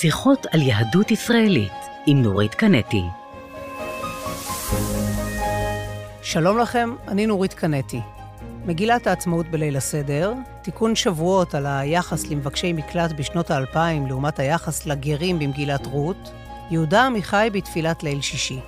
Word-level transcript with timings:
שיחות 0.00 0.46
על 0.52 0.62
יהדות 0.62 1.10
ישראלית 1.10 1.72
עם 2.06 2.22
נורית 2.22 2.54
קנטי. 2.54 3.02
שלום 6.22 6.58
לכם, 6.58 6.94
אני 7.08 7.26
נורית 7.26 7.54
קנטי. 7.54 8.00
מגילת 8.66 9.06
העצמאות 9.06 9.46
בליל 9.46 9.76
הסדר, 9.76 10.32
תיקון 10.62 10.94
שבועות 10.94 11.54
על 11.54 11.66
היחס 11.66 12.26
למבקשי 12.26 12.72
מקלט 12.72 13.12
בשנות 13.12 13.50
האלפיים 13.50 14.06
לעומת 14.06 14.38
היחס 14.38 14.86
לגרים 14.86 15.38
במגילת 15.38 15.86
רות, 15.86 16.30
יהודה 16.70 17.06
עמיחי 17.06 17.48
בתפילת 17.52 18.02
ליל 18.02 18.20
שישי. 18.20 18.60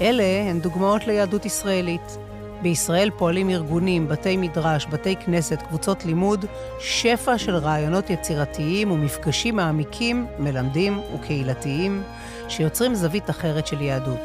אלה 0.00 0.24
הן 0.50 0.60
דוגמאות 0.60 1.06
ליהדות 1.06 1.46
ישראלית. 1.46 2.18
בישראל 2.62 3.10
פועלים 3.16 3.50
ארגונים, 3.50 4.08
בתי 4.08 4.36
מדרש, 4.36 4.86
בתי 4.90 5.16
כנסת, 5.16 5.62
קבוצות 5.62 6.04
לימוד, 6.04 6.44
שפע 6.80 7.38
של 7.38 7.54
רעיונות 7.56 8.10
יצירתיים 8.10 8.90
ומפגשים 8.90 9.56
מעמיקים, 9.56 10.26
מלמדים 10.38 11.00
וקהילתיים, 11.14 12.02
שיוצרים 12.48 12.94
זווית 12.94 13.30
אחרת 13.30 13.66
של 13.66 13.80
יהדות. 13.80 14.20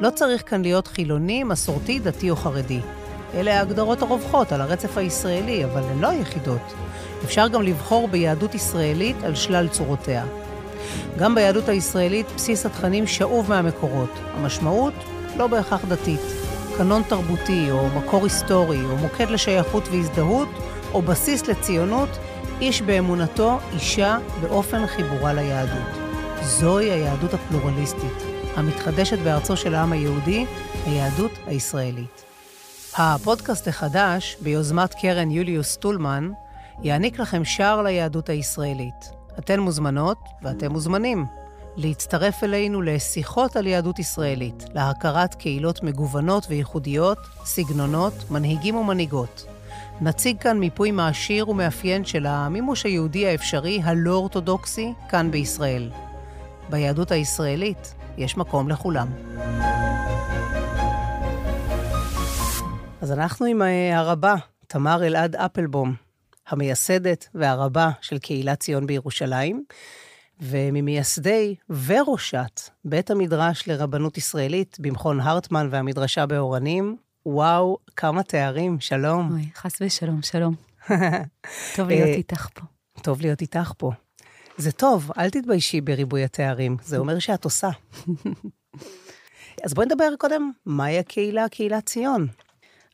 לא 0.00 0.10
צריך 0.10 0.42
כאן 0.46 0.62
להיות 0.62 0.86
חילוני, 0.86 1.44
מסורתי, 1.44 1.98
דתי 1.98 2.30
או 2.30 2.36
חרדי. 2.36 2.80
אלה 3.34 3.58
ההגדרות 3.58 4.02
הרווחות 4.02 4.52
על 4.52 4.60
הרצף 4.60 4.98
הישראלי, 4.98 5.64
אבל 5.64 5.82
הן 5.82 5.98
לא 5.98 6.08
היחידות. 6.08 6.74
אפשר 7.24 7.48
גם 7.48 7.62
לבחור 7.62 8.08
ביהדות 8.08 8.54
ישראלית 8.54 9.16
על 9.24 9.34
שלל 9.34 9.68
צורותיה. 9.68 10.24
גם 11.18 11.34
ביהדות 11.34 11.68
הישראלית 11.68 12.26
בסיס 12.36 12.66
התכנים 12.66 13.06
שאוב 13.06 13.48
מהמקורות. 13.48 14.10
המשמעות 14.34 14.94
לא 15.36 15.46
בהכרח 15.46 15.84
דתית. 15.88 16.35
קנון 16.78 17.02
תרבותי, 17.02 17.70
או 17.70 17.88
מקור 17.88 18.24
היסטורי, 18.24 18.84
או 18.84 18.96
מוקד 18.96 19.30
לשייכות 19.30 19.88
והזדהות, 19.88 20.48
או 20.94 21.02
בסיס 21.02 21.46
לציונות, 21.46 22.08
איש 22.60 22.82
באמונתו, 22.82 23.58
אישה 23.74 24.18
באופן 24.40 24.86
חיבורה 24.86 25.32
ליהדות. 25.32 25.96
זוהי 26.42 26.90
היהדות 26.90 27.34
הפלורליסטית, 27.34 28.22
המתחדשת 28.56 29.18
בארצו 29.18 29.56
של 29.56 29.74
העם 29.74 29.92
היהודי, 29.92 30.46
היהדות 30.86 31.30
הישראלית. 31.46 32.24
הפודקאסט 32.96 33.68
החדש, 33.68 34.36
ביוזמת 34.40 34.94
קרן 34.94 35.30
יוליוס 35.30 35.76
טולמן, 35.76 36.30
יעניק 36.82 37.18
לכם 37.18 37.44
שער 37.44 37.82
ליהדות 37.82 38.28
הישראלית. 38.28 39.10
אתן 39.38 39.60
מוזמנות 39.60 40.18
ואתם 40.42 40.72
מוזמנים 40.72 41.26
להצטרף 41.76 42.44
אלינו 42.44 42.82
לשיחות 42.82 43.56
על 43.56 43.66
יהדות 43.66 43.98
ישראלית, 43.98 44.64
להכרת 44.74 45.34
קהילות 45.34 45.82
מגוונות 45.82 46.46
וייחודיות, 46.48 47.18
סגנונות, 47.44 48.30
מנהיגים 48.30 48.76
ומנהיגות. 48.76 49.46
נציג 50.00 50.38
כאן 50.40 50.58
מיפוי 50.58 50.90
מעשיר 50.90 51.48
ומאפיין 51.48 52.04
של 52.04 52.26
המימוש 52.26 52.84
היהודי 52.84 53.26
האפשרי 53.26 53.80
הלא-אורתודוקסי 53.84 54.92
כאן 55.08 55.30
בישראל. 55.30 55.90
ביהדות 56.70 57.10
הישראלית 57.10 57.94
יש 58.16 58.36
מקום 58.36 58.68
לכולם. 58.68 59.08
אז 63.00 63.12
אנחנו 63.12 63.46
עם 63.46 63.62
הרבה, 63.92 64.34
תמר 64.66 65.06
אלעד 65.06 65.36
אפלבום, 65.36 65.94
המייסדת 66.48 67.28
והרבה 67.34 67.90
של 68.00 68.18
קהילת 68.18 68.60
ציון 68.60 68.86
בירושלים, 68.86 69.64
וממייסדי 70.40 71.54
וראשת 71.86 72.60
בית 72.84 73.10
המדרש 73.10 73.68
לרבנות 73.68 74.18
ישראלית 74.18 74.76
במכון 74.80 75.20
הרטמן 75.20 75.68
והמדרשה 75.70 76.26
באורנים. 76.26 76.96
וואו, 77.26 77.78
כמה 77.96 78.22
תארים, 78.22 78.80
שלום. 78.80 79.32
אוי, 79.32 79.48
חס 79.54 79.72
ושלום, 79.80 80.22
שלום. 80.22 80.54
טוב 81.76 81.88
להיות 81.88 82.08
איתך 82.08 82.48
פה. 82.54 82.62
טוב 83.02 83.20
להיות 83.20 83.40
איתך 83.40 83.72
פה. 83.76 83.92
זה 84.56 84.72
טוב, 84.72 85.10
אל 85.18 85.30
תתביישי 85.30 85.80
בריבוי 85.80 86.24
התארים, 86.24 86.76
זה 86.82 86.98
אומר 87.02 87.18
שאת 87.18 87.44
עושה. 87.44 87.70
אז 89.64 89.74
בואי 89.74 89.86
נדבר 89.86 90.08
קודם, 90.18 90.50
מהי 90.66 90.98
הקהילה, 90.98 91.48
קהילת 91.48 91.86
ציון? 91.86 92.26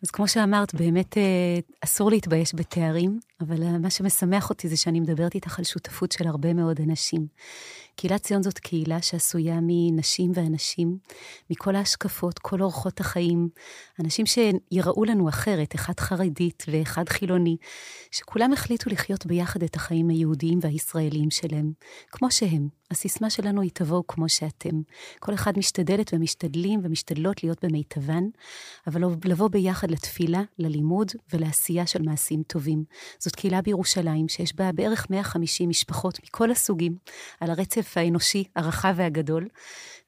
אז 0.03 0.11
כמו 0.11 0.29
שאמרת, 0.29 0.75
באמת 0.75 1.19
אה, 1.19 1.59
אסור 1.81 2.11
להתבייש 2.11 2.55
בתארים, 2.55 3.21
אבל 3.43 3.63
אה, 3.63 3.79
מה 3.79 3.91
שמשמח 3.91 4.51
אותי 4.51 4.69
זה 4.69 4.77
שאני 4.77 5.01
מדברת 5.01 5.35
איתך 5.35 5.59
על 5.59 5.65
שותפות 5.65 6.13
של 6.13 6.27
הרבה 6.27 6.55
מאוד 6.55 6.81
אנשים. 6.81 7.27
קהילת 7.97 8.23
ציון 8.23 8.43
זאת 8.43 8.59
קהילה 8.59 9.03
שעשויה 9.03 9.59
מנשים 9.63 10.31
ואנשים, 10.35 10.99
מכל 11.51 11.77
ההשקפות, 11.77 12.39
כל 12.39 12.63
אורחות 12.63 13.01
החיים, 13.01 13.49
אנשים 14.01 14.27
שיראו 14.27 15.05
לנו 15.05 15.29
אחרת, 15.29 15.75
אחד 15.75 16.01
חרדית 16.01 16.65
ואחד 16.69 17.09
חילוני, 17.09 17.57
שכולם 18.11 18.53
החליטו 18.53 18.91
לחיות 18.91 19.27
ביחד 19.27 19.63
את 19.63 19.77
החיים 19.77 20.09
היהודיים 20.09 20.59
והישראליים 20.63 21.31
שלהם, 21.31 21.73
כמו 22.11 22.31
שהם. 22.31 22.83
הסיסמה 22.93 23.31
שלנו 23.31 23.61
היא 23.61 23.71
תבואו 23.75 24.07
כמו 24.07 24.29
שאתם. 24.29 24.83
כל 25.21 25.35
אחד 25.35 25.59
משתדלת 25.59 26.11
ומשתדלים 26.15 26.81
ומשתדלות 26.83 27.43
להיות 27.45 27.65
במיטבן, 27.65 28.25
אבל 28.87 29.03
לבוא 29.25 29.49
ביחד 29.49 29.91
לתפילה, 29.91 30.43
ללימוד 30.59 31.13
ולעשייה 31.33 31.87
של 31.87 32.03
מעשים 32.03 32.43
טובים. 32.43 32.85
זאת 33.19 33.37
קהילה 33.37 33.63
בירושלים 33.63 34.29
שיש 34.29 34.57
בה 34.57 34.73
בערך 34.73 35.07
150 35.11 35.69
משפחות 35.69 36.19
מכל 36.25 36.51
הסוגים, 36.51 36.97
על 37.41 37.51
הרצף 37.51 37.82
האנושי 37.97 38.45
הרחב 38.57 38.95
והגדול, 38.97 39.49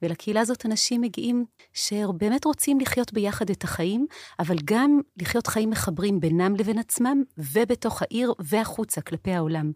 ולקהילה 0.03 0.41
הזאת 0.41 0.67
אנשים 0.67 1.01
מגיעים 1.01 1.45
שבאמת 1.73 2.45
רוצים 2.45 2.81
לחיות 2.81 3.13
ביחד 3.13 3.51
את 3.51 3.65
החיים, 3.65 4.07
אבל 4.39 4.57
גם 4.65 5.01
לחיות 5.23 5.47
חיים 5.47 5.71
מחברים 5.71 6.21
בינם 6.21 6.57
לבין 6.57 6.79
עצמם, 6.79 7.23
ובתוך 7.39 8.03
העיר 8.03 8.33
והחוצה, 8.39 9.01
כלפי 9.01 9.33
העולם. 9.33 9.73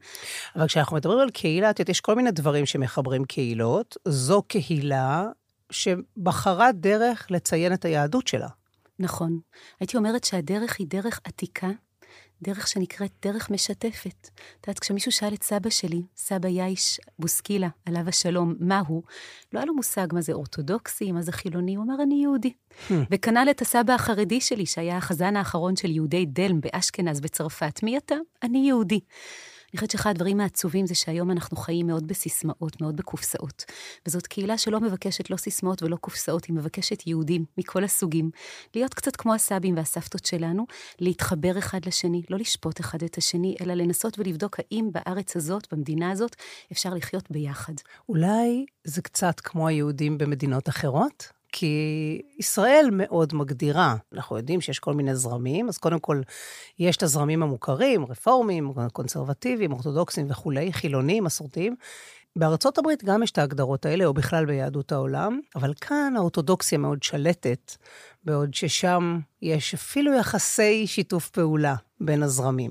אבל 0.56 0.66
כשאנחנו 0.66 0.96
מדברים 0.96 1.18
על 1.18 1.30
קהילה, 1.30 1.70
את 1.70 1.78
יודעת, 1.78 1.88
יש 1.88 2.00
כל 2.00 2.14
מיני 2.14 2.30
דברים 2.30 2.66
שמחברים 2.66 3.24
קהילות. 3.24 3.96
זו 4.08 4.42
קהילה 4.42 5.26
שבחרה 5.70 6.72
דרך 6.72 7.26
לציין 7.30 7.72
את 7.72 7.84
היהדות 7.84 8.26
שלה. 8.26 8.48
נכון. 8.98 9.38
הייתי 9.80 9.96
אומרת 9.96 10.24
שהדרך 10.24 10.76
היא 10.78 10.86
דרך 10.90 11.20
עתיקה, 11.24 11.68
דרך 12.42 12.68
שנקראת 12.68 13.10
דרך 13.22 13.50
משתפת. 13.50 14.30
את 14.60 14.66
יודעת, 14.66 14.78
כשמישהו 14.78 15.12
שאל 15.12 15.34
את 15.34 15.42
סבא 15.42 15.70
שלי, 15.70 16.02
סבא 16.16 16.48
יאיש 16.48 17.00
בוסקילה, 17.18 17.68
עליו 17.86 18.08
השלום, 18.08 18.54
מה 18.60 18.82
הוא, 18.86 19.02
לא 19.52 19.58
היה 19.58 19.66
לו 19.66 19.74
מושג 19.74 20.06
מה 20.12 20.20
זה 20.20 20.32
אורתודוקסי, 20.32 21.12
מה 21.12 21.22
זה 21.22 21.32
חילוני, 21.32 21.74
הוא 21.74 21.84
אמר, 21.84 22.02
אני 22.02 22.22
יהודי. 22.22 22.52
Hmm. 22.88 22.92
וכנ"ל 23.10 23.46
את 23.50 23.62
הסבא 23.62 23.94
החרדי 23.94 24.40
שלי, 24.40 24.66
שהיה 24.66 24.96
החזן 24.96 25.36
האחרון 25.36 25.76
של 25.76 25.90
יהודי 25.90 26.26
דלם 26.26 26.60
באשכנז 26.60 27.20
בצרפת. 27.20 27.80
מי 27.82 27.98
אתה? 27.98 28.14
אני 28.42 28.64
יהודי. 28.68 29.00
אני 29.72 29.78
חושבת 29.78 29.90
שאחד 29.90 30.10
הדברים 30.10 30.40
העצובים 30.40 30.86
זה 30.86 30.94
שהיום 30.94 31.30
אנחנו 31.30 31.56
חיים 31.56 31.86
מאוד 31.86 32.06
בסיסמאות, 32.06 32.80
מאוד 32.80 32.96
בקופסאות. 32.96 33.64
וזאת 34.06 34.26
קהילה 34.26 34.58
שלא 34.58 34.80
מבקשת 34.80 35.30
לא 35.30 35.36
סיסמאות 35.36 35.82
ולא 35.82 35.96
קופסאות, 35.96 36.44
היא 36.44 36.56
מבקשת 36.56 37.06
יהודים 37.06 37.44
מכל 37.58 37.84
הסוגים. 37.84 38.30
להיות 38.74 38.94
קצת 38.94 39.16
כמו 39.16 39.34
הסבים 39.34 39.76
והסבתות 39.76 40.24
שלנו, 40.24 40.66
להתחבר 41.00 41.58
אחד 41.58 41.80
לשני, 41.86 42.22
לא 42.30 42.38
לשפוט 42.38 42.80
אחד 42.80 43.02
את 43.02 43.18
השני, 43.18 43.56
אלא 43.60 43.74
לנסות 43.74 44.18
ולבדוק 44.18 44.56
האם 44.60 44.90
בארץ 44.92 45.36
הזאת, 45.36 45.72
במדינה 45.72 46.10
הזאת, 46.10 46.36
אפשר 46.72 46.94
לחיות 46.94 47.30
ביחד. 47.30 47.74
אולי 48.08 48.66
זה 48.84 49.02
קצת 49.02 49.40
כמו 49.40 49.68
היהודים 49.68 50.18
במדינות 50.18 50.68
אחרות? 50.68 51.37
כי 51.52 52.22
ישראל 52.38 52.88
מאוד 52.92 53.34
מגדירה. 53.34 53.96
אנחנו 54.12 54.36
יודעים 54.36 54.60
שיש 54.60 54.78
כל 54.78 54.94
מיני 54.94 55.16
זרמים, 55.16 55.68
אז 55.68 55.78
קודם 55.78 55.98
כל, 55.98 56.20
יש 56.78 56.96
את 56.96 57.02
הזרמים 57.02 57.42
המוכרים, 57.42 58.04
רפורמים, 58.04 58.72
קונסרבטיביים, 58.92 59.72
אורתודוקסים 59.72 60.30
וכולי, 60.30 60.72
חילונים, 60.72 61.24
מסורתיים. 61.24 61.76
בארצות 62.36 62.78
הברית 62.78 63.04
גם 63.04 63.22
יש 63.22 63.30
את 63.30 63.38
ההגדרות 63.38 63.86
האלה, 63.86 64.04
או 64.04 64.14
בכלל 64.14 64.44
ביהדות 64.46 64.92
העולם, 64.92 65.40
אבל 65.56 65.74
כאן 65.80 66.14
האורתודוקסיה 66.16 66.78
מאוד 66.78 67.02
שלטת, 67.02 67.76
בעוד 68.24 68.54
ששם 68.54 69.18
יש 69.42 69.74
אפילו 69.74 70.14
יחסי 70.14 70.86
שיתוף 70.86 71.30
פעולה 71.30 71.74
בין 72.00 72.22
הזרמים. 72.22 72.70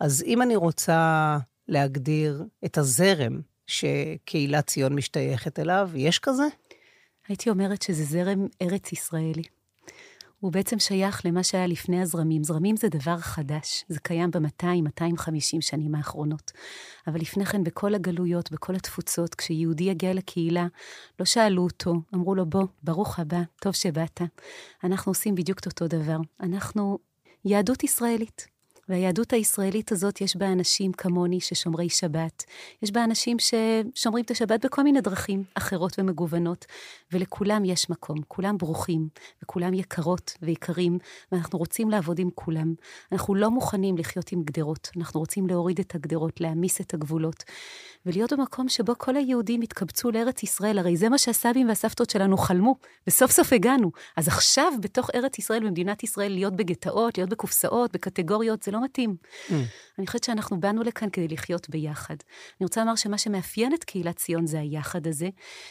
אז 0.00 0.22
אם 0.26 0.42
אני 0.42 0.56
רוצה 0.56 1.38
להגדיר 1.68 2.44
את 2.64 2.78
הזרם 2.78 3.40
שקהילת 3.66 4.66
ציון 4.66 4.94
משתייכת 4.94 5.58
אליו, 5.58 5.90
יש 5.94 6.18
כזה? 6.18 6.44
הייתי 7.28 7.50
אומרת 7.50 7.82
שזה 7.82 8.04
זרם 8.04 8.46
ארץ 8.62 8.92
ישראלי. 8.92 9.42
הוא 10.40 10.52
בעצם 10.52 10.78
שייך 10.78 11.26
למה 11.26 11.42
שהיה 11.42 11.66
לפני 11.66 12.02
הזרמים. 12.02 12.44
זרמים 12.44 12.76
זה 12.76 12.88
דבר 12.88 13.18
חדש, 13.18 13.84
זה 13.88 14.00
קיים 14.00 14.30
ב-200-250 14.30 15.60
שנים 15.60 15.94
האחרונות. 15.94 16.52
אבל 17.06 17.20
לפני 17.20 17.46
כן, 17.46 17.64
בכל 17.64 17.94
הגלויות, 17.94 18.52
בכל 18.52 18.74
התפוצות, 18.74 19.34
כשיהודי 19.34 19.84
יגיע 19.84 20.14
לקהילה, 20.14 20.66
לא 21.20 21.24
שאלו 21.24 21.62
אותו, 21.62 21.94
אמרו 22.14 22.34
לו, 22.34 22.46
בוא, 22.46 22.64
ברוך 22.82 23.18
הבא, 23.18 23.40
טוב 23.60 23.72
שבאת. 23.72 24.22
אנחנו 24.84 25.10
עושים 25.10 25.34
בדיוק 25.34 25.58
את 25.58 25.66
אותו 25.66 25.88
דבר. 25.88 26.16
אנחנו 26.40 26.98
יהדות 27.44 27.84
ישראלית. 27.84 28.53
והיהדות 28.88 29.32
הישראלית 29.32 29.92
הזאת, 29.92 30.20
יש 30.20 30.36
בה 30.36 30.52
אנשים 30.52 30.92
כמוני 30.92 31.40
ששומרי 31.40 31.88
שבת. 31.88 32.44
יש 32.82 32.90
בה 32.90 33.04
אנשים 33.04 33.36
ששומרים 33.38 34.24
את 34.24 34.30
השבת 34.30 34.64
בכל 34.64 34.82
מיני 34.82 35.00
דרכים 35.00 35.44
אחרות 35.54 35.98
ומגוונות, 35.98 36.64
ולכולם 37.12 37.64
יש 37.64 37.90
מקום. 37.90 38.18
כולם 38.28 38.58
ברוכים, 38.58 39.08
וכולם 39.42 39.74
יקרות 39.74 40.34
ויקרים, 40.42 40.98
ואנחנו 41.32 41.58
רוצים 41.58 41.90
לעבוד 41.90 42.18
עם 42.18 42.30
כולם. 42.34 42.74
אנחנו 43.12 43.34
לא 43.34 43.50
מוכנים 43.50 43.96
לחיות 43.96 44.32
עם 44.32 44.42
גדרות, 44.42 44.90
אנחנו 44.96 45.20
רוצים 45.20 45.46
להוריד 45.46 45.78
את 45.80 45.94
הגדרות, 45.94 46.40
להעמיס 46.40 46.80
את 46.80 46.94
הגבולות, 46.94 47.44
ולהיות 48.06 48.32
במקום 48.32 48.68
שבו 48.68 48.92
כל 48.98 49.16
היהודים 49.16 49.62
יתקבצו 49.62 50.10
לארץ 50.10 50.42
ישראל. 50.42 50.78
הרי 50.78 50.96
זה 50.96 51.08
מה 51.08 51.18
שהסבים 51.18 51.68
והסבתות 51.68 52.10
שלנו 52.10 52.36
חלמו, 52.36 52.76
וסוף 53.06 53.30
סוף 53.30 53.52
הגענו. 53.52 53.90
אז 54.16 54.28
עכשיו, 54.28 54.72
בתוך 54.80 55.10
ארץ 55.14 55.38
ישראל, 55.38 55.66
במדינת 55.66 56.02
ישראל, 56.02 56.32
להיות 56.32 56.56
בגטאות, 56.56 57.18
להיות 57.18 57.30
בקופסאות, 57.30 57.92
בקטגוריות, 57.92 58.62
זה 58.62 58.73
לא 58.74 58.84
מתאים. 58.84 59.16
Mm. 59.48 59.52
אני 59.98 60.06
חושבת 60.06 60.24
שאנחנו 60.24 60.60
באנו 60.60 60.82
לכאן 60.82 61.10
כדי 61.10 61.28
לחיות 61.28 61.70
ביחד. 61.70 62.16
אני 62.60 62.64
רוצה 62.64 62.80
לומר 62.80 62.96
שמה 62.96 63.18
שמאפיין 63.18 63.74
את 63.74 63.84
קהילת 63.84 64.16
ציון 64.16 64.46
זה 64.46 64.60
היחד 64.60 65.06
הזה, 65.06 65.28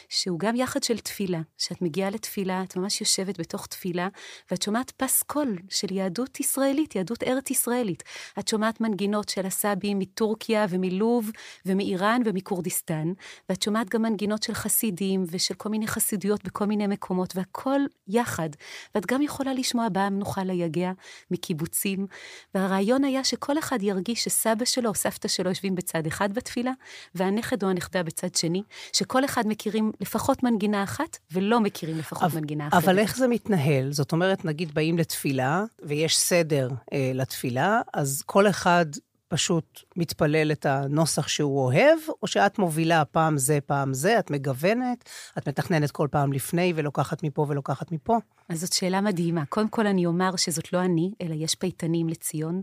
שהוא 0.08 0.38
גם 0.38 0.56
יחד 0.56 0.82
של 0.82 0.98
תפילה. 0.98 1.40
שאת 1.58 1.82
מגיעה 1.82 2.10
לתפילה, 2.10 2.62
את 2.62 2.76
ממש 2.76 3.00
יושבת 3.00 3.40
בתוך 3.40 3.66
תפילה, 3.66 4.08
ואת 4.50 4.62
שומעת 4.62 4.90
פסקול 4.90 5.58
של 5.68 5.92
יהדות 5.92 6.40
ישראלית, 6.40 6.94
יהדות 6.94 7.22
ארץ 7.22 7.50
ישראלית. 7.50 8.02
את 8.38 8.48
שומעת 8.48 8.80
מנגינות 8.80 9.28
של 9.28 9.46
הסבים 9.46 9.98
מטורקיה 9.98 10.66
ומלוב 10.68 11.30
ומאיראן 11.66 12.22
ומכורדיסטן, 12.24 13.12
ואת 13.48 13.62
שומעת 13.62 13.88
גם 13.88 14.02
מנגינות 14.02 14.42
של 14.42 14.54
חסידים 14.54 15.24
ושל 15.30 15.54
כל 15.54 15.68
מיני 15.68 15.86
חסידויות 15.86 16.44
בכל 16.44 16.64
מיני 16.64 16.86
מקומות, 16.86 17.36
והכל 17.36 17.80
יחד. 18.08 18.48
ואת 18.94 19.06
גם 19.06 19.22
יכולה 19.22 19.54
לשמוע 19.54 19.88
באה 19.88 20.10
מנוחה 20.10 20.44
ליגע 20.44 20.92
מקיבוצים, 21.30 22.06
והרעיון 22.54 22.93
היה 23.04 23.24
שכל 23.24 23.58
אחד 23.58 23.82
ירגיש 23.82 24.24
שסבא 24.24 24.64
שלו 24.64 24.88
או 24.88 24.94
סבתא 24.94 25.28
שלו 25.28 25.48
יושבים 25.48 25.74
בצד 25.74 26.06
אחד 26.06 26.34
בתפילה, 26.34 26.72
והנכד 27.14 27.62
או 27.62 27.68
הנכדה 27.68 28.02
בצד 28.02 28.34
שני, 28.34 28.62
שכל 28.92 29.24
אחד 29.24 29.42
מכירים 29.46 29.92
לפחות 30.00 30.42
מנגינה 30.42 30.82
אחת, 30.82 31.18
ולא 31.32 31.60
מכירים 31.60 31.98
לפחות 31.98 32.22
אבל, 32.22 32.40
מנגינה 32.40 32.68
אחרת. 32.68 32.84
אבל 32.84 32.98
איך 32.98 33.16
זה 33.16 33.28
מתנהל? 33.28 33.92
זאת 33.92 34.12
אומרת, 34.12 34.44
נגיד 34.44 34.74
באים 34.74 34.98
לתפילה, 34.98 35.64
ויש 35.82 36.18
סדר 36.18 36.68
אה, 36.92 37.10
לתפילה, 37.14 37.80
אז 37.94 38.22
כל 38.26 38.48
אחד 38.48 38.86
פשוט 39.28 39.80
מתפלל 39.96 40.52
את 40.52 40.66
הנוסח 40.66 41.28
שהוא 41.28 41.60
אוהב, 41.60 41.98
או 42.22 42.26
שאת 42.26 42.58
מובילה 42.58 43.04
פעם 43.04 43.38
זה, 43.38 43.58
פעם 43.66 43.94
זה, 43.94 44.18
את 44.18 44.30
מגוונת, 44.30 45.08
את 45.38 45.48
מתכננת 45.48 45.90
כל 45.90 46.08
פעם 46.10 46.32
לפני 46.32 46.72
ולוקחת 46.76 47.22
מפה 47.22 47.46
ולוקחת 47.48 47.92
מפה? 47.92 48.18
אז 48.48 48.60
זאת 48.60 48.72
שאלה 48.72 49.00
מדהימה. 49.00 49.46
קודם 49.46 49.68
כל 49.68 49.86
אני 49.86 50.06
אומר 50.06 50.36
שזאת 50.36 50.72
לא 50.72 50.80
אני, 50.80 51.10
אלא 51.22 51.34
יש 51.34 51.54
פייטנים 51.54 52.08
לציון, 52.08 52.62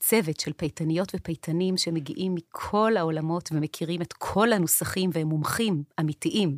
צוות 0.00 0.40
של 0.40 0.52
פייטניות 0.52 1.12
ופייטנים 1.16 1.76
שמגיעים 1.76 2.34
מכל 2.34 2.96
העולמות 2.96 3.48
ומכירים 3.52 4.02
את 4.02 4.12
כל 4.12 4.52
הנוסחים 4.52 5.10
והם 5.12 5.26
מומחים 5.26 5.82
אמיתיים 6.00 6.56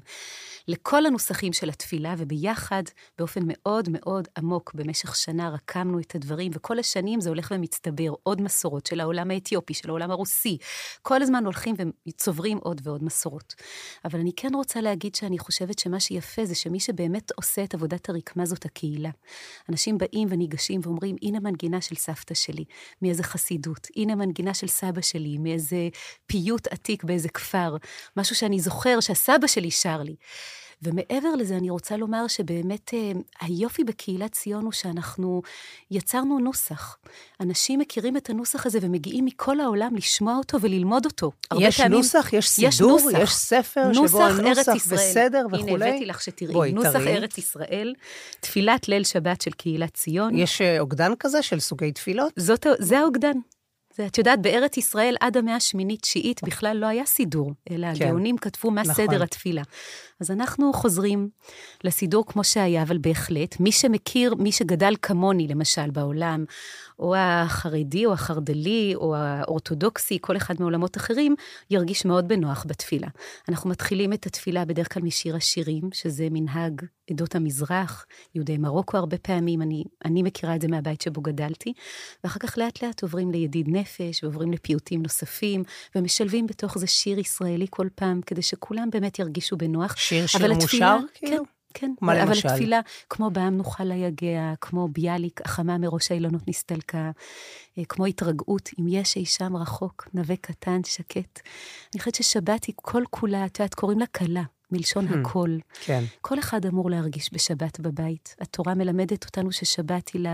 לכל 0.68 1.06
הנוסחים 1.06 1.52
של 1.52 1.68
התפילה, 1.68 2.14
וביחד, 2.18 2.82
באופן 3.18 3.40
מאוד 3.46 3.88
מאוד 3.92 4.28
עמוק, 4.38 4.72
במשך 4.74 5.16
שנה 5.16 5.50
רקמנו 5.50 5.98
את 5.98 6.14
הדברים, 6.14 6.52
וכל 6.54 6.78
השנים 6.78 7.20
זה 7.20 7.28
הולך 7.28 7.52
ומצטבר, 7.54 8.14
עוד 8.22 8.42
מסורות 8.42 8.86
של 8.86 9.00
העולם 9.00 9.30
האתיופי, 9.30 9.74
של 9.74 9.88
העולם 9.88 10.10
הרוסי. 10.14 10.58
כל 11.02 11.22
הזמן 11.22 11.44
הולכים 11.44 11.74
וצוברים 12.08 12.58
עוד 12.58 12.80
ועוד 12.84 13.04
מסורות. 13.04 13.54
אבל 14.04 14.20
אני 14.20 14.32
כן 14.36 14.54
רוצה 14.54 14.80
להגיד 14.80 15.14
שאני 15.14 15.38
חושבת 15.38 15.78
שמה 15.78 16.00
שיפה 16.00 16.44
זה 16.44 16.54
שמי 16.54 16.80
שבאמת 16.80 17.32
עושה 17.36 17.64
את 17.64 17.74
עבודת 17.74 18.08
הרקמה 18.08 18.46
זאת 18.46 18.64
הקהילה. 18.64 19.10
אנשים 19.68 19.98
באים 19.98 20.28
וניגשים 20.30 20.80
ואומרים, 20.84 21.16
הנה 21.22 21.40
מנגינה 21.40 21.80
של 21.80 21.94
סבתא 21.94 22.34
שלי, 22.34 22.64
מאיזה 23.02 23.22
חסידות, 23.22 23.88
הנה 23.96 24.14
מנגינה 24.14 24.54
של 24.54 24.68
סבא 24.68 25.00
שלי, 25.00 25.38
מאיזה 25.38 25.88
פיוט 26.26 26.66
עתיק 26.66 27.04
באיזה 27.04 27.28
כפר, 27.28 27.76
משהו 28.16 28.36
שאני 28.36 28.60
זוכר 28.60 29.00
שהסבא 29.00 29.46
שלי 29.46 29.70
שר 29.70 30.02
לי. 30.02 30.16
ומעבר 30.82 31.34
לזה, 31.38 31.56
אני 31.56 31.70
רוצה 31.70 31.96
לומר 31.96 32.26
שבאמת 32.28 32.94
אה, 32.94 33.12
היופי 33.40 33.84
בקהילת 33.84 34.32
ציון 34.32 34.64
הוא 34.64 34.72
שאנחנו 34.72 35.42
יצרנו 35.90 36.38
נוסח. 36.38 36.96
אנשים 37.40 37.78
מכירים 37.78 38.16
את 38.16 38.30
הנוסח 38.30 38.66
הזה 38.66 38.78
ומגיעים 38.82 39.24
מכל 39.24 39.60
העולם 39.60 39.96
לשמוע 39.96 40.36
אותו 40.36 40.60
וללמוד 40.60 41.04
אותו. 41.04 41.30
יש 41.58 41.76
פעמים, 41.76 41.92
נוסח, 41.92 42.32
יש 42.32 42.48
סידור, 42.48 42.68
יש, 42.68 42.80
נוסח, 42.80 43.18
יש 43.22 43.34
ספר 43.34 43.88
נוסח 43.88 44.06
שבו 44.08 44.22
הנוסח 44.22 44.86
בסדר 44.92 45.46
וכולי? 45.52 45.74
הנה, 45.74 45.86
הבאתי 45.86 46.06
לך 46.06 46.22
שתראי. 46.22 46.52
בואי, 46.52 46.72
נוסח 46.72 46.92
תראי. 46.92 47.14
ארץ 47.14 47.38
ישראל, 47.38 47.94
תפילת 48.40 48.88
ליל 48.88 49.04
שבת 49.04 49.40
של 49.40 49.50
קהילת 49.50 49.94
ציון. 49.94 50.38
יש 50.38 50.60
אה, 50.60 50.80
אוגדן 50.80 51.12
כזה 51.18 51.42
של 51.42 51.60
סוגי 51.60 51.92
תפילות? 51.92 52.32
זאת, 52.36 52.66
זה 52.78 52.98
האוגדן. 52.98 53.38
את 54.06 54.18
יודעת, 54.18 54.42
בארץ 54.42 54.76
ישראל 54.76 55.16
עד 55.20 55.36
המאה 55.36 55.56
השמינית-תשיעית 55.56 56.42
בכלל 56.44 56.76
לא 56.76 56.86
היה 56.86 57.06
סידור, 57.06 57.52
אלא 57.70 57.86
כן. 57.94 58.04
הגאונים 58.04 58.38
כתבו 58.38 58.70
מה 58.70 58.82
נכון. 58.82 58.94
סדר 58.94 59.22
התפילה. 59.22 59.62
אז 60.20 60.30
אנחנו 60.30 60.72
חוזרים 60.72 61.28
לסידור 61.84 62.26
כמו 62.26 62.44
שהיה, 62.44 62.82
אבל 62.82 62.98
בהחלט, 62.98 63.60
מי 63.60 63.72
שמכיר, 63.72 64.34
מי 64.34 64.52
שגדל 64.52 64.94
כמוני, 65.02 65.48
למשל, 65.48 65.90
בעולם, 65.90 66.44
או 66.98 67.14
החרדי, 67.16 68.06
או 68.06 68.12
החרד"לי, 68.12 68.92
או 68.94 69.16
האורתודוקסי, 69.16 70.18
כל 70.20 70.36
אחד 70.36 70.54
מעולמות 70.60 70.96
אחרים, 70.96 71.34
ירגיש 71.70 72.04
מאוד 72.04 72.28
בנוח 72.28 72.64
בתפילה. 72.68 73.08
אנחנו 73.48 73.70
מתחילים 73.70 74.12
את 74.12 74.26
התפילה 74.26 74.64
בדרך 74.64 74.94
כלל 74.94 75.02
משיר 75.02 75.36
השירים, 75.36 75.82
שזה 75.92 76.28
מנהג 76.30 76.82
עדות 77.10 77.34
המזרח, 77.34 78.06
יהודי 78.34 78.58
מרוקו 78.58 78.96
הרבה 78.96 79.18
פעמים, 79.18 79.62
אני, 79.62 79.84
אני 80.04 80.22
מכירה 80.22 80.56
את 80.56 80.60
זה 80.60 80.68
מהבית 80.68 81.00
שבו 81.00 81.20
גדלתי, 81.20 81.72
ואחר 82.24 82.38
כך 82.40 82.58
לאט 82.58 82.82
לאט 82.82 83.02
עוברים 83.02 83.30
לידיד 83.30 83.68
נפש, 83.68 83.83
ועוברים 84.22 84.52
לפיוטים 84.52 85.02
נוספים, 85.02 85.62
ומשלבים 85.94 86.46
בתוך 86.46 86.78
זה 86.78 86.86
שיר 86.86 87.18
ישראלי 87.18 87.66
כל 87.70 87.88
פעם, 87.94 88.20
כדי 88.26 88.42
שכולם 88.42 88.90
באמת 88.90 89.18
ירגישו 89.18 89.56
בנוח. 89.56 89.96
שיר 89.96 90.26
שיר 90.26 90.54
מושר? 90.54 90.96
כאילו? 91.14 91.36
כן. 91.36 91.42
כן, 91.74 91.94
מה 92.00 92.12
אבל 92.12 92.28
למשל? 92.28 92.48
התפילה, 92.48 92.80
כמו 93.10 93.30
בעם 93.30 93.56
נוכל 93.56 93.84
ליגע, 93.84 94.54
כמו 94.60 94.88
ביאליק, 94.88 95.40
החמה 95.44 95.78
מראש 95.78 96.10
האילונות 96.10 96.48
נסתלקה, 96.48 97.10
אה, 97.78 97.84
כמו 97.88 98.06
התרגעות, 98.06 98.70
אם 98.80 98.88
יש 98.88 99.16
אי 99.16 99.24
שם 99.26 99.56
רחוק, 99.56 100.08
נווה 100.14 100.36
קטן, 100.36 100.80
שקט. 100.84 101.40
אני 101.94 102.00
חושבת 102.00 102.14
ששבת 102.14 102.64
היא 102.64 102.74
כל 102.76 103.02
כולה, 103.10 103.46
את 103.46 103.60
יודעת, 103.60 103.74
קוראים 103.74 103.98
לה 103.98 104.06
כלה. 104.06 104.42
מלשון 104.74 105.08
hmm, 105.08 105.18
הכל. 105.18 105.56
כן. 105.84 106.04
כל 106.20 106.38
אחד 106.38 106.66
אמור 106.66 106.90
להרגיש 106.90 107.30
בשבת 107.32 107.80
בבית. 107.80 108.36
התורה 108.40 108.74
מלמדת 108.74 109.24
אותנו 109.24 109.52
ששבת 109.52 110.08
היא 110.08 110.26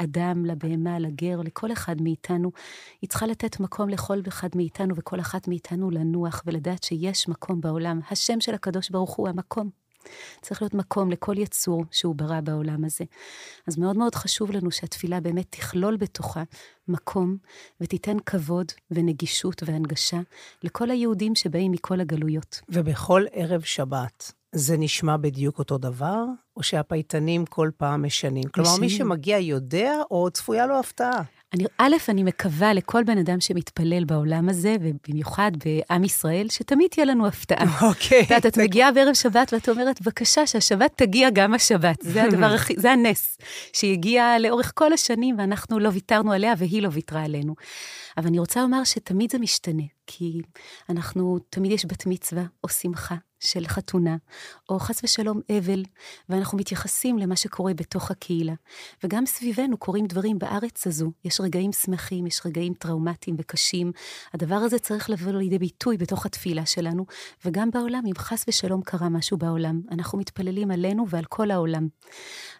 לאדם, 0.00 0.44
לבהמה, 0.44 0.98
לגר, 0.98 1.40
לכל 1.44 1.72
אחד 1.72 2.02
מאיתנו. 2.02 2.52
היא 3.02 3.10
צריכה 3.10 3.26
לתת 3.26 3.60
מקום 3.60 3.88
לכל 3.88 4.20
אחד 4.28 4.48
מאיתנו 4.54 4.94
וכל 4.96 5.20
אחת 5.20 5.48
מאיתנו 5.48 5.90
לנוח 5.90 6.42
ולדעת 6.46 6.82
שיש 6.82 7.28
מקום 7.28 7.60
בעולם. 7.60 8.00
השם 8.10 8.40
של 8.40 8.54
הקדוש 8.54 8.90
ברוך 8.90 9.14
הוא 9.14 9.28
המקום. 9.28 9.85
צריך 10.42 10.62
להיות 10.62 10.74
מקום 10.74 11.10
לכל 11.10 11.38
יצור 11.38 11.84
שהוא 11.90 12.14
ברא 12.14 12.40
בעולם 12.40 12.84
הזה. 12.84 13.04
אז 13.66 13.78
מאוד 13.78 13.96
מאוד 13.96 14.14
חשוב 14.14 14.50
לנו 14.50 14.70
שהתפילה 14.70 15.20
באמת 15.20 15.46
תכלול 15.50 15.96
בתוכה 15.96 16.42
מקום 16.88 17.36
ותיתן 17.80 18.16
כבוד 18.26 18.72
ונגישות 18.90 19.62
והנגשה 19.66 20.20
לכל 20.62 20.90
היהודים 20.90 21.34
שבאים 21.34 21.72
מכל 21.72 22.00
הגלויות. 22.00 22.60
ובכל 22.68 23.24
ערב 23.32 23.62
שבת 23.62 24.32
זה 24.52 24.76
נשמע 24.76 25.16
בדיוק 25.16 25.58
אותו 25.58 25.78
דבר, 25.78 26.24
או 26.56 26.62
שהפייטנים 26.62 27.46
כל 27.46 27.70
פעם 27.76 28.06
משנים? 28.06 28.44
כלומר, 28.44 28.70
משנים. 28.70 28.90
מי 28.90 28.96
שמגיע 28.96 29.38
יודע, 29.38 29.92
או 30.10 30.30
צפויה 30.30 30.66
לו 30.66 30.78
הפתעה? 30.78 31.22
אני, 31.54 31.64
א', 31.78 31.94
אני 32.08 32.22
מקווה 32.22 32.72
לכל 32.72 33.04
בן 33.04 33.18
אדם 33.18 33.40
שמתפלל 33.40 34.04
בעולם 34.04 34.48
הזה, 34.48 34.76
ובמיוחד 34.80 35.52
בעם 35.64 36.04
ישראל, 36.04 36.46
שתמיד 36.50 36.90
תהיה 36.90 37.04
לנו 37.04 37.26
הפתעה. 37.26 37.88
אוקיי. 37.88 38.20
את 38.20 38.30
יודעת, 38.30 38.46
את 38.46 38.58
מגיעה 38.58 38.92
בערב 38.92 39.14
שבת 39.14 39.52
ואת 39.52 39.68
אומרת, 39.68 40.02
בבקשה, 40.02 40.46
שהשבת 40.46 40.92
תגיע 40.96 41.30
גם 41.30 41.54
השבת. 41.54 41.96
זה 42.00 42.24
הדבר 42.24 42.46
הכי, 42.46 42.74
זה 42.76 42.92
הנס, 42.92 43.38
שהיא 43.72 43.92
הגיעה 43.92 44.38
לאורך 44.38 44.72
כל 44.74 44.92
השנים, 44.92 45.38
ואנחנו 45.38 45.78
לא 45.78 45.88
ויתרנו 45.92 46.32
עליה, 46.32 46.54
והיא 46.58 46.82
לא 46.82 46.88
ויתרה 46.92 47.24
עלינו. 47.24 47.54
אבל 48.16 48.26
אני 48.26 48.38
רוצה 48.38 48.62
לומר 48.62 48.84
שתמיד 48.84 49.32
זה 49.32 49.38
משתנה, 49.38 49.82
כי 50.06 50.40
אנחנו, 50.88 51.38
תמיד 51.50 51.72
יש 51.72 51.86
בת 51.86 52.06
מצווה 52.06 52.44
או 52.64 52.68
שמחה. 52.68 53.14
של 53.46 53.66
חתונה, 53.66 54.16
או 54.68 54.78
חס 54.78 55.00
ושלום 55.04 55.40
אבל, 55.58 55.82
ואנחנו 56.28 56.58
מתייחסים 56.58 57.18
למה 57.18 57.36
שקורה 57.36 57.74
בתוך 57.74 58.10
הקהילה. 58.10 58.54
וגם 59.04 59.26
סביבנו 59.26 59.76
קורים 59.76 60.06
דברים 60.06 60.38
בארץ 60.38 60.86
הזו. 60.86 61.12
יש 61.24 61.40
רגעים 61.40 61.72
שמחים, 61.72 62.26
יש 62.26 62.40
רגעים 62.46 62.74
טראומטיים 62.74 63.36
וקשים. 63.38 63.92
הדבר 64.34 64.54
הזה 64.54 64.78
צריך 64.78 65.10
לבוא 65.10 65.32
לידי 65.32 65.58
ביטוי 65.58 65.96
בתוך 65.96 66.26
התפילה 66.26 66.66
שלנו, 66.66 67.06
וגם 67.44 67.70
בעולם, 67.70 68.02
אם 68.06 68.14
חס 68.18 68.44
ושלום 68.48 68.82
קרה 68.82 69.08
משהו 69.08 69.38
בעולם. 69.38 69.80
אנחנו 69.90 70.18
מתפללים 70.18 70.70
עלינו 70.70 71.08
ועל 71.08 71.24
כל 71.24 71.50
העולם. 71.50 71.88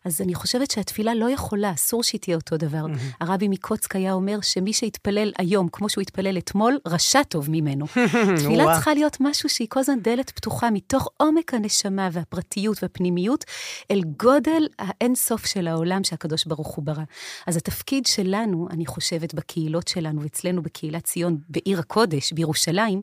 אז 0.04 0.20
אני 0.20 0.34
חושבת 0.34 0.70
שהתפילה 0.70 1.14
לא 1.14 1.30
יכולה, 1.30 1.72
אסור 1.72 2.02
שהיא 2.02 2.20
תהיה 2.20 2.36
אותו 2.36 2.56
דבר. 2.56 2.86
Mm-hmm. 2.86 3.16
הרבי 3.20 3.48
מקוצק 3.48 3.96
היה 3.96 4.12
אומר 4.12 4.40
שמי 4.40 4.72
שהתפלל 4.72 5.32
היום, 5.38 5.68
כמו 5.68 5.88
שהוא 5.88 6.02
התפלל 6.02 6.38
אתמול, 6.38 6.78
רשע 6.86 7.22
טוב 7.22 7.50
ממנו. 7.50 7.86
תפילה 8.36 8.64
צריכה 8.74 8.94
להיות 8.94 9.16
משהו 9.20 9.48
שהיא 9.48 9.68
כל 9.70 9.80
הזמן 9.80 10.00
דלת 10.00 10.30
פתוחה 10.30 10.70
מתוך 10.76 11.08
עומק 11.16 11.54
הנשמה 11.54 12.08
והפרטיות 12.12 12.82
והפנימיות, 12.82 13.44
אל 13.90 14.00
גודל 14.16 14.68
האינסוף 14.78 15.46
של 15.46 15.68
העולם 15.68 16.04
שהקדוש 16.04 16.44
ברוך 16.44 16.68
הוא 16.68 16.84
ברא. 16.84 17.02
אז 17.46 17.56
התפקיד 17.56 18.06
שלנו, 18.06 18.68
אני 18.70 18.86
חושבת, 18.86 19.34
בקהילות 19.34 19.88
שלנו, 19.88 20.22
ואצלנו 20.22 20.62
בקהילת 20.62 21.04
ציון, 21.04 21.38
בעיר 21.48 21.78
הקודש, 21.78 22.32
בירושלים, 22.32 23.00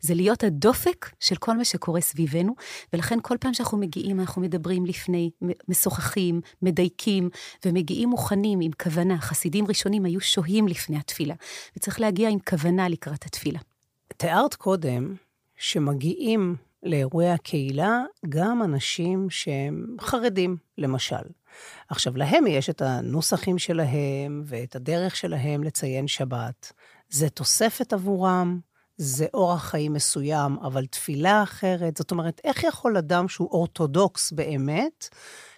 זה 0.00 0.14
להיות 0.14 0.44
הדופק 0.44 1.10
של 1.20 1.36
כל 1.36 1.56
מה 1.56 1.64
שקורה 1.64 2.00
סביבנו, 2.00 2.54
ולכן 2.92 3.18
כל 3.22 3.36
פעם 3.40 3.54
שאנחנו 3.54 3.78
מגיעים, 3.78 4.20
אנחנו 4.20 4.42
מדברים 4.42 4.86
לפני, 4.86 5.30
משוחחים, 5.68 6.40
מדייקים, 6.62 7.30
ומגיעים 7.64 8.08
מוכנים 8.08 8.58
עם 8.62 8.72
כוונה. 8.82 9.18
חסידים 9.20 9.66
ראשונים 9.66 10.04
היו 10.04 10.20
שוהים 10.20 10.68
לפני 10.68 10.96
התפילה, 10.96 11.34
וצריך 11.76 12.00
להגיע 12.00 12.28
עם 12.28 12.38
כוונה 12.38 12.88
לקראת 12.88 13.26
התפילה. 13.26 13.58
תיארת 14.16 14.54
קודם 14.54 15.14
שמגיעים 15.56 16.56
לאירועי 16.86 17.30
הקהילה 17.30 18.02
גם 18.28 18.62
אנשים 18.62 19.30
שהם 19.30 19.96
חרדים, 20.00 20.56
למשל. 20.78 21.16
עכשיו, 21.88 22.16
להם 22.16 22.46
יש 22.46 22.70
את 22.70 22.82
הנוסחים 22.82 23.58
שלהם 23.58 24.42
ואת 24.46 24.76
הדרך 24.76 25.16
שלהם 25.16 25.64
לציין 25.64 26.08
שבת. 26.08 26.72
זה 27.08 27.28
תוספת 27.28 27.92
עבורם, 27.92 28.60
זה 28.96 29.26
אורח 29.34 29.64
חיים 29.64 29.92
מסוים, 29.92 30.58
אבל 30.58 30.86
תפילה 30.86 31.42
אחרת. 31.42 31.96
זאת 31.96 32.10
אומרת, 32.10 32.40
איך 32.44 32.64
יכול 32.64 32.96
אדם 32.96 33.28
שהוא 33.28 33.48
אורתודוקס 33.50 34.32
באמת 34.32 35.08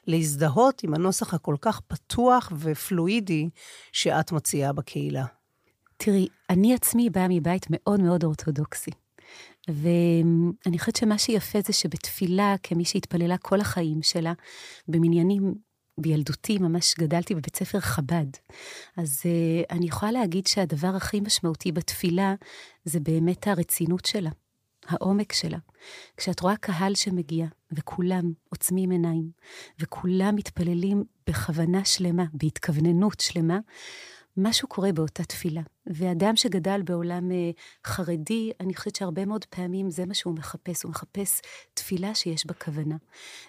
להזדהות 0.07 0.83
עם 0.83 0.95
הנוסח 0.95 1.35
הכל 1.35 1.57
כך 1.61 1.81
פתוח 1.81 2.53
ופלואידי 2.59 3.49
שאת 3.93 4.33
מציעה 4.33 4.73
בקהילה? 4.73 5.25
תראי, 5.97 6.29
אני 6.51 6.75
עצמי 6.75 7.11
באה 7.11 7.27
מבית 7.29 7.67
מאוד 7.71 8.01
מאוד 8.01 8.25
אורתודוקסי. 8.25 8.91
ואני 9.69 10.79
חושבת 10.79 10.97
שמה 10.97 11.19
שיפה 11.19 11.59
זה 11.67 11.73
שבתפילה, 11.73 12.55
כמי 12.63 12.85
שהתפללה 12.85 13.39
כל 13.39 13.61
החיים 13.61 14.03
שלה, 14.03 14.33
במניינים 14.89 15.55
בילדותי 15.99 16.59
ממש 16.59 16.95
גדלתי 16.99 17.35
בבית 17.35 17.57
ספר 17.57 17.81
חב"ד. 17.81 18.27
אז 18.97 19.23
uh, 19.23 19.75
אני 19.77 19.87
יכולה 19.87 20.13
להגיד 20.13 20.47
שהדבר 20.47 20.97
הכי 20.97 21.21
משמעותי 21.21 21.73
בתפילה 21.73 22.35
זה 22.85 23.01
באמת 23.01 23.47
הרצינות 23.47 24.05
שלה, 24.05 24.31
העומק 24.87 25.33
שלה. 25.33 25.59
כשאת 26.17 26.41
רואה 26.41 26.57
קהל 26.57 26.95
שמגיע, 26.95 27.47
וכולם 27.73 28.33
עוצמים 28.49 28.91
עיניים, 28.91 29.31
וכולם 29.81 30.37
מתפללים 30.37 31.05
בכוונה 31.27 31.85
שלמה, 31.85 32.25
בהתכווננות 32.33 33.21
שלמה, 33.21 33.59
משהו 34.37 34.69
קורה 34.69 34.93
באותה 34.93 35.25
תפילה. 35.25 35.63
ואדם 35.89 36.37
שגדל 36.37 36.81
בעולם 36.85 37.33
אה, 37.33 37.51
חרדי, 37.87 38.51
אני 38.61 38.75
חושבת 38.75 38.97
שהרבה 38.97 39.25
מאוד 39.25 39.45
פעמים 39.45 39.91
זה 39.91 40.07
מה 40.07 40.15
שהוא 40.15 40.35
מחפש. 40.35 40.83
הוא 40.83 40.91
מחפש 40.91 41.41
תפילה 41.75 42.15
שיש 42.15 42.47
בה 42.47 42.55
כוונה. 42.55 42.97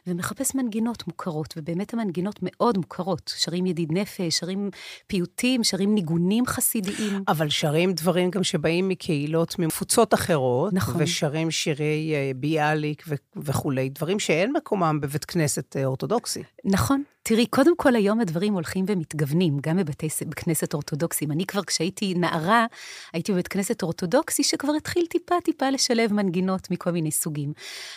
ומחפש 0.07 0.55
מנגינות 0.55 1.07
מוכרות, 1.07 1.53
ובאמת 1.57 1.93
המנגינות 1.93 2.39
מאוד 2.41 2.77
מוכרות. 2.77 3.33
שרים 3.37 3.65
ידיד 3.65 3.91
נפש, 3.91 4.39
שרים 4.39 4.69
פיוטים, 5.07 5.63
שרים 5.63 5.95
ניגונים 5.95 6.45
חסידיים. 6.45 7.23
אבל 7.27 7.49
שרים 7.49 7.93
דברים 7.93 8.31
גם 8.31 8.43
שבאים 8.43 8.87
מקהילות 8.87 9.59
מתפוצות 9.59 10.13
אחרות. 10.13 10.73
נכון. 10.73 11.01
ושרים 11.01 11.51
שירי 11.51 12.13
אה, 12.15 12.31
ביאליק 12.35 13.03
וכולי, 13.35 13.89
דברים 13.89 14.19
שאין 14.19 14.53
מקומם 14.53 14.99
בבית 15.01 15.25
כנסת 15.25 15.75
אה, 15.77 15.85
אורתודוקסי. 15.85 16.43
נכון. 16.65 17.03
תראי, 17.23 17.45
קודם 17.45 17.77
כל 17.77 17.95
היום 17.95 18.19
הדברים 18.19 18.53
הולכים 18.53 18.85
ומתגוונים, 18.87 19.57
גם 19.61 19.77
בבתי 19.77 20.07
כנסת 20.35 20.73
אורתודוקסיים. 20.73 21.31
אני 21.31 21.45
כבר 21.45 21.63
כשהייתי 21.63 22.13
נערה, 22.31 22.65
הייתי 23.13 23.31
בבית 23.31 23.47
כנסת 23.47 23.83
אורתודוקסי 23.83 24.43
שכבר 24.43 24.71
התחיל 24.77 25.05
טיפה-טיפה 25.09 25.69
לשלב 25.69 26.13
מנגינות 26.13 26.71
מכל 26.71 26.91
מיני 26.91 27.11
סוגים. 27.11 27.53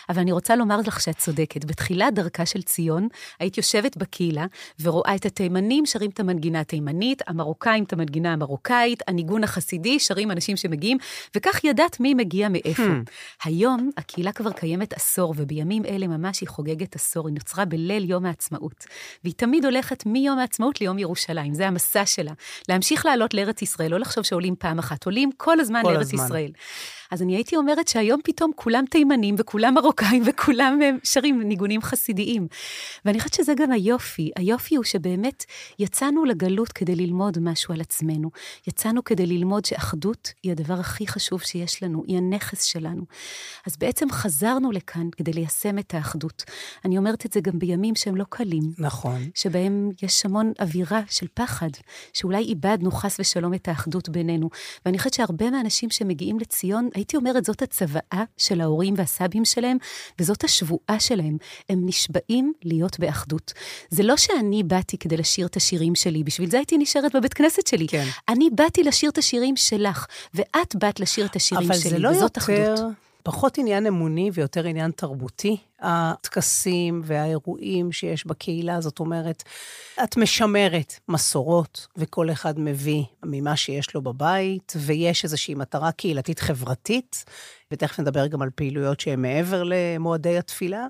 אבל 0.09 0.19
אני 0.19 0.31
רוצה 0.31 0.55
לומר 0.55 0.77
לך 0.87 1.01
שאת 1.01 1.17
צודקת. 1.17 1.65
בתחילת 1.65 2.13
דרכה 2.13 2.45
של 2.45 2.61
ציון, 2.61 3.07
היית 3.39 3.57
יושבת 3.57 3.97
בקהילה 3.97 4.45
ורואה 4.81 5.15
את 5.15 5.25
התימנים 5.25 5.85
שרים 5.85 6.09
את 6.09 6.19
המנגינה 6.19 6.59
התימנית, 6.59 7.21
המרוקאים 7.27 7.83
את 7.83 7.93
המנגינה 7.93 8.33
המרוקאית, 8.33 9.03
הניגון 9.07 9.43
החסידי, 9.43 9.99
שרים 9.99 10.31
אנשים 10.31 10.57
שמגיעים, 10.57 10.97
וכך 11.35 11.63
ידעת 11.63 11.99
מי 11.99 12.13
מגיע 12.13 12.49
מאיפה. 12.49 12.83
Hmm. 12.83 13.11
היום 13.43 13.89
הקהילה 13.97 14.31
כבר 14.31 14.51
קיימת 14.51 14.93
עשור, 14.93 15.33
ובימים 15.37 15.85
אלה 15.85 16.07
ממש 16.07 16.41
היא 16.41 16.49
חוגגת 16.49 16.95
עשור, 16.95 17.27
היא 17.27 17.33
נוצרה 17.33 17.65
בליל 17.65 18.09
יום 18.09 18.25
העצמאות. 18.25 18.85
והיא 19.23 19.33
תמיד 19.33 19.65
הולכת 19.65 20.05
מיום 20.05 20.39
העצמאות 20.39 20.81
ליום 20.81 20.99
ירושלים, 20.99 21.53
זה 21.53 21.67
המסע 21.67 22.05
שלה. 22.05 22.31
להמשיך 22.69 23.05
לעלות 23.05 23.33
לארץ 23.33 23.61
ישראל, 23.61 23.91
לא 23.91 23.99
לחשוב 23.99 24.22
שעולים 24.23 24.55
פעם 24.59 24.79
אחת, 24.79 25.05
עולים 25.05 25.29
כל 25.37 25.59
הזמן 25.59 25.81
כל 25.83 25.91
לארץ 25.91 26.07
הזמן. 26.13 26.25
ישראל. 26.25 26.51
אז 27.13 27.21
אני 27.21 27.35
הייתי 27.35 27.55
אומרת 27.55 27.87
שהיום 27.87 28.19
פתאום 28.23 28.51
כולם 28.55 28.85
תימנים 28.89 29.35
וכולם 29.37 29.73
מרוקאים 29.73 30.23
וכולם 30.25 30.79
אה, 30.81 30.89
שרים 31.03 31.41
ניגונים 31.41 31.81
חסידיים. 31.81 32.47
ואני 33.05 33.19
חושבת 33.19 33.33
שזה 33.33 33.53
גם 33.57 33.71
היופי. 33.71 34.31
היופי 34.35 34.75
הוא 34.75 34.83
שבאמת 34.83 35.43
יצאנו 35.79 36.25
לגלות 36.25 36.71
כדי 36.71 36.95
ללמוד 36.95 37.37
משהו 37.39 37.73
על 37.73 37.81
עצמנו. 37.81 38.29
יצאנו 38.67 39.03
כדי 39.03 39.25
ללמוד 39.25 39.65
שאחדות 39.65 40.33
היא 40.43 40.51
הדבר 40.51 40.73
הכי 40.73 41.07
חשוב 41.07 41.41
שיש 41.41 41.83
לנו, 41.83 42.03
היא 42.07 42.17
הנכס 42.17 42.63
שלנו. 42.63 43.03
אז 43.67 43.77
בעצם 43.77 44.11
חזרנו 44.11 44.71
לכאן 44.71 45.07
כדי 45.17 45.33
ליישם 45.33 45.79
את 45.79 45.93
האחדות. 45.93 46.43
אני 46.85 46.97
אומרת 46.97 47.25
את 47.25 47.33
זה 47.33 47.41
גם 47.41 47.59
בימים 47.59 47.95
שהם 47.95 48.15
לא 48.15 48.25
קלים. 48.29 48.63
נכון. 48.77 49.29
שבהם 49.35 49.89
יש 50.01 50.25
המון 50.25 50.51
אווירה 50.61 51.01
של 51.09 51.27
פחד, 51.33 51.69
שאולי 52.13 52.43
איבדנו 52.43 52.91
חס 52.91 53.19
ושלום 53.19 53.53
את 53.53 53.67
האחדות 53.67 54.02
בינינו. 54.09 54.49
ואני 54.85 54.97
חושבת 54.97 55.13
שהרבה 55.13 55.49
מהאנשים 55.49 55.89
שמגיעים 55.89 56.39
לציון, 56.39 56.89
הייתי 56.95 57.17
אומרת, 57.17 57.45
זאת 57.45 57.61
הצוואה 57.61 58.23
של 58.37 58.61
ההורים 58.61 58.93
והסבים 58.97 59.45
שלהם, 59.45 59.77
וזאת 60.19 60.43
השבועה 60.43 60.99
שלהם. 60.99 61.37
הם 61.69 61.81
נשבעים 61.85 62.53
להיות 62.63 62.99
באחדות. 62.99 63.53
זה 63.89 64.03
לא 64.03 64.17
שאני 64.17 64.63
באתי 64.63 64.97
כדי 64.97 65.17
לשיר 65.17 65.47
את 65.47 65.55
השירים 65.55 65.95
שלי, 65.95 66.23
בשביל 66.23 66.49
זה 66.49 66.57
הייתי 66.57 66.77
נשארת 66.77 67.15
בבית 67.15 67.33
כנסת 67.33 67.67
שלי. 67.67 67.87
כן. 67.87 68.05
אני 68.29 68.49
באתי 68.55 68.83
לשיר 68.83 69.09
את 69.09 69.17
השירים 69.17 69.55
שלך, 69.55 70.05
ואת 70.33 70.75
באת 70.75 70.99
לשיר 70.99 71.25
את 71.25 71.35
השירים 71.35 71.69
שלי, 71.73 71.99
לא 71.99 72.09
וזאת 72.09 72.37
יותר... 72.37 72.73
אחדות. 72.73 73.12
פחות 73.23 73.57
עניין 73.57 73.85
אמוני 73.85 74.31
ויותר 74.33 74.65
עניין 74.65 74.91
תרבותי, 74.91 75.57
הטקסים 75.79 77.01
והאירועים 77.03 77.91
שיש 77.91 78.27
בקהילה. 78.27 78.81
זאת 78.81 78.99
אומרת, 78.99 79.43
את 80.03 80.17
משמרת 80.17 80.99
מסורות, 81.09 81.87
וכל 81.97 82.31
אחד 82.31 82.59
מביא 82.59 83.03
ממה 83.23 83.55
שיש 83.55 83.95
לו 83.95 84.01
בבית, 84.01 84.73
ויש 84.77 85.23
איזושהי 85.23 85.55
מטרה 85.55 85.91
קהילתית 85.91 86.39
חברתית, 86.39 87.25
ותכף 87.71 87.99
נדבר 87.99 88.27
גם 88.27 88.41
על 88.41 88.49
פעילויות 88.55 88.99
שהן 88.99 89.21
מעבר 89.21 89.63
למועדי 89.65 90.37
התפילה. 90.37 90.87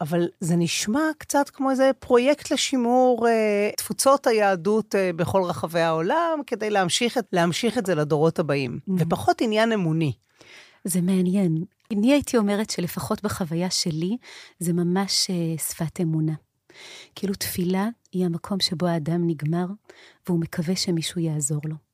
אבל 0.00 0.28
זה 0.40 0.56
נשמע 0.56 1.00
קצת 1.18 1.50
כמו 1.50 1.70
איזה 1.70 1.90
פרויקט 1.98 2.50
לשימור 2.50 3.28
אה, 3.28 3.70
תפוצות 3.76 4.26
היהדות 4.26 4.94
אה, 4.94 5.10
בכל 5.16 5.42
רחבי 5.42 5.80
העולם, 5.80 6.40
כדי 6.46 6.70
להמשיך 6.70 7.18
את, 7.18 7.24
להמשיך 7.32 7.78
את 7.78 7.86
זה 7.86 7.94
לדורות 7.94 8.38
הבאים, 8.38 8.78
mm-hmm. 8.78 8.92
ופחות 8.98 9.40
עניין 9.40 9.72
אמוני. 9.72 10.12
זה 10.86 11.00
מעניין. 11.00 11.64
אני 11.92 12.12
הייתי 12.12 12.36
אומרת 12.36 12.70
שלפחות 12.70 13.22
בחוויה 13.22 13.70
שלי, 13.70 14.16
זה 14.58 14.72
ממש 14.72 15.30
uh, 15.30 15.60
שפת 15.60 16.00
אמונה. 16.00 16.34
כאילו 17.14 17.34
תפילה 17.34 17.88
היא 18.12 18.24
המקום 18.24 18.60
שבו 18.60 18.86
האדם 18.86 19.26
נגמר, 19.26 19.66
והוא 20.26 20.40
מקווה 20.40 20.76
שמישהו 20.76 21.20
יעזור 21.20 21.60
לו. 21.64 21.85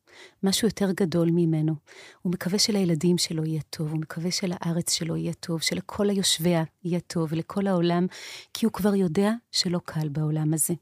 משהו 0.43 0.69
יותר 0.69 0.91
גדול 0.93 1.31
ממנו. 1.31 1.75
הוא 2.23 2.33
מקווה 2.33 2.59
שלילדים 2.59 3.19
שלו 3.19 3.45
יהיה 3.45 3.61
טוב, 3.71 3.91
הוא 3.91 4.01
מקווה 4.01 4.31
שלארץ 4.31 4.93
שלו 4.93 5.17
יהיה 5.17 5.33
טוב, 5.33 5.61
שלכל 5.61 6.11
היושביה 6.11 6.63
יהיה 6.85 7.01
טוב, 7.01 7.29
ולכל 7.33 7.67
העולם, 7.67 8.07
כי 8.55 8.67
הוא 8.67 8.73
כבר 8.73 8.95
יודע 8.95 9.33
שלא 9.53 9.81
קל 9.85 10.09
בעולם 10.09 10.55
הזה. 10.55 10.75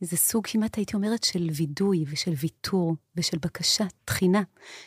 זה 0.00 0.16
סוג 0.16 0.46
כמעט, 0.46 0.76
הייתי 0.76 0.96
אומרת, 0.96 1.24
של 1.24 1.48
וידוי 1.52 2.04
ושל 2.08 2.32
ויתור 2.36 2.96
ושל 3.16 3.38
בקשה, 3.38 3.84
תחינה, 4.04 4.42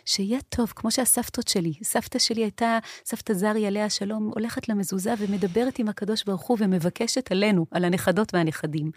שיהיה 0.06 0.40
טוב, 0.50 0.74
כמו 0.76 0.92
שהסבתות 0.92 1.48
שלי. 1.48 1.74
סבתא 1.84 2.20
שלי 2.20 2.42
הייתה, 2.42 2.80
סבתא 3.06 3.34
זרי 3.34 3.68
עליה 3.68 3.86
השלום, 3.86 4.32
הולכת 4.36 4.70
למזוזה 4.70 5.14
ומדברת 5.20 5.80
עם 5.80 5.90
הקדוש 5.90 6.24
ברוך 6.24 6.42
הוא 6.42 6.58
ומבקשת 6.60 7.32
עלינו, 7.32 7.66
על 7.72 7.86
הנכדות 7.86 8.34
והנכדים. 8.34 8.92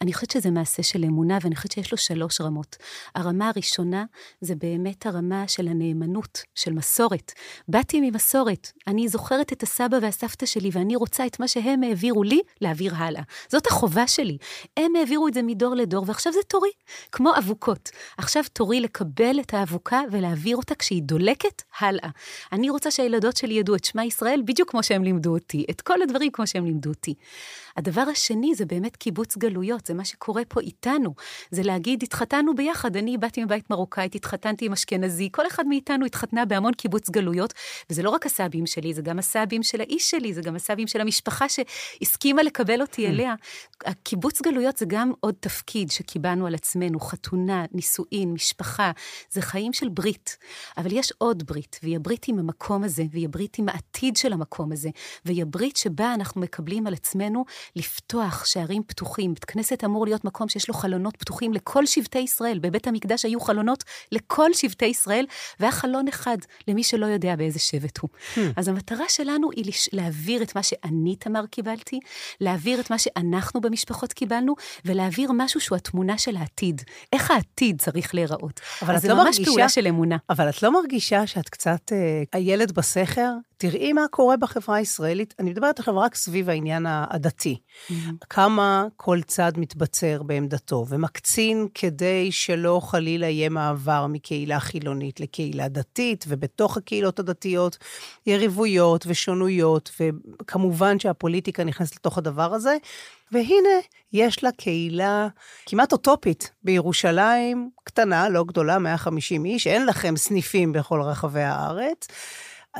אני 0.00 0.12
חושבת 0.12 0.30
שזה 0.30 0.50
מעשה 0.50 0.82
של 0.82 1.04
אמונה, 1.04 1.38
ואני 1.42 1.56
חושבת 1.56 1.72
שיש 1.72 1.92
לו 1.92 1.98
שלוש 1.98 2.40
רמות. 2.40 2.76
הרמה 3.14 3.48
הראשונה 3.48 4.04
זה 4.40 4.54
באמת 4.54 5.06
הרמה 5.06 5.48
של 5.48 5.68
הנאמנות, 5.68 6.42
של 6.54 6.72
מסורת. 6.72 7.32
באתי 7.68 8.00
ממסורת, 8.00 8.72
אני 8.86 9.08
זוכרת 9.08 9.52
את 9.52 9.62
הסבא 9.62 9.96
והסבתא 10.02 10.46
שלי, 10.46 10.70
ואני 10.72 10.96
רוצה 10.96 11.26
את 11.26 11.40
מה 11.40 11.48
שהם 11.48 11.82
העבירו 11.82 12.22
לי, 12.22 12.40
להעביר 12.60 12.94
הלאה. 12.96 13.22
זאת 13.48 13.66
החובה 13.66 14.06
שלי. 14.06 14.38
הם 14.76 14.96
העבירו 14.96 15.28
את 15.28 15.34
זה 15.34 15.42
מדור 15.42 15.74
לדור, 15.74 16.04
ועכשיו 16.06 16.32
זה 16.32 16.38
תורי, 16.48 16.70
כמו 17.12 17.32
אבוקות. 17.38 17.90
עכשיו 18.18 18.42
תורי 18.52 18.80
לקבל 18.80 19.40
את 19.40 19.54
האבוקה 19.54 20.00
ולהעביר 20.12 20.56
אותה 20.56 20.74
כשהיא 20.74 21.02
דולקת 21.02 21.62
הלאה. 21.78 22.08
אני 22.52 22.70
רוצה 22.70 22.90
שהילדות 22.90 23.36
שלי 23.36 23.54
ידעו 23.54 23.74
את 23.74 23.84
שמע 23.84 24.04
ישראל 24.04 24.42
בדיוק 24.44 24.70
כמו 24.70 24.82
שהם 24.82 25.04
לימדו 25.04 25.34
אותי, 25.34 25.64
את 25.70 25.80
כל 25.80 26.02
הדברים 26.02 26.30
כמו 26.32 26.46
שהם 26.46 26.64
לימדו 26.64 26.90
אותי. 26.90 27.14
הדבר 27.76 28.00
השני 28.00 28.54
זה 28.54 28.66
באמת 28.66 28.96
קיבוץ 28.96 29.36
גלויות. 29.36 29.83
גלויות, 29.84 29.86
זה 29.86 29.94
מה 29.94 30.04
שקורה 30.04 30.42
פה 30.48 30.60
איתנו. 30.60 31.14
זה 31.50 31.62
להגיד, 31.62 32.02
התחתנו 32.02 32.54
ביחד, 32.54 32.96
אני 32.96 33.18
באתי 33.18 33.44
מבית 33.44 33.70
מרוקאית, 33.70 34.14
התחתנתי 34.14 34.66
עם 34.66 34.72
אשכנזי, 34.72 35.28
כל 35.32 35.46
אחד 35.46 35.66
מאיתנו 35.66 36.06
התחתנה 36.06 36.44
בהמון 36.44 36.72
קיבוץ 36.72 37.10
גלויות, 37.10 37.54
וזה 37.90 38.02
לא 38.02 38.10
רק 38.10 38.26
הסבים 38.26 38.66
שלי, 38.66 38.94
זה 38.94 39.02
גם 39.02 39.18
הסבים 39.18 39.62
של 39.62 39.80
האיש 39.80 40.10
שלי, 40.10 40.34
זה 40.34 40.42
גם 40.42 40.56
הסבים 40.56 40.86
של 40.86 41.00
המשפחה 41.00 41.46
שהסכימה 41.48 42.42
לקבל 42.42 42.80
אותי 42.80 43.06
mm. 43.06 43.10
אליה. 43.10 43.34
הקיבוץ 43.84 44.42
גלויות 44.42 44.76
זה 44.76 44.86
גם 44.88 45.12
עוד 45.20 45.34
תפקיד 45.40 45.90
שקיבלנו 45.90 46.46
על 46.46 46.54
עצמנו, 46.54 47.00
חתונה, 47.00 47.64
נישואין, 47.72 48.32
משפחה, 48.32 48.90
זה 49.30 49.42
חיים 49.42 49.72
של 49.72 49.88
ברית. 49.88 50.36
אבל 50.76 50.92
יש 50.92 51.12
עוד 51.18 51.46
ברית, 51.46 51.80
והיא 51.82 51.96
הברית 51.96 52.28
עם 52.28 52.38
המקום 52.38 52.84
הזה, 52.84 53.04
והיא 53.10 53.24
הברית 53.24 53.58
עם 53.58 53.68
העתיד 53.68 54.16
של 54.16 54.32
המקום 54.32 54.72
הזה, 54.72 54.88
והיא 55.24 55.42
הברית 55.42 55.76
שבה 55.76 56.14
אנחנו 56.14 56.40
מקבלים 56.40 56.86
על 56.86 56.94
עצמנו 56.94 57.44
לפתוח 57.76 58.44
שערים 58.44 58.82
פתוחים. 58.86 59.34
בית 59.34 59.44
כנסת 59.44 59.73
אמור 59.82 60.04
להיות 60.06 60.24
מקום 60.24 60.48
שיש 60.48 60.68
לו 60.68 60.74
חלונות 60.74 61.16
פתוחים 61.16 61.52
לכל 61.52 61.86
שבטי 61.86 62.18
ישראל. 62.18 62.58
בבית 62.58 62.86
המקדש 62.86 63.24
היו 63.24 63.40
חלונות 63.40 63.84
לכל 64.12 64.52
שבטי 64.52 64.86
ישראל, 64.86 65.26
והיה 65.60 65.72
חלון 65.72 66.08
אחד 66.08 66.36
למי 66.68 66.84
שלא 66.84 67.06
יודע 67.06 67.36
באיזה 67.36 67.58
שבט 67.58 67.98
הוא. 67.98 68.10
Hmm. 68.34 68.40
אז 68.56 68.68
המטרה 68.68 69.04
שלנו 69.08 69.50
היא 69.50 69.72
להעביר 69.92 70.42
את 70.42 70.56
מה 70.56 70.62
שאני, 70.62 71.16
תמר, 71.16 71.46
קיבלתי, 71.46 72.00
להעביר 72.40 72.80
את 72.80 72.90
מה 72.90 72.98
שאנחנו 72.98 73.60
במשפחות 73.60 74.12
קיבלנו, 74.12 74.54
ולהעביר 74.84 75.30
משהו 75.32 75.60
שהוא 75.60 75.76
התמונה 75.76 76.18
של 76.18 76.36
העתיד. 76.36 76.82
איך 77.12 77.30
העתיד 77.30 77.82
צריך 77.82 78.14
להיראות. 78.14 78.60
אבל 78.82 78.96
את 78.96 79.04
לא 79.04 79.14
מרגישה... 79.14 79.32
זה 79.32 79.40
ממש 79.40 79.48
פעולה 79.48 79.68
של 79.68 79.86
אמונה. 79.86 80.16
אבל 80.30 80.48
את 80.48 80.62
לא 80.62 80.72
מרגישה 80.72 81.26
שאת 81.26 81.48
קצת 81.48 81.92
אה, 81.92 82.22
הילד 82.32 82.72
בסכר? 82.72 83.30
תראי 83.56 83.92
מה 83.92 84.04
קורה 84.10 84.36
בחברה 84.36 84.76
הישראלית. 84.76 85.34
אני 85.38 85.50
מדברת 85.50 85.78
עכשיו 85.78 85.98
רק 85.98 86.14
סביב 86.14 86.50
העניין 86.50 86.86
הדתי. 86.88 87.56
Mm-hmm. 87.56 87.92
כמה 88.30 88.86
כל 88.96 89.20
צד 89.26 89.52
מתבצר 89.64 90.22
בעמדתו 90.22 90.86
ומקצין 90.88 91.68
כדי 91.74 92.32
שלא 92.32 92.80
חלילה 92.82 93.28
יהיה 93.28 93.48
מעבר 93.48 94.06
מקהילה 94.06 94.60
חילונית 94.60 95.20
לקהילה 95.20 95.68
דתית, 95.68 96.24
ובתוך 96.28 96.76
הקהילות 96.76 97.18
הדתיות 97.18 97.78
יריבויות 98.26 99.04
ושונויות, 99.06 99.90
וכמובן 100.00 100.98
שהפוליטיקה 100.98 101.64
נכנסת 101.64 101.96
לתוך 101.96 102.18
הדבר 102.18 102.54
הזה. 102.54 102.76
והנה, 103.32 103.78
יש 104.12 104.44
לה 104.44 104.52
קהילה 104.52 105.28
כמעט 105.66 105.92
אוטופית 105.92 106.50
בירושלים, 106.62 107.70
קטנה, 107.84 108.28
לא 108.28 108.44
גדולה, 108.44 108.78
150 108.78 109.44
איש, 109.44 109.66
אין 109.66 109.86
לכם 109.86 110.16
סניפים 110.16 110.72
בכל 110.72 111.02
רחבי 111.02 111.42
הארץ. 111.42 112.08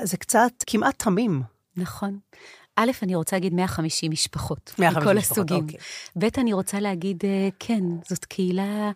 זה 0.03 0.17
קצת 0.17 0.53
כמעט 0.67 1.03
תמים. 1.03 1.43
נכון. 1.77 2.19
א', 2.77 2.91
אני 3.03 3.15
רוצה 3.15 3.37
להגיד 3.37 3.55
150 3.55 4.13
משפחות. 4.13 4.75
150 4.79 5.03
מכל 5.03 5.19
משפחות, 5.19 5.39
הסוגים. 5.39 5.65
אוקיי. 5.65 5.79
ב', 6.17 6.41
אני 6.41 6.53
רוצה 6.53 6.81
להגיד, 6.81 7.25
אה, 7.25 7.49
כן, 7.59 7.83
זאת 8.09 8.25
קהילה... 8.25 8.91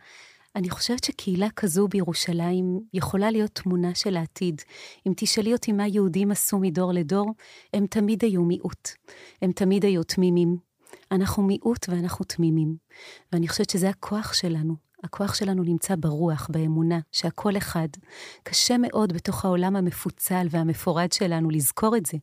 אני 0.57 0.71
חושבת 0.71 1.05
שקהילה 1.05 1.47
כזו 1.57 1.89
בירושלים 1.89 2.81
יכולה 2.95 3.31
להיות 3.31 3.51
תמונה 3.51 3.95
של 3.95 4.17
העתיד. 4.17 4.63
אם 5.07 5.13
תשאלי 5.17 5.53
אותי 5.53 5.73
מה 5.73 5.87
יהודים 5.87 6.31
עשו 6.31 6.59
מדור 6.59 6.93
לדור, 6.93 7.35
הם 7.75 7.87
תמיד 7.87 8.25
היו 8.25 8.43
מיעוט. 8.43 8.89
הם 9.43 9.53
תמיד 9.53 9.85
היו 9.85 10.03
תמימים. 10.03 10.57
אנחנו 11.13 11.43
מיעוט 11.43 11.89
ואנחנו 11.89 12.25
תמימים. 12.25 12.77
ואני 13.33 13.49
חושבת 13.49 13.71
שזה 13.71 13.89
הכוח 13.89 14.33
שלנו, 14.33 14.75
הכוח 15.05 15.35
שלנו 15.35 15.63
נמצא 15.63 15.95
ברוח, 15.97 16.49
באמונה, 16.53 16.99
שהכל 17.13 17.57
אחד. 17.57 17.89
קשה 18.43 18.79
מאוד 18.79 19.13
בתוך 19.13 19.45
העולם 19.45 19.77
המפוצל 19.77 20.47
והמפורד 20.51 21.13
שלנו 21.13 21.51
לזכור 21.51 21.97
את 21.97 22.07
זה. 22.07 22.19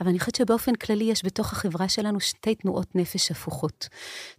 אבל 0.00 0.08
אני 0.08 0.18
חושבת 0.18 0.34
שבאופן 0.34 0.74
כללי 0.74 1.04
יש 1.04 1.24
בתוך 1.24 1.52
החברה 1.52 1.88
שלנו 1.88 2.20
שתי 2.20 2.54
תנועות 2.54 2.96
נפש 2.96 3.30
הפוכות. 3.30 3.88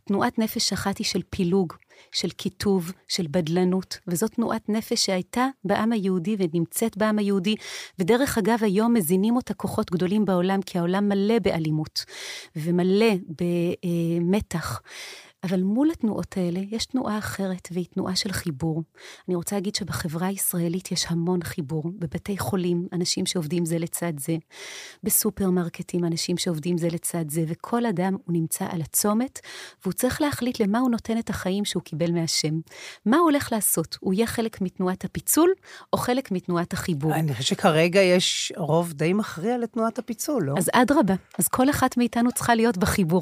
תנועת 0.06 0.40
נפש 0.40 0.74
אחת 0.74 0.98
היא 0.98 1.08
של 1.08 1.22
פילוג, 1.30 1.74
של 2.12 2.30
קיטוב, 2.30 2.92
של 3.08 3.26
בדלנות, 3.32 3.98
וזו 4.08 4.28
תנועת 4.28 4.70
נפש 4.70 5.06
שהייתה 5.06 5.48
בעם 5.64 5.92
היהודי 5.92 6.36
ונמצאת 6.40 6.98
בעם 6.98 7.20
היהודי, 7.20 7.56
ודרך 8.00 8.38
אגב, 8.38 8.58
היום 8.62 8.94
מזינים 8.94 9.36
אותה 9.36 9.54
כוחות 9.54 9.92
גדולים 9.92 10.26
בעולם, 10.26 10.62
כי 10.62 10.78
העולם 10.78 11.10
מלא 11.10 11.40
באלימות, 11.40 12.06
ומלא 12.56 13.14
במתח. 13.40 14.82
אבל 15.44 15.64
מול 15.64 15.92
התנועות 15.92 16.38
האלה 16.38 16.60
יש 16.72 16.86
תנועה 16.86 17.18
אחרת, 17.18 17.68
והיא 17.72 17.86
תנועה 17.86 18.16
של 18.16 18.32
חיבור. 18.32 18.84
אני 19.28 19.36
רוצה 19.36 19.56
להגיד 19.56 19.76
שבחברה 19.76 20.28
הישראלית 20.28 20.92
יש 20.92 21.06
המון 21.10 21.44
חיבור. 21.44 21.84
בבתי 22.00 22.38
חולים, 22.38 22.88
אנשים 22.94 23.26
שעובדים 23.26 23.66
זה 23.66 23.80
לצד 23.80 24.14
זה. 24.20 24.36
בסופרמרקטים, 25.04 26.06
אנשים 26.06 26.38
שעובדים 26.38 26.78
זה 26.78 26.88
לצד 26.88 27.30
זה. 27.30 27.44
וכל 27.48 27.86
אדם, 27.86 28.14
הוא 28.26 28.34
נמצא 28.34 28.66
על 28.70 28.82
הצומת, 28.82 29.40
והוא 29.84 29.94
צריך 29.94 30.22
להחליט 30.22 30.60
למה 30.60 30.80
הוא 30.80 30.90
נותן 30.90 31.18
את 31.18 31.30
החיים 31.30 31.66
שהוא 31.66 31.84
קיבל 31.84 32.12
מהשם. 32.12 32.60
מה 33.06 33.18
הוא 33.18 33.24
הולך 33.24 33.52
לעשות? 33.52 33.98
הוא 34.00 34.14
יהיה 34.14 34.28
חלק 34.28 34.62
מתנועת 34.62 35.06
הפיצול, 35.06 35.50
או 35.94 35.98
חלק 35.98 36.32
מתנועת 36.32 36.74
החיבור? 36.74 37.14
אני 37.14 37.34
חושבת 37.34 37.48
שכרגע 37.48 38.02
יש 38.02 38.54
רוב 38.58 38.94
די 38.94 39.14
מכריע 39.14 39.58
לתנועת 39.58 40.00
הפיצול, 40.00 40.44
לא? 40.44 40.54
אז 40.58 40.70
אדרבה. 40.74 41.14
אז 41.40 41.48
כל 41.48 41.70
אחת 41.70 41.98
מאיתנו 41.98 42.32
צריכה 42.32 42.56
להיות 42.56 42.78
בחיבור. 42.78 43.22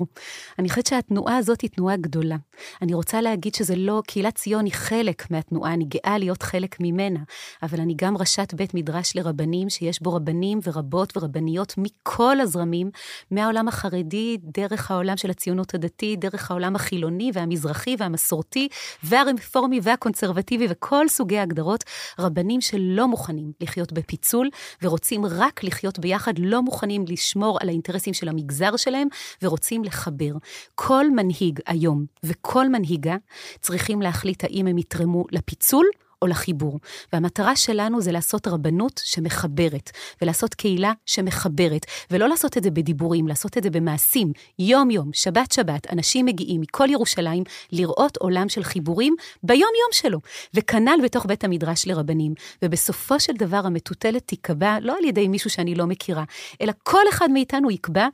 אני 0.60 0.69
חושבת 0.69 0.86
שהתנועה 0.86 1.38
הזאת 1.38 1.62
היא 1.62 1.69
תנועה 1.69 1.97
גדולה. 2.08 2.36
אני 2.82 2.93
רוצה 2.93 3.22
להגיד 3.22 3.56
שזה 3.56 3.76
לא, 3.76 4.02
קהילת 4.08 4.36
ציון 4.36 4.65
היא 4.65 4.74
חלק 4.74 5.32
מהתנועה, 5.32 5.74
אני 5.74 5.86
גאה 5.86 6.17
להיות 6.17 6.43
חלק 6.43 6.76
ממנה, 6.80 7.20
אבל 7.63 7.80
אני 7.80 7.93
גם 7.98 8.17
ראשת 8.17 8.54
בית 8.54 8.74
מדרש 8.74 9.15
לרבנים, 9.15 9.70
שיש 9.70 10.02
בו 10.02 10.13
רבנים 10.13 10.60
ורבות 10.63 11.17
ורבניות 11.17 11.74
מכל 11.78 12.39
הזרמים, 12.39 12.89
מהעולם 13.32 13.67
החרדי, 13.67 14.38
דרך 14.43 14.91
העולם 14.91 15.17
של 15.17 15.30
הציונות 15.30 15.74
הדתית, 15.74 16.20
דרך 16.20 16.52
העולם 16.52 16.76
החילוני 16.76 17.32
והמזרחי 17.34 17.96
והמסורתי, 18.00 18.67
והרפורמי 19.04 19.80
והקונסרבטיבי 19.84 20.67
וכל 20.70 21.08
סוגי 21.08 21.38
ההגדרות, 21.38 21.84
רבנים 22.20 22.62
שלא 22.62 23.08
מוכנים 23.08 23.52
לחיות 23.62 23.93
בפיצול, 23.93 24.50
ורוצים 24.82 25.26
רק 25.26 25.63
לחיות 25.63 26.00
ביחד, 26.00 26.34
לא 26.39 26.62
מוכנים 26.62 27.06
לשמור 27.08 27.58
על 27.62 27.70
האינטרסים 27.70 28.13
של 28.13 28.28
המגזר 28.30 28.76
שלהם, 28.78 29.08
ורוצים 29.41 29.84
לחבר. 29.84 30.34
כל 30.76 31.06
מנהיג 31.12 31.60
היום 31.67 31.96
וכל 32.23 32.69
מנהיגה 32.69 33.15
צריכים 33.62 34.01
להחליט 34.01 34.43
האם 34.43 34.67
הם 34.67 34.77
יתרמו 34.77 35.25
לפיצול 35.31 35.86
או 36.21 36.27
לחיבור. 36.27 36.79
והמטרה 37.13 37.55
שלנו 37.55 38.01
זה 38.01 38.12
לעשות 38.12 38.47
רבנות 38.47 39.01
שמחברת, 39.05 39.91
ולעשות 40.21 40.53
קהילה 40.53 40.91
שמחברת, 41.05 41.86
ולא 42.12 42.29
לעשות 42.29 42.57
את 42.57 42.63
זה 42.63 42.71
בדיבורים, 42.71 43.27
לעשות 43.27 43.57
את 43.57 43.63
זה 43.63 43.69
במעשים, 43.69 44.31
יום-יום, 44.60 45.10
שבת-שבת, 45.13 45.93
אנשים 45.93 46.25
מגיעים 46.25 46.62
מכל 46.62 46.88
ירושלים 46.89 47.43
לראות 47.71 48.17
עולם 48.17 48.49
של 48.49 48.63
חיבורים 48.63 49.15
ביום-יום 49.43 49.89
שלו, 49.91 50.19
וכנ"ל 50.53 50.99
בתוך 51.03 51.25
בית 51.25 51.43
המדרש 51.43 51.88
לרבנים. 51.88 52.33
ובסופו 52.62 53.19
של 53.19 53.33
דבר 53.33 53.62
המטוטלת 53.65 54.27
תיקבע 54.27 54.77
לא 54.81 54.97
על 54.97 55.03
ידי 55.03 55.27
מישהו 55.27 55.49
שאני 55.49 55.75
לא 55.75 55.86
מכירה, 55.86 56.23
אלא 56.62 56.73
כל 56.83 57.03
אחד 57.10 57.31
מאיתנו 57.31 57.71
יקבע 57.71 58.07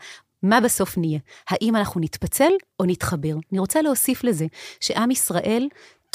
מה 0.43 0.61
בסוף 0.61 0.97
נהיה? 0.97 1.19
האם 1.49 1.75
אנחנו 1.75 2.01
נתפצל 2.01 2.51
או 2.79 2.85
נתחבר? 2.85 3.33
אני 3.51 3.59
רוצה 3.59 3.81
להוסיף 3.81 4.23
לזה 4.23 4.45
שעם 4.79 5.11
ישראל 5.11 5.67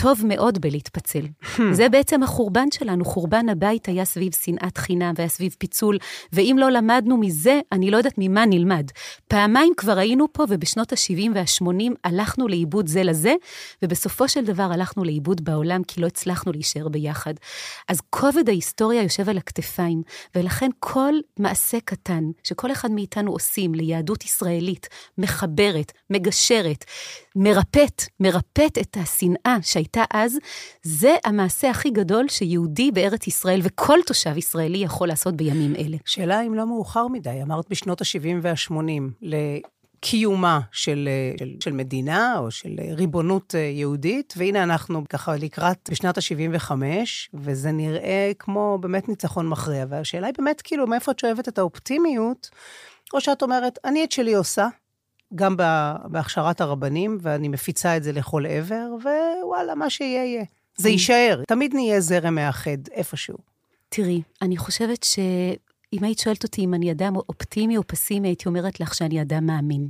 טוב 0.02 0.22
מאוד 0.24 0.58
בלהתפצל. 0.58 1.20
Hmm. 1.42 1.62
זה 1.72 1.88
בעצם 1.88 2.22
החורבן 2.22 2.70
שלנו, 2.70 3.04
חורבן 3.04 3.48
הבית 3.48 3.88
היה 3.88 4.04
סביב 4.04 4.32
שנאת 4.44 4.78
חינם 4.78 5.12
והיה 5.16 5.28
סביב 5.28 5.56
פיצול, 5.58 5.98
ואם 6.32 6.56
לא 6.58 6.70
למדנו 6.70 7.16
מזה, 7.16 7.60
אני 7.72 7.90
לא 7.90 7.96
יודעת 7.96 8.14
ממה 8.18 8.46
נלמד. 8.46 8.90
פעמיים 9.28 9.72
כבר 9.76 9.98
היינו 9.98 10.26
פה, 10.32 10.44
ובשנות 10.48 10.92
ה-70 10.92 11.30
וה-80 11.34 11.92
הלכנו 12.04 12.48
לאיבוד 12.48 12.86
זה 12.86 13.02
לזה, 13.02 13.34
ובסופו 13.82 14.28
של 14.28 14.44
דבר 14.44 14.62
הלכנו 14.62 15.04
לאיבוד 15.04 15.44
בעולם, 15.44 15.82
כי 15.84 16.00
לא 16.00 16.06
הצלחנו 16.06 16.52
להישאר 16.52 16.88
ביחד. 16.88 17.34
אז 17.88 18.00
כובד 18.10 18.48
ההיסטוריה 18.48 19.02
יושב 19.02 19.28
על 19.28 19.38
הכתפיים, 19.38 20.02
ולכן 20.34 20.70
כל 20.80 21.12
מעשה 21.38 21.78
קטן 21.84 22.24
שכל 22.44 22.72
אחד 22.72 22.90
מאיתנו 22.90 23.32
עושים 23.32 23.74
ליהדות 23.74 24.24
ישראלית, 24.24 24.88
מחברת, 25.18 25.92
מגשרת, 26.10 26.84
מרפאת, 27.36 28.02
מרפאת 28.20 28.78
את 28.78 28.96
השנאה 29.00 29.56
שהייתה 29.62 29.87
אז, 30.10 30.38
זה 30.82 31.14
המעשה 31.24 31.70
הכי 31.70 31.90
גדול 31.90 32.28
שיהודי 32.28 32.90
בארץ 32.90 33.26
ישראל 33.26 33.60
וכל 33.62 33.98
תושב 34.06 34.36
ישראלי 34.36 34.78
יכול 34.78 35.08
לעשות 35.08 35.36
בימים 35.36 35.76
אלה. 35.76 35.96
שאלה 36.04 36.42
אם 36.42 36.54
לא 36.54 36.66
מאוחר 36.66 37.08
מדי, 37.08 37.42
אמרת 37.42 37.68
בשנות 37.70 38.00
ה-70 38.00 38.36
וה-80, 38.42 39.24
קיומה 40.00 40.60
של, 40.72 41.08
של, 41.38 41.54
של 41.60 41.72
מדינה 41.72 42.38
או 42.38 42.50
של 42.50 42.76
ריבונות 42.90 43.54
יהודית, 43.54 44.34
והנה 44.36 44.62
אנחנו 44.62 45.02
ככה 45.08 45.36
לקראת 45.36 45.90
בשנת 45.90 46.18
ה-75, 46.18 46.72
וזה 47.34 47.70
נראה 47.70 48.32
כמו 48.38 48.78
באמת 48.80 49.08
ניצחון 49.08 49.48
מכריע. 49.48 49.86
והשאלה 49.88 50.26
היא 50.26 50.34
באמת, 50.38 50.60
כאילו, 50.62 50.86
מאיפה 50.86 51.12
את 51.12 51.18
שואבת 51.18 51.48
את 51.48 51.58
האופטימיות, 51.58 52.50
או 53.14 53.20
שאת 53.20 53.42
אומרת, 53.42 53.78
אני 53.84 54.04
את 54.04 54.12
שלי 54.12 54.34
עושה, 54.34 54.68
גם 55.34 55.56
בהכשרת 56.04 56.60
הרבנים, 56.60 57.18
ואני 57.22 57.48
מפיצה 57.48 57.96
את 57.96 58.02
זה 58.02 58.12
לכל 58.12 58.46
עבר, 58.46 58.86
ווואלה, 59.42 59.74
מה 59.74 59.90
שיהיה, 59.90 60.24
יהיה. 60.24 60.44
זה 60.76 60.88
יישאר, 60.88 61.42
תמיד 61.48 61.74
נהיה 61.74 62.00
זרם 62.00 62.34
מאחד 62.34 62.88
איפשהו. 62.92 63.36
תראי, 63.88 64.22
אני 64.42 64.56
חושבת 64.56 65.02
ש... 65.02 65.18
אם 65.92 66.04
היית 66.04 66.18
שואלת 66.18 66.44
אותי 66.44 66.64
אם 66.64 66.74
אני 66.74 66.92
אדם 66.92 67.16
אופטימי 67.16 67.76
או 67.76 67.82
פסימי, 67.86 68.28
הייתי 68.28 68.48
אומרת 68.48 68.80
לך 68.80 68.94
שאני 68.94 69.22
אדם 69.22 69.46
מאמין. 69.46 69.88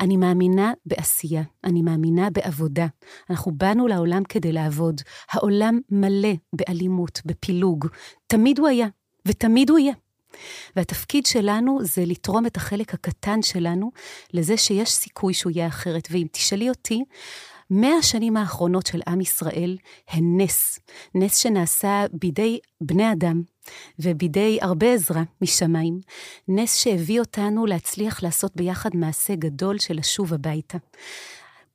אני 0.00 0.16
מאמינה 0.16 0.72
בעשייה, 0.86 1.42
אני 1.64 1.82
מאמינה 1.82 2.30
בעבודה. 2.30 2.86
אנחנו 3.30 3.52
באנו 3.52 3.86
לעולם 3.86 4.22
כדי 4.24 4.52
לעבוד. 4.52 5.00
העולם 5.30 5.80
מלא 5.90 6.32
באלימות, 6.52 7.20
בפילוג. 7.24 7.86
תמיד 8.26 8.58
הוא 8.58 8.68
היה, 8.68 8.86
ותמיד 9.26 9.70
הוא 9.70 9.78
יהיה. 9.78 9.92
והתפקיד 10.76 11.26
שלנו 11.26 11.78
זה 11.82 12.04
לתרום 12.06 12.46
את 12.46 12.56
החלק 12.56 12.94
הקטן 12.94 13.42
שלנו 13.42 13.90
לזה 14.32 14.56
שיש 14.56 14.90
סיכוי 14.90 15.34
שהוא 15.34 15.52
יהיה 15.54 15.66
אחרת. 15.66 16.08
ואם 16.10 16.26
תשאלי 16.32 16.68
אותי, 16.68 17.04
מאה 17.70 17.96
השנים 17.98 18.36
האחרונות 18.36 18.86
של 18.86 19.00
עם 19.08 19.20
ישראל 19.20 19.76
הן 20.08 20.40
נס, 20.40 20.78
נס 21.14 21.36
שנעשה 21.36 22.04
בידי 22.12 22.58
בני 22.80 23.12
אדם 23.12 23.42
ובידי 23.98 24.58
הרבה 24.62 24.92
עזרה 24.92 25.22
משמיים, 25.42 26.00
נס 26.48 26.76
שהביא 26.76 27.20
אותנו 27.20 27.66
להצליח 27.66 28.22
לעשות 28.22 28.56
ביחד 28.56 28.90
מעשה 28.94 29.34
גדול 29.34 29.78
של 29.78 29.94
לשוב 29.94 30.34
הביתה. 30.34 30.78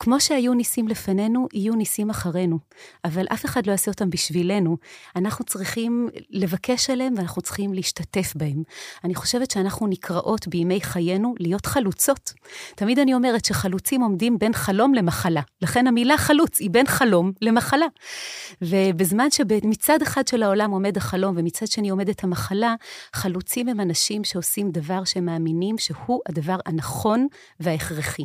כמו 0.04 0.20
שהיו 0.20 0.54
ניסים 0.54 0.88
לפנינו, 0.88 1.48
יהיו 1.54 1.76
ניסים 1.76 2.10
אחרינו, 2.10 2.60
אבל 3.06 3.26
אף 3.34 3.46
אחד 3.46 3.68
לא 3.68 3.72
יעשה 3.72 3.92
אותם 3.92 4.10
בשבילנו. 4.10 4.78
אנחנו 5.16 5.46
צריכים 5.46 6.10
לבקש 6.30 6.90
עליהם 6.90 7.14
ואנחנו 7.18 7.42
צריכים 7.42 7.74
להשתתף 7.74 8.34
בהם. 8.36 8.64
אני 9.04 9.16
חושבת 9.16 9.52
שאנחנו 9.52 9.88
נקראות 9.88 10.48
בימי 10.48 10.82
חיינו 10.82 11.36
להיות 11.40 11.66
חלוצות. 11.66 12.34
תמיד 12.76 13.00
אני 13.00 13.14
אומרת 13.14 13.46
שחלוצים 13.46 14.02
עומדים 14.02 14.40
בין 14.40 14.54
חלום 14.54 14.94
למחלה. 14.94 15.42
לכן 15.62 15.88
המילה 15.88 16.18
חלוץ 16.18 16.60
היא 16.60 16.70
בין 16.70 16.88
חלום 16.88 17.32
למחלה. 17.42 17.86
ובזמן 18.62 19.32
שמצד 19.32 20.02
אחד 20.02 20.28
של 20.28 20.44
העולם 20.44 20.72
עומד 20.72 20.98
החלום 20.98 21.36
ומצד 21.38 21.68
שני 21.68 21.90
עומדת 21.90 22.24
המחלה, 22.24 22.76
חלוצים 23.14 23.70
הם 23.70 23.80
אנשים 23.80 24.24
שעושים 24.24 24.72
דבר 24.72 25.04
שהם 25.04 25.26
מאמינים 25.26 25.78
שהוא 25.78 26.22
הדבר 26.30 26.58
הנכון 26.66 27.28
וההכרחי. 27.60 28.24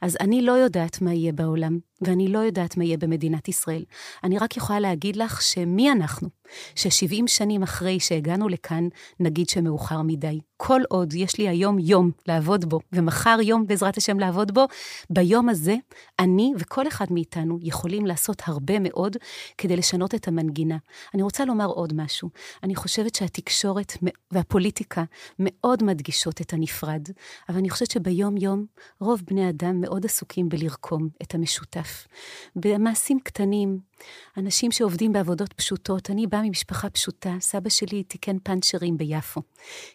אז 0.00 0.16
אני 0.20 0.42
לא 0.42 0.52
יודעת 0.52 1.02
מה 1.02 1.11
יהיה 1.12 1.32
בעולם, 1.32 1.78
ואני 2.02 2.28
לא 2.28 2.38
יודעת 2.38 2.76
מה 2.76 2.84
יהיה 2.84 2.96
במדינת 2.96 3.48
ישראל. 3.48 3.84
אני 4.24 4.38
רק 4.38 4.56
יכולה 4.56 4.80
להגיד 4.80 5.16
לך 5.16 5.42
שמי 5.42 5.92
אנחנו, 5.92 6.28
ש-70 6.74 7.26
שנים 7.26 7.62
אחרי 7.62 8.00
שהגענו 8.00 8.48
לכאן, 8.48 8.88
נגיד 9.20 9.48
שמאוחר 9.48 10.02
מדי. 10.02 10.40
כל 10.56 10.80
עוד 10.88 11.14
יש 11.14 11.38
לי 11.38 11.48
היום 11.48 11.78
יום 11.78 12.10
לעבוד 12.28 12.64
בו, 12.64 12.80
ומחר 12.92 13.38
יום 13.42 13.66
בעזרת 13.66 13.96
השם 13.96 14.18
לעבוד 14.18 14.54
בו, 14.54 14.64
ביום 15.10 15.48
הזה 15.48 15.74
אני 16.18 16.52
וכל 16.58 16.88
אחד 16.88 17.06
מאיתנו 17.10 17.58
יכולים 17.62 18.06
לעשות 18.06 18.42
הרבה 18.46 18.74
מאוד 18.80 19.16
כדי 19.58 19.76
לשנות 19.76 20.14
את 20.14 20.28
המנגינה. 20.28 20.76
אני 21.14 21.22
רוצה 21.22 21.44
לומר 21.44 21.66
עוד 21.66 21.92
משהו. 21.96 22.30
אני 22.62 22.74
חושבת 22.74 23.14
שהתקשורת 23.14 23.92
והפוליטיקה 24.30 25.04
מאוד 25.38 25.82
מדגישות 25.82 26.40
את 26.40 26.52
הנפרד, 26.52 27.02
אבל 27.48 27.58
אני 27.58 27.70
חושבת 27.70 27.90
שביום-יום 27.90 28.66
רוב 29.00 29.22
בני 29.30 29.48
אדם 29.48 29.80
מאוד 29.80 30.04
עסוקים 30.04 30.48
בלרקום 30.48 31.08
את 31.22 31.34
המשותף. 31.34 31.91
במעשים 32.56 33.20
קטנים, 33.20 33.78
אנשים 34.36 34.72
שעובדים 34.72 35.12
בעבודות 35.12 35.52
פשוטות. 35.52 36.10
אני 36.10 36.26
באה 36.26 36.42
ממשפחה 36.42 36.90
פשוטה, 36.90 37.34
סבא 37.40 37.68
שלי 37.68 38.02
תיקן 38.02 38.36
פאנצ'רים 38.42 38.96
ביפו. 38.96 39.40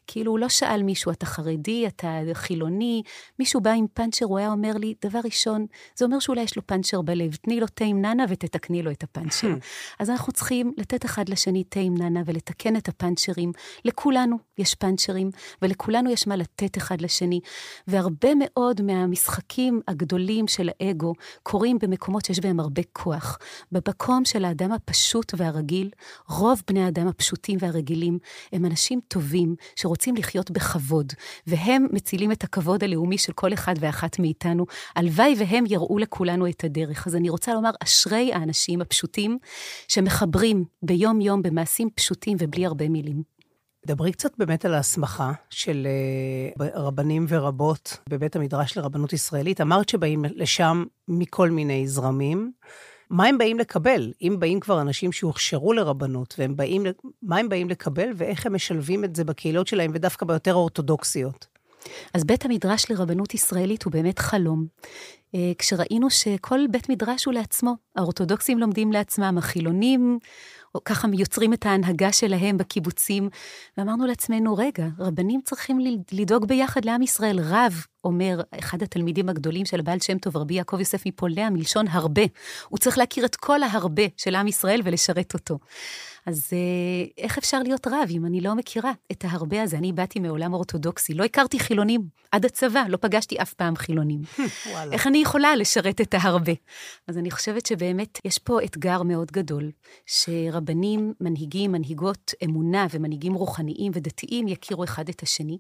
כאילו, 0.08 0.32
הוא 0.32 0.40
לא 0.40 0.50
שאל 0.50 0.84
מישהו, 0.84 1.12
אתה 1.12 1.26
חרדי, 1.26 1.88
אתה 1.88 2.20
חילוני, 2.34 3.04
מישהו 3.40 3.62
בא 3.62 3.72
עם 3.72 3.86
פאנצ'ר, 3.94 4.26
הוא 4.26 4.38
היה 4.38 4.52
אומר 4.52 4.74
לי, 4.74 4.94
דבר 5.06 5.20
ראשון, 5.24 5.66
זה 5.96 6.06
אומר 6.06 6.20
שאולי 6.20 6.42
יש 6.42 6.56
לו 6.56 6.68
פאנצ'ר 6.68 7.02
בלב, 7.02 7.36
תני 7.36 7.60
לו 7.60 7.68
תה 7.68 7.86
עם 7.86 8.02
ננה 8.02 8.26
ותתקני 8.30 8.84
לו 8.84 8.92
את 8.92 9.04
הפאנצ'ר. 9.04 9.54
אז 10.00 10.10
אנחנו 10.10 10.34
צריכים 10.34 10.74
לתת 10.78 11.06
אחד 11.06 11.30
לשני 11.30 11.64
תה 11.64 11.80
עם 11.80 11.98
ננה 11.98 12.22
ולתקן 12.26 12.76
את 12.76 12.88
הפאנצ'רים. 12.88 13.52
לכולנו 13.86 14.38
יש 14.58 14.76
פאנצ'רים, 14.76 15.32
ולכולנו 15.62 16.12
יש 16.12 16.28
מה 16.28 16.36
לתת 16.36 16.78
אחד 16.78 17.02
לשני. 17.02 17.40
והרבה 17.88 18.30
מאוד 18.40 18.82
מהמשחקים 18.82 19.82
הגדולים 19.88 20.48
של 20.48 20.70
האגו 20.80 21.14
קורים 21.44 21.78
במקומות 21.82 22.26
שיש 22.26 22.40
בהם 22.40 22.60
הרבה 22.60 22.82
כוח. 22.94 23.38
במקום 24.02 24.26
של 24.26 24.46
האדם 24.46 24.72
הפשוט 24.72 25.34
והרגיל, 25.38 25.90
רוב 26.30 26.62
בני 26.68 26.84
האדם 26.84 27.08
הפשוטים 27.08 27.58
והרגילים 27.62 28.20
הם 28.52 28.66
אנשים 28.66 29.00
טובים 29.08 29.56
שרוצים 29.76 30.16
לחיות 30.16 30.52
בכבוד, 30.52 31.14
והם 31.48 31.88
מצילים 31.92 32.32
את 32.32 32.44
הכבוד 32.44 32.84
הלאומי 32.84 33.18
של 33.18 33.34
כל 33.34 33.54
אחד 33.54 33.74
ואחת 33.80 34.20
מאיתנו. 34.20 34.66
הלוואי 34.96 35.36
והם 35.40 35.64
יראו 35.68 35.98
לכולנו 35.98 36.48
את 36.50 36.64
הדרך. 36.64 37.08
אז 37.08 37.16
אני 37.16 37.30
רוצה 37.30 37.54
לומר, 37.54 37.70
אשרי 37.84 38.34
האנשים 38.34 38.82
הפשוטים 38.82 39.38
שמחברים 39.88 40.66
ביום-יום 40.84 41.42
במעשים 41.42 41.90
פשוטים 41.96 42.38
ובלי 42.40 42.66
הרבה 42.66 42.90
מילים. 42.90 43.38
דברי 43.88 44.12
קצת 44.12 44.38
באמת 44.38 44.66
על 44.66 44.74
ההסמכה 44.74 45.32
של 45.50 45.88
אה, 46.62 46.68
רבנים 46.76 47.26
ורבות 47.30 47.98
בבית 48.10 48.36
המדרש 48.36 48.78
לרבנות 48.78 49.14
ישראלית. 49.14 49.62
אמרת 49.62 49.90
שבאים 49.90 50.26
לשם 50.36 50.84
מכל 51.08 51.50
מיני 51.50 51.88
זרמים. 51.88 52.52
מה 53.10 53.26
הם 53.26 53.38
באים 53.38 53.60
לקבל? 53.60 54.12
אם 54.22 54.36
באים 54.40 54.60
כבר 54.60 54.82
אנשים 54.82 55.12
שהוכשרו 55.12 55.74
לרבנות, 55.74 56.36
והם 56.38 56.56
באים, 56.56 56.84
מה 57.22 57.38
הם 57.38 57.50
באים 57.50 57.70
לקבל 57.70 58.10
ואיך 58.16 58.46
הם 58.46 58.56
משלבים 58.56 59.04
את 59.04 59.16
זה 59.16 59.24
בקהילות 59.24 59.68
שלהם, 59.68 59.92
ודווקא 59.94 60.26
ביותר 60.26 60.54
אורתודוקסיות? 60.54 61.48
אז 62.14 62.24
בית 62.24 62.46
המדרש 62.46 62.92
לרבנות 62.92 63.34
ישראלית 63.34 63.84
הוא 63.84 63.94
באמת 63.94 64.20
חלום. 64.20 64.66
אה, 65.36 65.52
כשראינו 65.58 66.10
שכל 66.10 66.60
בית 66.72 66.90
מדרש 66.90 67.26
הוא 67.26 67.34
לעצמו, 67.34 67.76
האורתודוקסים 67.96 68.60
לומדים 68.60 68.92
לעצמם, 68.92 69.36
החילונים 69.38 70.20
ככה 70.86 71.08
יוצרים 71.14 71.54
את 71.54 71.66
ההנהגה 71.66 72.12
שלהם 72.12 72.58
בקיבוצים, 72.58 73.30
ואמרנו 73.78 74.06
לעצמנו, 74.06 74.58
רגע, 74.58 74.88
רבנים 75.00 75.42
צריכים 75.44 75.80
לדאוג 76.12 76.46
ביחד 76.46 76.86
לעם 76.86 77.02
ישראל. 77.02 77.40
רב, 77.40 77.86
אומר 78.04 78.42
אחד 78.60 78.84
התלמידים 78.84 79.30
הגדולים 79.30 79.66
של 79.66 79.80
הבעל 79.80 80.00
שם 80.00 80.18
טוב, 80.18 80.38
רבי 80.38 80.54
יעקב 80.54 80.80
יוסף 80.80 81.06
מפולע, 81.06 81.50
מלשון 81.50 81.88
הרבה. 81.88 82.22
הוא 82.70 82.80
צריך 82.80 82.98
להכיר 82.98 83.26
את 83.26 83.36
כל 83.36 83.64
ההרבה 83.64 84.04
של 84.18 84.36
עם 84.36 84.48
ישראל 84.48 84.82
ולשרת 84.84 85.34
אותו. 85.34 85.58
אז 86.28 86.50
אה, 86.54 87.24
איך 87.24 87.38
אפשר 87.38 87.60
להיות 87.60 87.88
רב 87.88 88.10
אם 88.10 88.26
אני 88.26 88.42
לא 88.42 88.56
מכירה 88.56 88.92
את 89.12 89.26
ההרבה 89.26 89.62
הזה? 89.62 89.78
אני 89.78 89.94
באתי 89.94 90.20
מעולם 90.20 90.54
אורתודוקסי, 90.54 91.14
לא 91.14 91.24
הכרתי 91.24 91.60
חילונים 91.60 92.02
עד 92.32 92.46
הצבא, 92.46 92.84
לא 92.90 92.98
פגשתי 93.02 93.36
אף 93.42 93.54
פעם 93.54 93.76
חילונים. 93.76 94.22
איך 94.94 95.08
אני 95.08 95.18
יכולה 95.18 95.56
לשרת 95.56 96.02
את 96.02 96.14
ההרבה? 96.14 96.52
אז 97.08 97.18
אני 97.18 97.32
חושבת 97.32 97.66
שבאמת 97.66 98.20
יש 98.26 98.38
פה 98.38 98.64
אתגר 98.64 99.04
מאוד 99.04 99.32
גדול, 99.32 99.72
שרבנים, 100.06 101.14
מנהיגים, 101.22 101.72
מנהיגות 101.72 102.34
אמונה 102.44 102.88
ומנהיגים 102.92 103.34
רוחניים 103.34 103.92
ודתיים 103.96 104.48
יכירו 104.48 104.84
אחד 104.84 105.10
את 105.10 105.24
השני. 105.24 105.58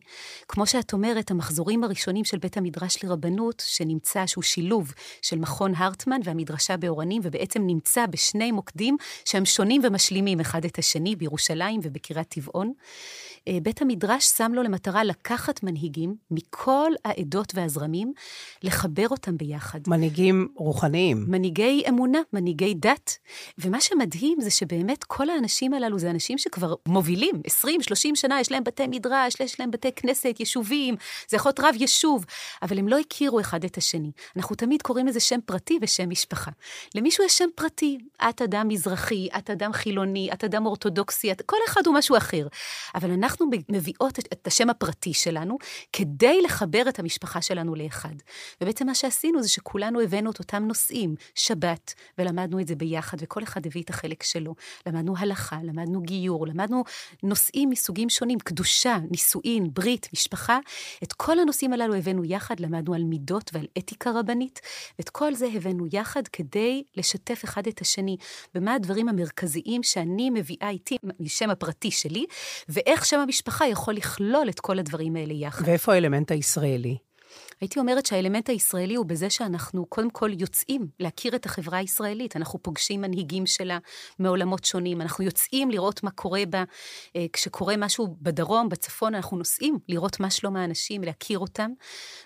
כמו 0.47 0.65
שאת 0.65 0.93
אומרת, 0.93 1.31
המחזורים 1.31 1.83
הראשונים 1.83 2.25
של 2.25 2.37
בית 2.37 2.57
המדרש 2.57 3.03
לרבנות, 3.03 3.63
שנמצא, 3.65 4.25
שהוא 4.25 4.43
שילוב 4.43 4.93
של 5.21 5.39
מכון 5.39 5.73
הרטמן 5.75 6.19
והמדרשה 6.23 6.77
באורנים, 6.77 7.21
ובעצם 7.25 7.61
נמצא 7.67 8.05
בשני 8.05 8.51
מוקדים 8.51 8.97
שהם 9.25 9.45
שונים 9.45 9.81
ומשלימים 9.83 10.39
אחד 10.39 10.56
אחד 10.57 10.65
את 10.65 10.79
השני 10.79 11.15
בירושלים 11.15 11.79
ובקריית 11.83 12.29
טבעון. 12.29 12.73
אה, 13.47 13.57
בית 13.63 13.81
המדרש 13.81 14.25
שם 14.25 14.51
לו 14.53 14.63
למטרה 14.63 15.03
לקחת 15.03 15.63
מנהיגים 15.63 16.15
מכל 16.31 16.91
העדות 17.05 17.53
והזרמים, 17.55 18.13
לחבר 18.63 19.07
אותם 19.09 19.37
ביחד. 19.37 19.79
מנהיגים 19.87 20.47
רוחניים. 20.55 21.25
מנהיגי 21.27 21.83
אמונה, 21.89 22.19
מנהיגי 22.33 22.73
דת. 22.73 23.17
ומה 23.57 23.81
שמדהים 23.81 24.41
זה 24.41 24.49
שבאמת 24.49 25.03
כל 25.03 25.29
האנשים 25.29 25.73
הללו 25.73 25.99
זה 25.99 26.09
אנשים 26.09 26.37
שכבר 26.37 26.73
מובילים, 26.87 27.35
20-30 27.65 27.69
שנה, 28.15 28.39
יש 28.39 28.51
להם 28.51 28.63
בתי 28.63 28.87
מדרש, 28.87 29.39
יש 29.39 29.59
להם 29.59 29.71
בתי 29.71 29.91
כנסת, 29.91 30.35
יישובים, 30.39 30.95
זה 31.29 31.37
יכול 31.37 31.49
להיות 31.49 31.59
רב 31.59 31.81
יישוב, 31.81 32.25
אבל 32.61 32.79
הם 32.79 32.87
לא 32.87 32.99
הכירו 32.99 33.39
אחד 33.39 33.63
את 33.63 33.77
השני. 33.77 34.11
אנחנו 34.37 34.55
תמיד 34.55 34.81
קוראים 34.81 35.07
לזה 35.07 35.19
שם 35.19 35.39
פרטי 35.45 35.79
ושם 35.81 36.09
משפחה. 36.09 36.51
למישהו 36.95 37.23
יש 37.23 37.37
שם 37.37 37.49
פרטי, 37.55 37.97
את 38.29 38.41
אדם 38.41 38.67
מזרחי, 38.67 39.27
את 39.37 39.49
אדם 39.49 39.73
חילוני, 39.73 40.29
את 40.33 40.43
אדם 40.43 40.65
אורתודוקסי, 40.65 41.31
את... 41.31 41.41
כל 41.45 41.57
אחד 41.67 41.81
הוא 41.85 41.95
משהו 41.95 42.17
אחר. 42.17 42.47
אבל 42.95 43.11
אנחנו 43.11 43.36
מביאות 43.69 44.19
את, 44.19 44.27
את 44.33 44.47
השם 44.47 44.69
הפרטי 44.69 45.13
שלנו, 45.13 45.57
כדי 45.93 46.41
לחבר 46.41 46.83
את 46.89 46.99
המשפחה 46.99 47.41
שלנו 47.41 47.75
לאחד. 47.75 48.15
ובעצם 48.61 48.85
מה 48.85 48.95
שעשינו 48.95 49.43
זה 49.43 49.49
שכולנו 49.49 50.01
הבאנו 50.01 50.31
את 50.31 50.39
אותם 50.39 50.63
נושאים, 50.67 51.15
שבת, 51.35 51.93
ולמדנו 52.17 52.59
את 52.59 52.67
זה 52.67 52.75
ביחד, 52.75 53.17
וכל 53.21 53.43
אחד 53.43 53.65
הביא 53.65 53.81
את 53.83 53.89
החלק 53.89 54.23
שלו. 54.23 54.55
למדנו 54.85 55.13
הלכה, 55.17 55.57
למדנו 55.63 56.01
גיור, 56.01 56.47
למדנו 56.47 56.83
נושאים 57.23 57.69
מסוגים 57.69 58.09
שונים, 58.09 58.39
קדושה, 58.39 58.97
נישואין, 59.11 59.67
ברית, 59.73 60.07
משפחה. 60.13 60.59
את 61.03 61.13
כל 61.13 61.39
הנושאים 61.39 61.73
הללו 61.73 61.95
הבאנו 61.95 62.25
יחד, 62.25 62.59
למדנו 62.59 62.93
על 62.93 63.03
מידות 63.03 63.51
ועל 63.53 63.65
אתיקה 63.77 64.11
רבנית, 64.11 64.59
ואת 64.99 65.09
כל 65.09 65.35
זה 65.35 65.47
הבאנו 65.53 65.85
יחד 65.91 66.27
כדי 66.27 66.83
לשתף 66.97 67.41
אחד 67.43 67.67
את 67.67 67.81
השני 67.81 68.17
במה 68.53 68.73
הדברים 68.73 69.09
המרכזיים 69.09 69.83
שאני 69.83 70.29
מביאה 70.29 70.69
איתי 70.69 70.97
משם 71.19 71.49
הפרטי 71.49 71.91
שלי, 71.91 72.25
ואיך 72.69 73.05
שם 73.05 73.19
המשפחה 73.27 73.67
יכול 73.67 73.93
לכלול 73.93 74.49
את 74.49 74.59
כל 74.59 74.79
הדברים 74.79 75.15
האלה 75.15 75.33
יחד. 75.33 75.63
ואיפה 75.67 75.93
האלמנט 75.93 76.31
הישראלי? 76.31 76.97
הייתי 77.61 77.79
אומרת 77.79 78.05
שהאלמנט 78.05 78.49
הישראלי 78.49 78.95
הוא 78.95 79.05
בזה 79.05 79.29
שאנחנו 79.29 79.85
קודם 79.85 80.09
כל 80.09 80.29
יוצאים 80.39 80.87
להכיר 80.99 81.35
את 81.35 81.45
החברה 81.45 81.77
הישראלית. 81.77 82.35
אנחנו 82.35 82.59
פוגשים 82.63 83.01
מנהיגים 83.01 83.45
שלה 83.45 83.77
מעולמות 84.19 84.65
שונים, 84.65 85.01
אנחנו 85.01 85.23
יוצאים 85.23 85.71
לראות 85.71 86.03
מה 86.03 86.11
קורה 86.11 86.43
בה. 86.49 86.63
אה, 87.15 87.25
כשקורה 87.33 87.77
משהו 87.77 88.15
בדרום, 88.21 88.69
בצפון, 88.69 89.15
אנחנו 89.15 89.37
נוסעים 89.37 89.77
לראות 89.89 90.19
מה 90.19 90.29
שלום 90.29 90.55
האנשים, 90.55 91.03
להכיר 91.03 91.39
אותם. 91.39 91.71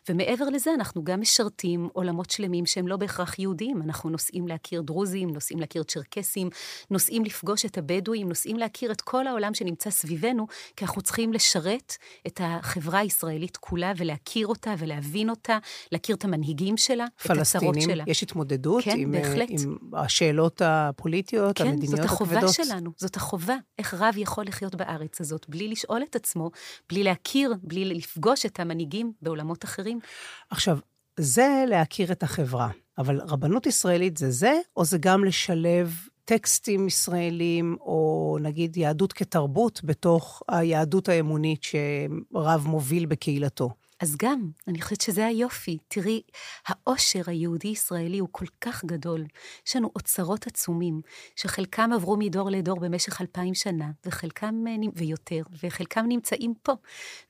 ומעבר 0.09 0.49
לזה, 0.49 0.73
אנחנו 0.73 1.03
גם 1.03 1.21
משרתים 1.21 1.89
עולמות 1.93 2.29
שלמים 2.29 2.65
שהם 2.65 2.87
לא 2.87 2.97
בהכרח 2.97 3.39
יהודיים. 3.39 3.81
אנחנו 3.81 4.09
נוסעים 4.09 4.47
להכיר 4.47 4.81
דרוזים, 4.81 5.29
נוסעים 5.29 5.59
להכיר 5.59 5.83
צ'רקסים, 5.83 6.49
נוסעים 6.89 7.25
לפגוש 7.25 7.65
את 7.65 7.77
הבדואים, 7.77 8.29
נוסעים 8.29 8.57
להכיר 8.57 8.91
את 8.91 9.01
כל 9.01 9.27
העולם 9.27 9.53
שנמצא 9.53 9.89
סביבנו, 9.89 10.47
כי 10.75 10.85
אנחנו 10.85 11.01
צריכים 11.01 11.33
לשרת 11.33 11.93
את 12.27 12.41
החברה 12.43 12.99
הישראלית 12.99 13.57
כולה 13.57 13.91
ולהכיר 13.97 14.47
אותה 14.47 14.73
ולהבין 14.77 15.00
אותה, 15.29 15.57
להכיר 15.91 16.15
את 16.15 16.25
המנהיגים 16.25 16.77
שלה, 16.77 17.05
את 17.05 17.31
הצרות 17.31 17.35
שלה. 17.35 17.71
פלסטינים, 17.73 18.07
יש 18.07 18.23
התמודדות 18.23 18.83
כן, 18.83 18.95
עם, 18.97 19.15
אה, 19.15 19.21
בהחלט. 19.21 19.49
עם 19.49 19.77
השאלות 19.93 20.61
הפוליטיות, 20.65 21.57
כן, 21.57 21.67
המדיניות 21.67 21.97
זאת 21.97 22.05
החובה 22.05 22.37
הכבדות? 22.37 22.55
שלנו, 22.55 22.91
זאת 22.97 23.15
החובה. 23.15 23.55
איך 23.79 23.93
רב 23.93 24.13
יכול 24.17 24.45
לחיות 24.45 24.75
בארץ 24.75 25.21
הזאת 25.21 25.45
בלי 25.49 25.67
לשאול 25.67 26.01
את 26.09 26.15
עצמו, 26.15 26.51
בלי 26.89 27.03
להכיר, 27.03 27.53
בלי 27.63 27.85
לפגוש 27.85 28.45
את 28.45 28.59
המנהיגים 28.59 29.11
בעולמות 29.21 29.63
אחרים? 29.63 29.99
עכשיו, 30.49 30.77
זה 31.19 31.63
להכיר 31.67 32.11
את 32.11 32.23
החברה, 32.23 32.69
אבל 32.97 33.21
רבנות 33.21 33.65
ישראלית 33.65 34.17
זה 34.17 34.31
זה, 34.31 34.53
או 34.77 34.85
זה 34.85 34.97
גם 34.97 35.25
לשלב 35.25 35.95
טקסטים 36.25 36.87
ישראלים, 36.87 37.77
או 37.81 38.37
נגיד 38.41 38.77
יהדות 38.77 39.13
כתרבות 39.13 39.81
בתוך 39.83 40.43
היהדות 40.49 41.09
האמונית 41.09 41.63
שרב 41.63 42.67
מוביל 42.67 43.05
בקהילתו? 43.05 43.69
אז 44.01 44.15
גם, 44.21 44.49
אני 44.67 44.81
חושבת 44.81 45.01
שזה 45.01 45.25
היופי. 45.25 45.77
תראי, 45.87 46.21
העושר 46.67 47.21
היהודי-ישראלי 47.27 48.19
הוא 48.19 48.29
כל 48.31 48.45
כך 48.61 48.85
גדול. 48.85 49.25
יש 49.67 49.75
לנו 49.75 49.91
אוצרות 49.95 50.47
עצומים, 50.47 51.01
שחלקם 51.35 51.89
עברו 51.93 52.17
מדור 52.17 52.49
לדור 52.49 52.79
במשך 52.79 53.21
אלפיים 53.21 53.53
שנה, 53.53 53.91
וחלקם, 54.05 54.63
אה, 54.67 54.73
ויותר, 54.95 55.41
וחלקם 55.63 56.05
נמצאים 56.07 56.53
פה, 56.63 56.73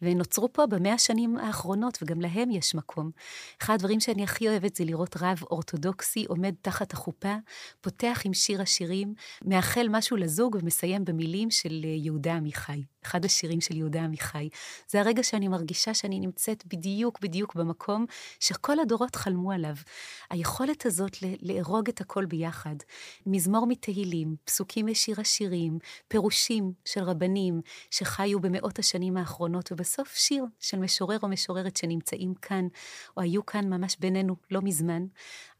ונוצרו 0.01 0.53
פה 0.53 0.65
במאה 0.65 0.93
השנים 0.93 1.37
האחרונות, 1.37 1.97
וגם 2.01 2.21
להם 2.21 2.51
יש 2.51 2.75
מקום. 2.75 3.11
אחד 3.61 3.73
הדברים 3.73 3.99
שאני 3.99 4.23
הכי 4.23 4.49
אוהבת 4.49 4.75
זה 4.75 4.83
לראות 4.83 5.17
רב 5.21 5.43
אורתודוקסי 5.51 6.25
עומד 6.25 6.53
תחת 6.61 6.93
החופה, 6.93 7.35
פותח 7.81 8.21
עם 8.25 8.33
שיר 8.33 8.61
השירים, 8.61 9.13
מאחל 9.45 9.87
משהו 9.89 10.17
לזוג 10.17 10.57
ומסיים 10.61 11.05
במילים 11.05 11.51
של 11.51 11.81
אה, 11.83 11.89
יהודה 11.89 12.33
עמיחי. 12.33 12.83
אחד 13.05 13.25
השירים 13.25 13.61
של 13.61 13.77
יהודה 13.77 14.03
עמיחי. 14.03 14.49
זה 14.87 14.99
הרגע 14.99 15.23
שאני 15.23 15.47
מרגישה 15.47 15.93
שאני 15.93 16.19
נמצאת 16.19 16.63
בדיוק 16.65 17.19
בדיוק 17.21 17.55
במקום 17.55 18.05
שכל 18.39 18.79
הדורות 18.79 19.15
חלמו 19.15 19.51
עליו. 19.51 19.75
היכולת 20.29 20.85
הזאת 20.85 21.17
לארוג 21.41 21.89
את 21.89 22.01
הכל 22.01 22.25
ביחד. 22.25 22.75
מזמור 23.25 23.67
מתהילים, 23.67 24.35
פסוקים 24.43 24.85
משיר 24.87 25.21
השירים, 25.21 25.79
פירושים 26.07 26.73
של 26.85 27.03
רבנים 27.03 27.61
שחיו 27.91 28.39
במאות 28.39 28.79
השנים 28.79 29.17
האחרונות, 29.17 29.71
ובסוף 29.71 30.15
שיר 30.15 30.45
של 30.59 30.79
משורר 30.79 31.17
או 31.23 31.27
משוררת 31.27 31.77
שנמצאים 31.77 32.33
כאן, 32.33 32.67
או 33.17 33.21
היו 33.21 33.45
כאן 33.45 33.73
ממש 33.73 33.97
בינינו 33.99 34.35
לא 34.51 34.61
מזמן. 34.61 35.05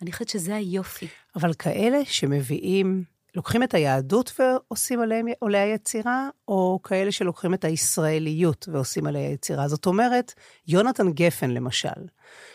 אני 0.02 0.12
חושבת 0.12 0.30
שזה 0.30 0.56
היופי. 0.56 1.08
אבל 1.36 1.54
כאלה 1.54 1.98
שמביאים, 2.06 3.04
לוקחים 3.36 3.64
את 3.64 3.74
היהדות 3.74 4.40
ועושים 4.40 5.02
עליהם, 5.02 5.26
עליה 5.42 5.74
יצירה, 5.74 6.30
או 6.48 6.80
כאלה 6.84 7.12
שלוקחים 7.12 7.54
את 7.54 7.66
הישראליות 7.66 8.70
ועושים 8.72 9.08
עליה 9.08 9.32
יצירה. 9.32 9.68
זאת 9.68 9.86
אומרת, 9.86 10.34
יונתן 10.68 11.12
גפן, 11.12 11.52
למשל, 11.52 11.90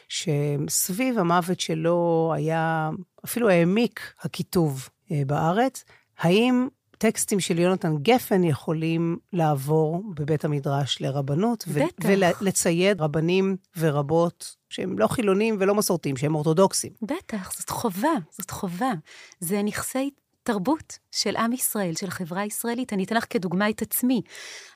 שסביב 0.09 1.19
המוות 1.19 1.61
שלו 1.61 2.33
היה, 2.35 2.91
אפילו 3.25 3.49
העמיק 3.49 4.13
הקיטוב 4.23 4.89
אה, 5.13 5.23
בארץ, 5.27 5.85
האם 6.19 6.69
טקסטים 6.99 7.41
של 7.41 7.59
יונתן 7.59 7.97
גפן 8.03 8.45
יכולים 8.45 9.19
לעבור 9.33 10.03
בבית 10.15 10.45
המדרש 10.45 11.01
לרבנות, 11.01 11.65
בטח. 11.69 12.09
ולצייד 12.41 13.01
רבנים 13.01 13.57
ורבות 13.77 14.57
שהם 14.69 14.99
לא 14.99 15.07
חילונים 15.07 15.57
ולא 15.61 15.75
מסורתיים, 15.75 16.17
שהם 16.17 16.35
אורתודוקסים. 16.35 16.93
בטח, 17.03 17.53
זאת 17.59 17.71
חובה, 17.71 18.15
זאת 18.31 18.51
חובה. 18.51 18.93
זה 19.41 19.63
נכסי 19.63 20.11
תרבות 20.47 20.99
של 21.11 21.37
עם 21.37 21.53
ישראל, 21.53 21.95
של 21.95 22.07
החברה 22.09 22.41
הישראלית. 22.41 22.93
אני 22.93 23.05
אתן 23.05 23.17
לך 23.17 23.25
כדוגמה 23.31 23.71
את 23.71 23.83
עצמי. 23.83 24.23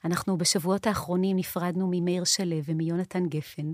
אנחנו 0.04 0.38
בשבועות 0.38 0.87
האחרונים 0.87 1.37
נפרדנו 1.37 1.88
ממאיר 1.90 2.24
שלו 2.24 2.56
ומיונתן 2.64 3.26
גפן, 3.26 3.72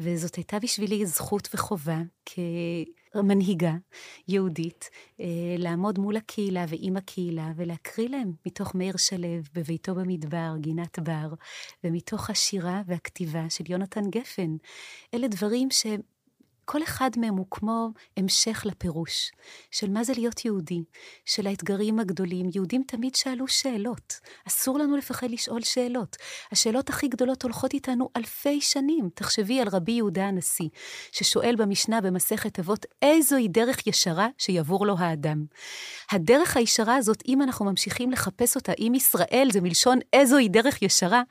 וזאת 0.00 0.34
הייתה 0.34 0.58
בשבילי 0.58 1.06
זכות 1.06 1.48
וחובה 1.54 1.98
כמנהיגה 2.26 3.72
יהודית, 4.28 4.90
אה, 5.20 5.26
לעמוד 5.58 5.98
מול 5.98 6.16
הקהילה 6.16 6.64
ועם 6.68 6.96
הקהילה 6.96 7.52
ולהקריא 7.56 8.08
להם 8.08 8.32
מתוך 8.46 8.74
מאיר 8.74 8.96
שלו 8.96 9.28
בביתו 9.54 9.94
במדבר, 9.94 10.54
גינת 10.60 10.98
בר, 10.98 11.34
ומתוך 11.84 12.30
השירה 12.30 12.82
והכתיבה 12.86 13.50
של 13.50 13.64
יונתן 13.68 14.10
גפן. 14.10 14.56
אלה 15.14 15.28
דברים 15.28 15.70
ש... 15.70 15.86
כל 16.64 16.82
אחד 16.82 17.10
מהם 17.16 17.34
הוא 17.34 17.46
כמו 17.50 17.88
המשך 18.16 18.62
לפירוש 18.66 19.30
של 19.70 19.90
מה 19.90 20.04
זה 20.04 20.12
להיות 20.16 20.44
יהודי, 20.44 20.84
של 21.24 21.46
האתגרים 21.46 21.98
הגדולים. 21.98 22.46
יהודים 22.54 22.82
תמיד 22.86 23.14
שאלו 23.14 23.48
שאלות. 23.48 24.20
אסור 24.48 24.78
לנו 24.78 24.96
לפחד 24.96 25.30
לשאול 25.30 25.62
שאלות. 25.62 26.16
השאלות 26.52 26.88
הכי 26.88 27.08
גדולות 27.08 27.42
הולכות 27.42 27.72
איתנו 27.74 28.08
אלפי 28.16 28.60
שנים. 28.60 29.08
תחשבי 29.14 29.60
על 29.60 29.68
רבי 29.68 29.92
יהודה 29.92 30.24
הנשיא, 30.24 30.68
ששואל 31.12 31.54
במשנה 31.58 32.00
במסכת 32.00 32.58
אבות, 32.58 32.86
איזוהי 33.02 33.48
דרך 33.48 33.86
ישרה 33.86 34.28
שיבור 34.38 34.86
לו 34.86 34.94
האדם. 34.98 35.44
הדרך 36.10 36.56
הישרה 36.56 36.96
הזאת, 36.96 37.22
אם 37.28 37.42
אנחנו 37.42 37.64
ממשיכים 37.64 38.10
לחפש 38.10 38.56
אותה, 38.56 38.72
אם 38.78 38.92
ישראל 38.94 39.48
זה 39.52 39.60
מלשון 39.60 39.98
איזוהי 40.12 40.48
דרך 40.48 40.82
ישרה, 40.82 41.22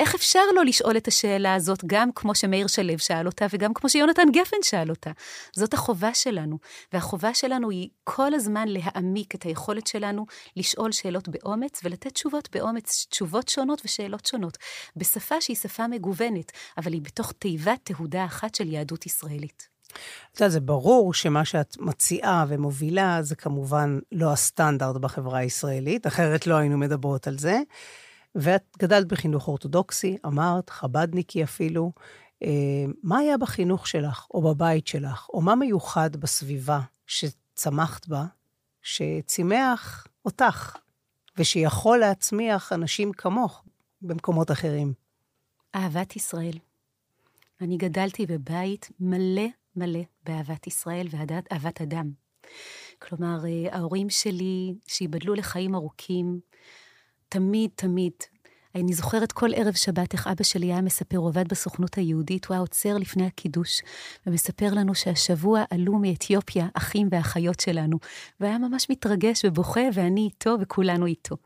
איך 0.00 0.14
אפשר 0.14 0.40
לא 0.54 0.64
לשאול 0.64 0.96
את 0.96 1.08
השאלה 1.08 1.54
הזאת, 1.54 1.84
גם 1.86 2.12
כמו 2.14 2.34
שמאיר 2.34 2.66
שלו 2.66 2.98
שאל 2.98 3.26
אותה, 3.26 3.46
וגם 3.50 3.74
כמו 3.74 3.88
שיונתן 3.88 4.28
גפן 4.32 4.56
שאל 4.72 4.90
אותה. 4.90 5.10
זאת 5.56 5.74
החובה 5.74 6.14
שלנו, 6.14 6.58
והחובה 6.92 7.34
שלנו 7.34 7.70
היא 7.70 7.88
כל 8.04 8.34
הזמן 8.34 8.68
להעמיק 8.68 9.34
את 9.34 9.42
היכולת 9.42 9.86
שלנו 9.86 10.26
לשאול 10.56 10.92
שאלות 10.92 11.28
באומץ 11.28 11.80
ולתת 11.84 12.14
תשובות 12.14 12.48
באומץ, 12.52 13.06
תשובות 13.10 13.48
שונות 13.48 13.82
ושאלות 13.84 14.26
שונות, 14.26 14.58
בשפה 14.96 15.40
שהיא 15.40 15.56
שפה 15.56 15.86
מגוונת, 15.86 16.52
אבל 16.78 16.92
היא 16.92 17.02
בתוך 17.02 17.32
תיבת 17.32 17.80
תהודה 17.82 18.24
אחת 18.24 18.54
של 18.54 18.68
יהדות 18.68 19.06
ישראלית. 19.06 19.68
את 20.32 20.40
יודעת, 20.40 20.52
זה 20.52 20.60
ברור 20.60 21.14
שמה 21.14 21.44
שאת 21.44 21.76
מציעה 21.80 22.44
ומובילה 22.48 23.22
זה 23.22 23.36
כמובן 23.36 23.98
לא 24.12 24.32
הסטנדרט 24.32 24.96
בחברה 24.96 25.38
הישראלית, 25.38 26.06
אחרת 26.06 26.46
לא 26.46 26.54
היינו 26.54 26.78
מדברות 26.78 27.26
על 27.26 27.38
זה. 27.38 27.60
ואת 28.34 28.62
גדלת 28.78 29.08
בחינוך 29.08 29.48
אורתודוקסי, 29.48 30.18
אמרת, 30.26 30.70
חבדניקי 30.70 31.44
אפילו. 31.44 31.92
אה, 32.42 32.92
מה 33.02 33.18
היה 33.18 33.38
בחינוך 33.38 33.86
שלך, 33.86 34.26
או 34.34 34.42
בבית 34.42 34.86
שלך, 34.86 35.28
או 35.28 35.40
מה 35.40 35.54
מיוחד 35.54 36.16
בסביבה 36.16 36.80
שצמחת 37.06 38.08
בה, 38.08 38.24
שצימח 38.82 40.06
אותך, 40.24 40.76
ושיכול 41.36 41.98
להצמיח 41.98 42.72
אנשים 42.72 43.12
כמוך 43.12 43.64
במקומות 44.02 44.50
אחרים? 44.50 44.92
אהבת 45.74 46.16
ישראל. 46.16 46.58
אני 47.60 47.76
גדלתי 47.76 48.26
בבית 48.26 48.90
מלא 49.00 49.46
מלא 49.76 50.00
באהבת 50.24 50.66
ישראל 50.66 51.06
ואהבת 51.10 51.80
אדם. 51.80 52.10
כלומר, 52.98 53.44
אה, 53.46 53.76
ההורים 53.76 54.10
שלי, 54.10 54.74
שייבדלו 54.86 55.34
לחיים 55.34 55.74
ארוכים, 55.74 56.40
תמיד, 57.28 57.70
תמיד, 57.74 58.12
אני 58.74 58.92
זוכרת 58.92 59.32
כל 59.32 59.50
ערב 59.54 59.74
שבת 59.74 60.12
איך 60.12 60.26
אבא 60.26 60.44
שלי 60.44 60.66
היה 60.66 60.80
מספר, 60.80 61.16
הוא 61.16 61.28
עבד 61.28 61.48
בסוכנות 61.48 61.94
היהודית, 61.94 62.44
הוא 62.44 62.54
היה 62.54 62.60
עוצר 62.60 62.96
לפני 62.98 63.26
הקידוש, 63.26 63.80
ומספר 64.26 64.74
לנו 64.74 64.94
שהשבוע 64.94 65.64
עלו 65.70 65.98
מאתיופיה 65.98 66.66
אחים 66.74 67.08
ואחיות 67.10 67.60
שלנו, 67.60 67.98
והיה 68.40 68.58
ממש 68.58 68.86
מתרגש 68.90 69.44
ובוכה, 69.44 69.80
ואני 69.94 70.20
איתו 70.20 70.56
וכולנו 70.60 71.06
איתו. 71.06 71.36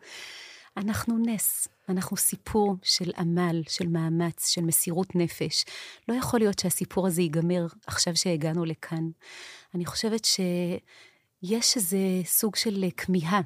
אנחנו 0.77 1.19
נס, 1.19 1.69
אנחנו 1.89 2.17
סיפור 2.17 2.77
של 2.83 3.11
עמל, 3.19 3.63
של 3.69 3.89
מאמץ, 3.89 4.49
של 4.49 4.61
מסירות 4.61 5.15
נפש. 5.15 5.65
לא 6.09 6.15
יכול 6.15 6.41
להיות 6.41 6.59
שהסיפור 6.59 7.07
הזה 7.07 7.23
ייגמר 7.23 7.67
עכשיו 7.87 8.17
שהגענו 8.17 8.65
לכאן. 8.65 9.09
אני 9.75 9.85
חושבת 9.85 10.25
שיש 11.47 11.77
איזה 11.77 11.99
סוג 12.25 12.57
של 12.57 12.85
כמיהה, 12.97 13.41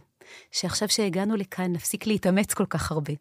שעכשיו 0.52 0.88
שהגענו 0.88 1.36
לכאן 1.36 1.72
נפסיק 1.72 2.06
להתאמץ 2.06 2.54
כל 2.54 2.66
כך 2.66 2.92
הרבה. 2.92 3.12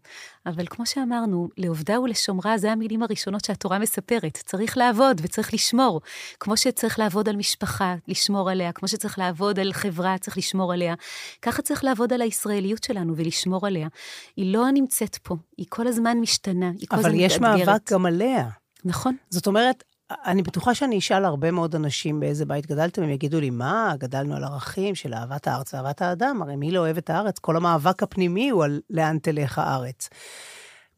אבל 0.45 0.65
כמו 0.69 0.85
שאמרנו, 0.85 1.49
לעובדה 1.57 1.99
ולשומרה 1.99 2.57
זה 2.57 2.71
המילים 2.71 3.03
הראשונות 3.03 3.45
שהתורה 3.45 3.79
מספרת. 3.79 4.37
צריך 4.45 4.77
לעבוד 4.77 5.21
וצריך 5.23 5.53
לשמור. 5.53 6.01
כמו 6.39 6.57
שצריך 6.57 6.99
לעבוד 6.99 7.29
על 7.29 7.35
משפחה, 7.35 7.95
לשמור 8.07 8.49
עליה, 8.49 8.71
כמו 8.71 8.87
שצריך 8.87 9.19
לעבוד 9.19 9.59
על 9.59 9.73
חברה, 9.73 10.17
צריך 10.17 10.37
לשמור 10.37 10.73
עליה. 10.73 10.95
ככה 11.41 11.61
צריך 11.61 11.83
לעבוד 11.83 12.13
על 12.13 12.21
הישראליות 12.21 12.83
שלנו 12.83 13.13
ולשמור 13.17 13.67
עליה. 13.67 13.87
היא 14.35 14.53
לא 14.53 14.71
נמצאת 14.71 15.15
פה, 15.15 15.35
היא 15.57 15.65
כל 15.69 15.87
הזמן 15.87 16.17
משתנה, 16.17 16.71
היא 16.79 16.87
כל 16.87 16.95
הזמן 16.95 17.09
אבל 17.09 17.19
יש 17.19 17.39
מתאתגרת. 17.39 17.67
מאבק 17.67 17.91
גם 17.91 18.05
עליה. 18.05 18.49
נכון. 18.85 19.15
זאת 19.29 19.47
אומרת, 19.47 19.83
אני 20.12 20.41
בטוחה 20.43 20.76
שאני 20.76 20.98
אשאל 20.98 21.26
הרבה 21.26 21.52
מאוד 21.52 21.76
אנשים 21.76 22.19
באיזה 22.19 22.45
בית 22.45 22.67
גדלתם, 22.67 23.04
הם 23.04 23.10
יגידו 23.10 23.39
לי, 23.39 23.50
מה, 23.50 23.93
גדלנו 23.98 24.36
על 24.36 24.43
ערכים 24.43 24.95
של 24.95 25.13
אהבת 25.13 25.48
הארץ 25.48 25.74
ואהבת 25.74 26.02
האדם, 26.02 26.41
הרי 26.41 26.56
מי 26.56 26.72
לא 26.72 26.80
אוהב 26.80 26.98
את 26.98 27.10
הארץ? 27.10 27.39
כל 27.39 27.56
המאבק 27.56 28.04
הפנימי 28.04 28.50
הוא 28.50 28.63
על 28.63 28.82
לאן 28.89 29.19
תלך 29.19 29.60
הארץ. 29.60 30.10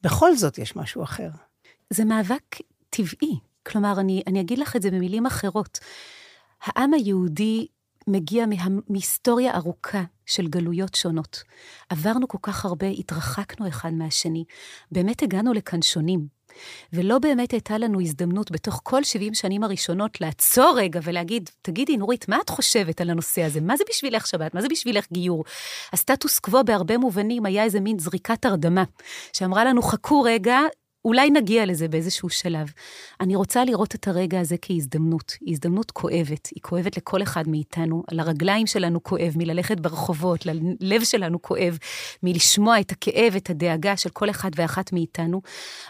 בכל 0.03 0.35
זאת 0.35 0.57
יש 0.57 0.75
משהו 0.75 1.03
אחר. 1.03 1.29
זה 1.89 2.05
מאבק 2.05 2.55
טבעי. 2.89 3.39
כלומר, 3.63 3.99
אני, 3.99 4.23
אני 4.27 4.41
אגיד 4.41 4.59
לך 4.59 4.75
את 4.75 4.81
זה 4.81 4.91
במילים 4.91 5.25
אחרות. 5.25 5.79
העם 6.63 6.93
היהודי 6.93 7.67
מגיע 8.07 8.45
מה, 8.45 8.55
מהיסטוריה 8.89 9.55
ארוכה 9.55 10.03
של 10.25 10.47
גלויות 10.47 10.95
שונות. 10.95 11.43
עברנו 11.89 12.27
כל 12.27 12.37
כך 12.41 12.65
הרבה, 12.65 12.87
התרחקנו 12.87 13.67
אחד 13.67 13.93
מהשני. 13.93 14.43
באמת 14.91 15.23
הגענו 15.23 15.53
לכאן 15.53 15.81
שונים. 15.81 16.27
ולא 16.93 17.19
באמת 17.19 17.51
הייתה 17.51 17.77
לנו 17.77 18.01
הזדמנות 18.01 18.51
בתוך 18.51 18.81
כל 18.83 19.03
70 19.03 19.33
שנים 19.33 19.63
הראשונות 19.63 20.21
לעצור 20.21 20.73
רגע 20.77 20.99
ולהגיד, 21.03 21.49
תגידי, 21.61 21.97
נורית, 21.97 22.29
מה 22.29 22.37
את 22.43 22.49
חושבת 22.49 23.01
על 23.01 23.09
הנושא 23.09 23.43
הזה? 23.43 23.61
מה 23.61 23.77
זה 23.77 23.83
בשבילך 23.89 24.27
שבת? 24.27 24.53
מה 24.53 24.61
זה 24.61 24.67
בשבילך 24.69 25.05
גיור? 25.11 25.43
הסטטוס 25.93 26.39
קוו 26.39 26.63
בהרבה 26.65 26.97
מובנים 26.97 27.45
היה 27.45 27.63
איזה 27.63 27.79
מין 27.79 27.99
זריקת 27.99 28.45
הרדמה, 28.45 28.83
שאמרה 29.33 29.65
לנו, 29.65 29.81
חכו 29.81 30.21
רגע, 30.21 30.59
אולי 31.05 31.29
נגיע 31.29 31.65
לזה 31.65 31.87
באיזשהו 31.87 32.29
שלב. 32.29 32.71
אני 33.21 33.35
רוצה 33.35 33.65
לראות 33.65 33.95
את 33.95 34.07
הרגע 34.07 34.39
הזה 34.39 34.55
כהזדמנות. 34.61 35.37
היא 35.41 35.53
הזדמנות 35.53 35.91
כואבת, 35.91 36.47
היא 36.55 36.61
כואבת 36.61 36.97
לכל 36.97 37.23
אחד 37.23 37.47
מאיתנו. 37.47 38.03
על 38.07 38.19
הרגליים 38.19 38.67
שלנו 38.67 39.03
כואב, 39.03 39.33
מללכת 39.35 39.79
ברחובות, 39.79 40.45
ללב 40.79 41.03
שלנו 41.03 41.41
כואב, 41.41 41.77
מלשמוע 42.23 42.79
את 42.79 42.91
הכאב, 42.91 43.35
את 43.35 43.49
הדאגה 43.49 43.97
של 43.97 44.09
כל 44.09 44.29
אחד 44.29 44.51
ואחת 44.55 44.93
מאיתנו. 44.93 45.41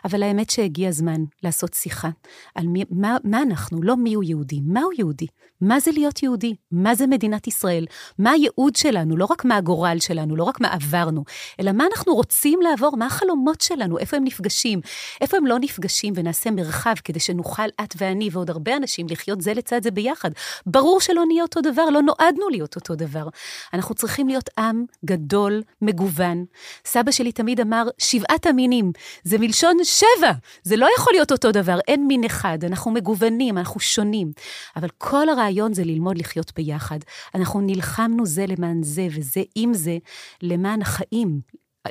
אבל 0.05 0.23
האמת 0.23 0.49
שהגיע 0.49 0.89
הזמן 0.89 1.23
לעשות 1.43 1.73
שיחה 1.73 2.09
על 2.55 2.67
מי, 2.67 2.83
מה, 2.89 3.17
מה 3.23 3.41
אנחנו, 3.41 3.81
לא 3.81 3.97
מיהו 3.97 4.23
יהודי, 4.23 4.59
מהו 4.63 4.89
יהודי? 4.97 5.27
מה 5.61 5.79
זה 5.79 5.91
להיות 5.91 6.23
יהודי? 6.23 6.55
מה 6.71 6.95
זה 6.95 7.07
מדינת 7.07 7.47
ישראל? 7.47 7.85
מה 8.19 8.31
הייעוד 8.31 8.75
שלנו? 8.75 9.17
לא 9.17 9.25
רק 9.25 9.45
מה 9.45 9.57
הגורל 9.57 9.97
שלנו, 9.99 10.35
לא 10.35 10.43
רק 10.43 10.61
מה 10.61 10.73
עברנו, 10.73 11.23
אלא 11.59 11.71
מה 11.71 11.83
אנחנו 11.91 12.13
רוצים 12.13 12.59
לעבור, 12.61 12.97
מה 12.97 13.05
החלומות 13.05 13.61
שלנו, 13.61 13.97
איפה 13.97 14.17
הם 14.17 14.23
נפגשים. 14.23 14.81
איפה 15.21 15.37
הם 15.37 15.45
לא 15.45 15.59
נפגשים 15.59 16.13
ונעשה 16.17 16.51
מרחב 16.51 16.93
כדי 17.03 17.19
שנוכל 17.19 17.67
את 17.81 17.93
ואני 17.97 18.29
ועוד 18.31 18.49
הרבה 18.49 18.77
אנשים 18.77 19.07
לחיות 19.09 19.41
זה 19.41 19.53
לצד 19.53 19.83
זה 19.83 19.91
ביחד? 19.91 20.29
ברור 20.65 21.01
שלא 21.01 21.23
נהיה 21.27 21.43
אותו 21.43 21.61
דבר, 21.61 21.85
לא 21.85 22.01
נועדנו 22.01 22.49
להיות 22.49 22.75
אותו 22.75 22.95
דבר. 22.95 23.27
אנחנו 23.73 23.95
צריכים 23.95 24.27
להיות 24.27 24.49
עם 24.57 24.85
גדול, 25.05 25.61
מגוון. 25.81 26.45
סבא 26.85 27.11
שלי 27.11 27.31
תמיד 27.31 27.59
אמר, 27.59 27.83
שבעת 27.97 28.45
המינים, 28.45 28.91
זה 29.23 29.37
מלשון 29.37 29.77
שבע, 29.83 30.31
זה 30.63 30.75
לא 30.75 30.87
יכול 30.97 31.13
להיות 31.13 31.31
אותו 31.31 31.51
דבר, 31.51 31.79
אין 31.87 32.07
מין 32.07 32.23
אחד, 32.23 32.63
אנחנו 32.63 32.91
מגוונים, 32.91 33.57
אנחנו 33.57 33.79
שונים. 33.79 34.31
אבל 34.75 34.87
כל 34.97 35.29
הרעיון 35.29 35.73
זה 35.73 35.83
ללמוד 35.83 36.17
לחיות 36.17 36.51
ביחד. 36.55 36.99
אנחנו 37.35 37.61
נלחמנו 37.61 38.25
זה 38.25 38.45
למען 38.47 38.83
זה 38.83 39.07
וזה 39.11 39.41
עם 39.55 39.73
זה 39.73 39.97
למען 40.41 40.81
החיים, 40.81 41.41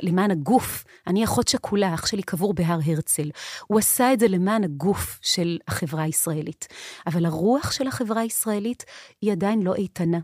למען 0.03 0.31
הגוף. 0.31 0.83
אני 1.07 1.23
אחות 1.23 1.47
שכולה, 1.47 1.93
אח 1.93 2.05
שלי 2.05 2.23
קבור 2.23 2.53
בהר 2.53 2.79
הרצל. 2.85 3.29
הוא 3.67 3.79
עשה 3.79 4.13
את 4.13 4.19
זה 4.19 4.27
למען 4.27 4.63
הגוף 4.63 5.19
של 5.21 5.57
החברה 5.67 6.03
הישראלית. 6.03 6.67
אבל 7.07 7.25
הרוח 7.25 7.71
של 7.71 7.87
החברה 7.87 8.21
הישראלית 8.21 8.85
היא 9.21 9.31
עדיין 9.31 9.61
לא 9.61 9.75
איתנה, 9.75 10.19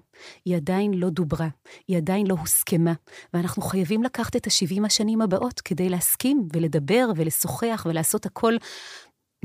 היא 0.46 0.56
עדיין 0.56 0.94
לא 0.94 1.10
דוברה, 1.10 1.48
היא 1.88 1.98
עדיין 1.98 2.28
לא 2.28 2.36
הוסכמה, 2.40 2.94
ואנחנו 3.34 3.62
חייבים 3.62 4.04
לקחת 4.04 4.36
את 4.36 4.48
ה-70 4.48 4.86
השנים 4.86 5.22
הבאות 5.22 5.62
כדי 5.62 5.90
להסכים 5.90 6.48
ולדבר 6.54 7.08
ולשוחח 7.16 7.86
ולעשות 7.90 8.26
הכל 8.26 8.54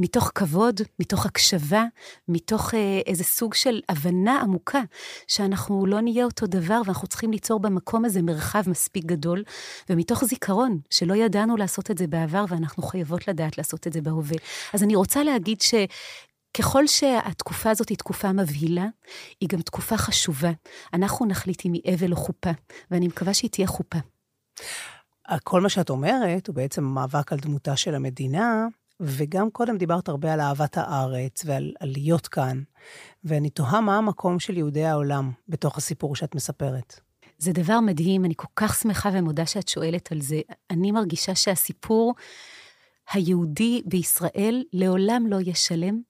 מתוך 0.01 0.33
כבוד, 0.35 0.81
מתוך 0.99 1.27
הקשבה, 1.27 1.85
מתוך 2.29 2.75
אה, 2.75 3.01
איזה 3.07 3.25
סוג 3.25 3.55
של 3.55 3.81
הבנה 3.89 4.41
עמוקה, 4.41 4.81
שאנחנו 5.27 5.87
לא 5.87 6.01
נהיה 6.01 6.25
אותו 6.25 6.47
דבר 6.47 6.81
ואנחנו 6.87 7.09
צריכים 7.09 7.31
ליצור 7.31 7.61
במקום 7.61 8.05
הזה 8.05 8.23
מרחב 8.23 8.63
מספיק 8.67 9.05
גדול, 9.05 9.43
ומתוך 9.91 10.25
זיכרון 10.25 10.79
שלא 10.91 11.15
ידענו 11.15 11.57
לעשות 11.57 11.91
את 11.91 11.99
זה 11.99 12.07
בעבר 12.07 12.45
ואנחנו 12.49 12.83
חייבות 12.83 13.29
לדעת 13.29 13.59
לעשות 13.59 13.87
את 13.87 13.93
זה 13.93 14.01
בהווה. 14.01 14.37
אז 14.75 14.83
אני 14.83 14.95
רוצה 14.95 15.25
להגיד 15.25 15.61
ש... 15.61 15.75
ככל 16.57 16.87
שהתקופה 16.87 17.71
הזאת 17.71 17.89
היא 17.89 17.99
תקופה 17.99 18.33
מבהילה, 18.33 18.87
היא 19.41 19.49
גם 19.49 19.63
תקופה 19.63 19.97
חשובה. 19.97 20.51
אנחנו 20.95 21.27
נחליט 21.27 21.67
אם 21.67 21.73
היא 21.73 21.95
אבל 21.95 22.13
או 22.13 22.17
חופה, 22.17 22.51
ואני 22.91 23.09
מקווה 23.09 23.35
שהיא 23.35 23.51
תהיה 23.51 23.67
חופה. 23.67 23.99
כל 25.45 25.61
מה 25.61 25.69
שאת 25.69 25.91
אומרת 25.91 26.47
הוא 26.47 26.55
בעצם 26.55 26.85
מאבק 26.85 27.33
על 27.33 27.39
דמותה 27.39 27.77
של 27.77 27.95
המדינה, 27.95 28.67
וגם 29.05 29.51
קודם 29.51 29.79
דיברת 29.79 30.09
הרבה 30.09 30.33
על 30.33 30.41
אהבת 30.41 30.77
הארץ 30.77 31.43
ועל 31.45 31.73
להיות 31.83 32.27
כאן, 32.27 32.63
ואני 33.25 33.51
תוהה 33.51 33.81
מה 33.81 33.99
המקום 33.99 34.41
של 34.41 34.57
יהודי 34.57 34.85
העולם 34.85 35.31
בתוך 35.49 35.79
הסיפור 35.79 36.17
שאת 36.17 36.35
מספרת. 36.35 37.01
זה 37.39 37.53
דבר 37.53 37.81
מדהים, 37.81 38.25
אני 38.25 38.35
כל 38.37 38.49
כך 38.57 38.75
שמחה 38.75 39.11
ומודה 39.13 39.47
שאת 39.47 39.69
שואלת 39.69 40.13
על 40.13 40.21
זה. 40.21 40.41
אני 40.71 40.93
מרגישה 40.93 41.35
שהסיפור 41.35 42.15
היהודי 43.13 43.83
בישראל 43.87 44.65
לעולם 44.73 45.27
לא 45.27 45.37
יהיה 45.41 45.55
שלם, 45.55 46.01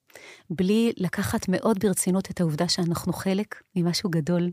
בלי 0.49 0.93
לקחת 0.97 1.45
מאוד 1.49 1.79
ברצינות 1.79 2.31
את 2.31 2.41
העובדה 2.41 2.67
שאנחנו 2.67 3.13
חלק 3.13 3.61
ממשהו 3.75 4.09
גדול, 4.09 4.49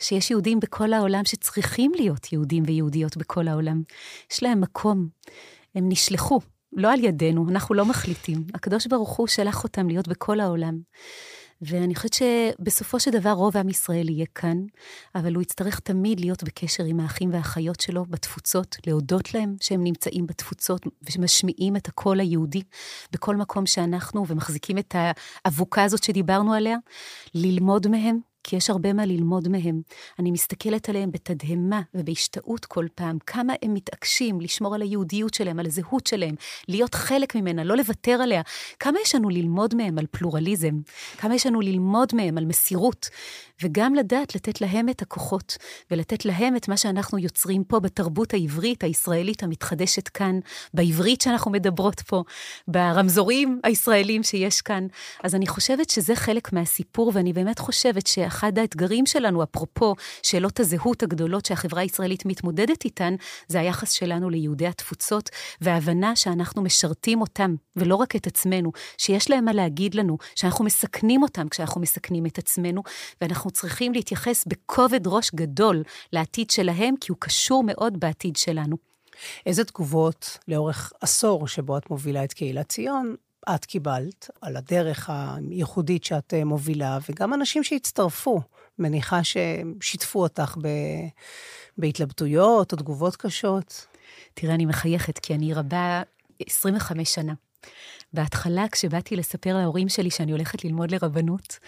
שיש 0.00 0.30
יהודים 0.30 0.60
בכל 0.60 0.92
העולם 0.92 1.24
שצריכים 1.24 1.92
להיות 1.94 2.32
יהודים 2.32 2.62
ויהודיות 2.66 3.16
בכל 3.16 3.48
העולם. 3.48 3.82
יש 4.32 4.42
להם 4.42 4.60
מקום, 4.60 5.08
הם 5.74 5.88
נשלחו 5.88 6.40
לא 6.76 6.92
על 6.92 7.04
ידינו, 7.04 7.48
אנחנו 7.48 7.74
לא 7.74 7.84
מחליטים. 7.84 8.44
הקדוש 8.54 8.86
ברוך 8.86 9.16
הוא 9.16 9.26
שלח 9.26 9.64
אותם 9.64 9.88
להיות 9.88 10.08
בכל 10.08 10.40
העולם. 10.40 10.78
ואני 11.62 11.94
חושבת 11.94 12.12
שבסופו 12.12 13.00
של 13.00 13.10
דבר 13.10 13.30
רוב 13.30 13.56
עם 13.56 13.68
ישראל 13.68 14.08
יהיה 14.08 14.26
כאן, 14.34 14.58
אבל 15.14 15.34
הוא 15.34 15.42
יצטרך 15.42 15.80
תמיד 15.80 16.20
להיות 16.20 16.44
בקשר 16.44 16.84
עם 16.84 17.00
האחים 17.00 17.32
והאחיות 17.32 17.80
שלו 17.80 18.04
בתפוצות, 18.04 18.76
להודות 18.86 19.34
להם 19.34 19.56
שהם 19.60 19.84
נמצאים 19.84 20.26
בתפוצות 20.26 20.86
ושמשמיעים 21.02 21.76
את 21.76 21.88
הקול 21.88 22.20
היהודי 22.20 22.62
בכל 23.12 23.36
מקום 23.36 23.66
שאנחנו, 23.66 24.26
ומחזיקים 24.28 24.78
את 24.78 24.94
האבוקה 25.44 25.84
הזאת 25.84 26.04
שדיברנו 26.04 26.54
עליה, 26.54 26.76
ללמוד 27.34 27.88
מהם, 27.88 28.18
כי 28.46 28.56
יש 28.56 28.70
הרבה 28.70 28.92
מה 28.92 29.06
ללמוד 29.06 29.48
מהם. 29.48 29.80
אני 30.18 30.30
מסתכלת 30.30 30.88
עליהם 30.88 31.10
בתדהמה 31.10 31.80
ובהשתאות 31.94 32.64
כל 32.64 32.86
פעם, 32.94 33.18
כמה 33.26 33.52
הם 33.62 33.74
מתעקשים 33.74 34.40
לשמור 34.40 34.74
על 34.74 34.82
היהודיות 34.82 35.34
שלהם, 35.34 35.58
על 35.58 35.66
הזהות 35.66 36.06
שלהם, 36.06 36.34
להיות 36.68 36.94
חלק 36.94 37.34
ממנה, 37.34 37.64
לא 37.64 37.76
לוותר 37.76 38.12
עליה. 38.22 38.42
כמה 38.80 38.98
יש 39.02 39.14
לנו 39.14 39.28
ללמוד 39.28 39.74
מהם 39.74 39.98
על 39.98 40.06
פלורליזם, 40.10 40.80
כמה 41.18 41.34
יש 41.34 41.46
לנו 41.46 41.60
ללמוד 41.60 42.08
מהם 42.14 42.38
על 42.38 42.44
מסירות, 42.44 43.08
וגם 43.62 43.94
לדעת 43.94 44.34
לתת 44.34 44.60
להם 44.60 44.88
את 44.88 45.02
הכוחות, 45.02 45.56
ולתת 45.90 46.24
להם 46.24 46.56
את 46.56 46.68
מה 46.68 46.76
שאנחנו 46.76 47.18
יוצרים 47.18 47.64
פה 47.64 47.80
בתרבות 47.80 48.34
העברית, 48.34 48.84
הישראלית 48.84 49.42
המתחדשת 49.42 50.08
כאן, 50.08 50.38
בעברית 50.74 51.20
שאנחנו 51.20 51.50
מדברות 51.50 52.00
פה, 52.00 52.22
ברמזורים 52.68 53.60
הישראלים 53.64 54.22
שיש 54.22 54.60
כאן. 54.60 54.86
אז 55.22 55.34
אני 55.34 55.46
חושבת 55.46 55.90
שזה 55.90 56.16
חלק 56.16 56.52
מהסיפור, 56.52 57.12
ואני 57.14 57.32
באמת 57.32 57.58
חושבת 57.58 58.06
שה... 58.06 58.35
אחד 58.36 58.58
האתגרים 58.58 59.06
שלנו, 59.06 59.42
אפרופו 59.42 59.94
שאלות 60.22 60.60
הזהות 60.60 61.02
הגדולות 61.02 61.44
שהחברה 61.44 61.80
הישראלית 61.80 62.26
מתמודדת 62.26 62.84
איתן, 62.84 63.14
זה 63.48 63.60
היחס 63.60 63.90
שלנו 63.90 64.30
ליהודי 64.30 64.66
התפוצות, 64.66 65.30
וההבנה 65.60 66.16
שאנחנו 66.16 66.62
משרתים 66.62 67.20
אותם, 67.20 67.54
ולא 67.76 67.94
רק 67.94 68.16
את 68.16 68.26
עצמנו, 68.26 68.72
שיש 68.98 69.30
להם 69.30 69.44
מה 69.44 69.52
להגיד 69.52 69.94
לנו, 69.94 70.18
שאנחנו 70.34 70.64
מסכנים 70.64 71.22
אותם 71.22 71.48
כשאנחנו 71.48 71.80
מסכנים 71.80 72.26
את 72.26 72.38
עצמנו, 72.38 72.82
ואנחנו 73.20 73.50
צריכים 73.50 73.92
להתייחס 73.92 74.44
בכובד 74.46 75.06
ראש 75.06 75.30
גדול 75.34 75.82
לעתיד 76.12 76.50
שלהם, 76.50 76.94
כי 77.00 77.12
הוא 77.12 77.18
קשור 77.20 77.64
מאוד 77.66 78.00
בעתיד 78.00 78.36
שלנו. 78.36 78.76
איזה 79.46 79.64
תגובות 79.64 80.38
לאורך 80.48 80.92
עשור 81.00 81.48
שבו 81.48 81.78
את 81.78 81.90
מובילה 81.90 82.24
את 82.24 82.32
קהילת 82.32 82.68
ציון 82.68 83.14
את 83.54 83.64
קיבלת, 83.64 84.30
על 84.40 84.56
הדרך 84.56 85.10
הייחודית 85.10 86.04
שאת 86.04 86.34
אה, 86.34 86.44
מובילה, 86.44 86.98
וגם 87.10 87.34
אנשים 87.34 87.64
שהצטרפו. 87.64 88.40
מניחה 88.78 89.20
ששיתפו 89.24 90.22
אותך 90.22 90.56
ב... 90.62 90.68
בהתלבטויות 91.78 92.72
או 92.72 92.78
תגובות 92.78 93.16
קשות. 93.16 93.86
תראה, 94.34 94.54
אני 94.54 94.66
מחייכת, 94.66 95.18
כי 95.18 95.34
אני 95.34 95.54
רבה 95.54 96.02
25 96.46 97.14
שנה. 97.14 97.34
בהתחלה, 98.12 98.64
כשבאתי 98.72 99.16
לספר 99.16 99.56
להורים 99.56 99.88
שלי 99.88 100.10
שאני 100.10 100.32
הולכת 100.32 100.64
ללמוד 100.64 100.90
לרבנות, 100.90 101.58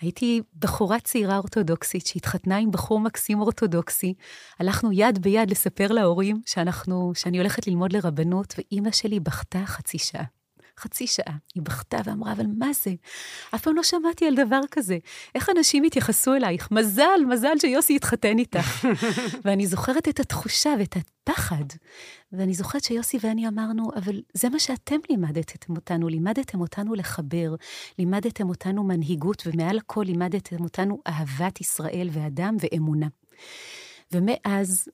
הייתי 0.00 0.42
בחורה 0.58 1.00
צעירה 1.00 1.36
אורתודוקסית 1.36 2.06
שהתחתנה 2.06 2.56
עם 2.56 2.70
בחור 2.70 3.00
מקסים 3.00 3.40
אורתודוקסי. 3.40 4.14
הלכנו 4.58 4.92
יד 4.92 5.22
ביד 5.22 5.50
לספר 5.50 5.92
להורים 5.92 6.40
שאנחנו, 6.46 7.12
שאני 7.14 7.38
הולכת 7.38 7.66
ללמוד 7.66 7.92
לרבנות, 7.92 8.54
ואימא 8.58 8.90
שלי 8.90 9.20
בכתה 9.20 9.62
חצי 9.66 9.98
שעה. 9.98 10.24
חצי 10.78 11.06
שעה. 11.06 11.36
היא 11.54 11.62
בכתה 11.62 11.98
ואמרה, 12.04 12.32
אבל 12.32 12.46
מה 12.58 12.72
זה? 12.72 12.90
אף 13.54 13.62
פעם 13.62 13.76
לא 13.76 13.82
שמעתי 13.82 14.26
על 14.26 14.34
דבר 14.34 14.60
כזה. 14.70 14.98
איך 15.34 15.50
אנשים 15.56 15.84
יתייחסו 15.84 16.34
אלייך? 16.34 16.68
מזל, 16.70 17.20
מזל 17.28 17.58
שיוסי 17.60 17.96
התחתן 17.96 18.38
איתך. 18.38 18.84
ואני 19.44 19.66
זוכרת 19.66 20.08
את 20.08 20.20
התחושה 20.20 20.74
ואת 20.78 20.96
הפחד. 20.96 21.64
ואני 22.32 22.54
זוכרת 22.54 22.84
שיוסי 22.84 23.18
ואני 23.20 23.48
אמרנו, 23.48 23.90
אבל 23.96 24.22
זה 24.32 24.48
מה 24.48 24.58
שאתם 24.58 24.96
לימדתם 25.10 25.76
אותנו, 25.76 26.08
לימדתם 26.08 26.60
אותנו 26.60 26.94
לחבר, 26.94 27.54
לימדתם 27.98 28.48
אותנו 28.48 28.84
מנהיגות, 28.84 29.42
ומעל 29.46 29.78
הכל 29.78 30.02
לימדתם 30.06 30.64
אותנו 30.64 31.02
אהבת 31.06 31.60
ישראל 31.60 32.08
ואדם 32.12 32.56
ואמונה. 32.60 33.06
ומאז 34.12 34.88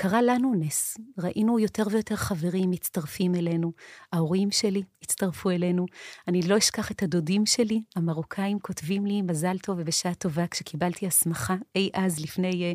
קרה 0.00 0.22
לנו 0.22 0.54
נס. 0.54 0.98
ראינו 1.18 1.58
יותר 1.58 1.82
ויותר 1.90 2.16
חברים 2.16 2.70
מצטרפים 2.70 3.34
אלינו. 3.34 3.72
ההורים 4.12 4.50
שלי 4.50 4.82
הצטרפו 5.02 5.50
אלינו. 5.50 5.86
אני 6.28 6.42
לא 6.42 6.58
אשכח 6.58 6.90
את 6.90 7.02
הדודים 7.02 7.46
שלי, 7.46 7.82
המרוקאים 7.96 8.58
כותבים 8.58 9.06
לי 9.06 9.22
מזל 9.22 9.58
טוב 9.58 9.78
ובשעה 9.80 10.14
טובה 10.14 10.46
כשקיבלתי 10.46 11.06
הסמכה 11.06 11.54
אי 11.76 11.90
אז 11.94 12.20
לפני 12.20 12.50
uh, 12.50 12.62
אה, 12.62 12.72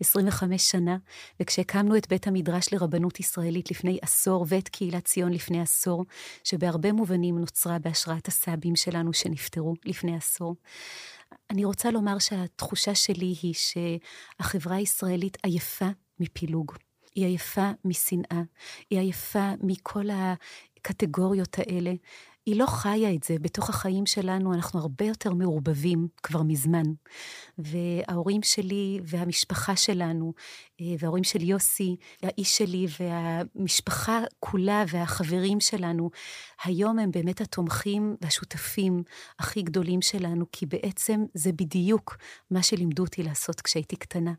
25 0.00 0.70
שנה, 0.70 0.96
וכשהקמנו 1.40 1.96
את 1.96 2.08
בית 2.08 2.26
המדרש 2.26 2.72
לרבנות 2.72 3.20
ישראלית 3.20 3.70
לפני 3.70 3.98
עשור, 4.02 4.46
ואת 4.48 4.68
קהילת 4.68 5.04
ציון 5.04 5.32
לפני 5.32 5.60
עשור, 5.60 6.04
שבהרבה 6.44 6.92
מובנים 6.92 7.38
נוצרה 7.38 7.78
בהשראת 7.78 8.28
הסבים 8.28 8.76
שלנו 8.76 9.12
שנפטרו 9.12 9.74
לפני 9.84 10.16
עשור. 10.16 10.56
אני 11.50 11.64
רוצה 11.64 11.90
לומר 11.90 12.18
שהתחושה 12.18 12.94
שלי 12.94 13.34
היא 13.42 13.54
שהחברה 13.54 14.76
הישראלית 14.76 15.38
עייפה 15.42 15.88
מפילוג. 16.20 16.72
היא 17.14 17.26
עייפה 17.26 17.70
משנאה, 17.84 18.42
היא 18.90 18.98
עייפה 18.98 19.52
מכל 19.62 20.04
הקטגוריות 20.10 21.58
האלה. 21.58 21.92
היא 22.46 22.56
לא 22.56 22.66
חיה 22.66 23.14
את 23.14 23.22
זה. 23.22 23.36
בתוך 23.40 23.70
החיים 23.70 24.06
שלנו 24.06 24.54
אנחנו 24.54 24.80
הרבה 24.80 25.04
יותר 25.04 25.34
מעורבבים 25.34 26.08
כבר 26.22 26.42
מזמן. 26.42 26.82
וההורים 27.58 28.42
שלי 28.42 29.00
והמשפחה 29.04 29.76
שלנו, 29.76 30.32
וההורים 30.98 31.24
של 31.24 31.42
יוסי, 31.42 31.96
האיש 32.22 32.58
שלי 32.58 32.86
והמשפחה 33.00 34.20
כולה 34.40 34.84
והחברים 34.88 35.60
שלנו, 35.60 36.10
היום 36.64 36.98
הם 36.98 37.10
באמת 37.10 37.40
התומכים 37.40 38.16
והשותפים 38.20 39.02
הכי 39.38 39.62
גדולים 39.62 40.02
שלנו, 40.02 40.44
כי 40.52 40.66
בעצם 40.66 41.24
זה 41.34 41.52
בדיוק 41.52 42.16
מה 42.50 42.62
שלימדו 42.62 43.02
אותי 43.02 43.22
לעשות 43.22 43.60
כשהייתי 43.60 43.96
קטנה. 43.96 44.32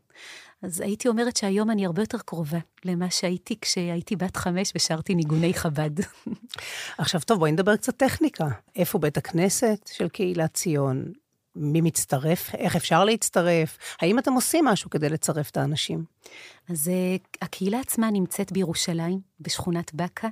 אז 0.62 0.80
הייתי 0.80 1.08
אומרת 1.08 1.36
שהיום 1.36 1.70
אני 1.70 1.86
הרבה 1.86 2.02
יותר 2.02 2.18
קרובה 2.18 2.58
למה 2.84 3.10
שהייתי 3.10 3.60
כשהייתי 3.60 4.16
בת 4.16 4.36
חמש 4.36 4.72
ושרתי 4.74 5.14
ניגוני 5.14 5.54
חב"ד. 5.54 5.90
עכשיו, 6.98 7.20
טוב, 7.20 7.38
בואי 7.38 7.52
נדבר 7.52 7.76
קצת 7.76 7.96
טכניקה. 7.96 8.48
איפה 8.76 8.98
בית 8.98 9.16
הכנסת 9.16 9.90
של 9.92 10.08
קהילת 10.08 10.54
ציון? 10.54 11.12
מי 11.56 11.80
מצטרף? 11.80 12.54
איך 12.54 12.76
אפשר 12.76 13.04
להצטרף? 13.04 13.78
האם 14.00 14.18
אתם 14.18 14.32
עושים 14.32 14.64
משהו 14.64 14.90
כדי 14.90 15.08
לצרף 15.08 15.50
את 15.50 15.56
האנשים? 15.56 16.04
אז 16.68 16.88
uh, 16.88 17.36
הקהילה 17.42 17.80
עצמה 17.80 18.10
נמצאת 18.10 18.52
בירושלים, 18.52 19.20
בשכונת 19.40 19.94
בקה. 19.94 20.28
Uh, 20.28 20.30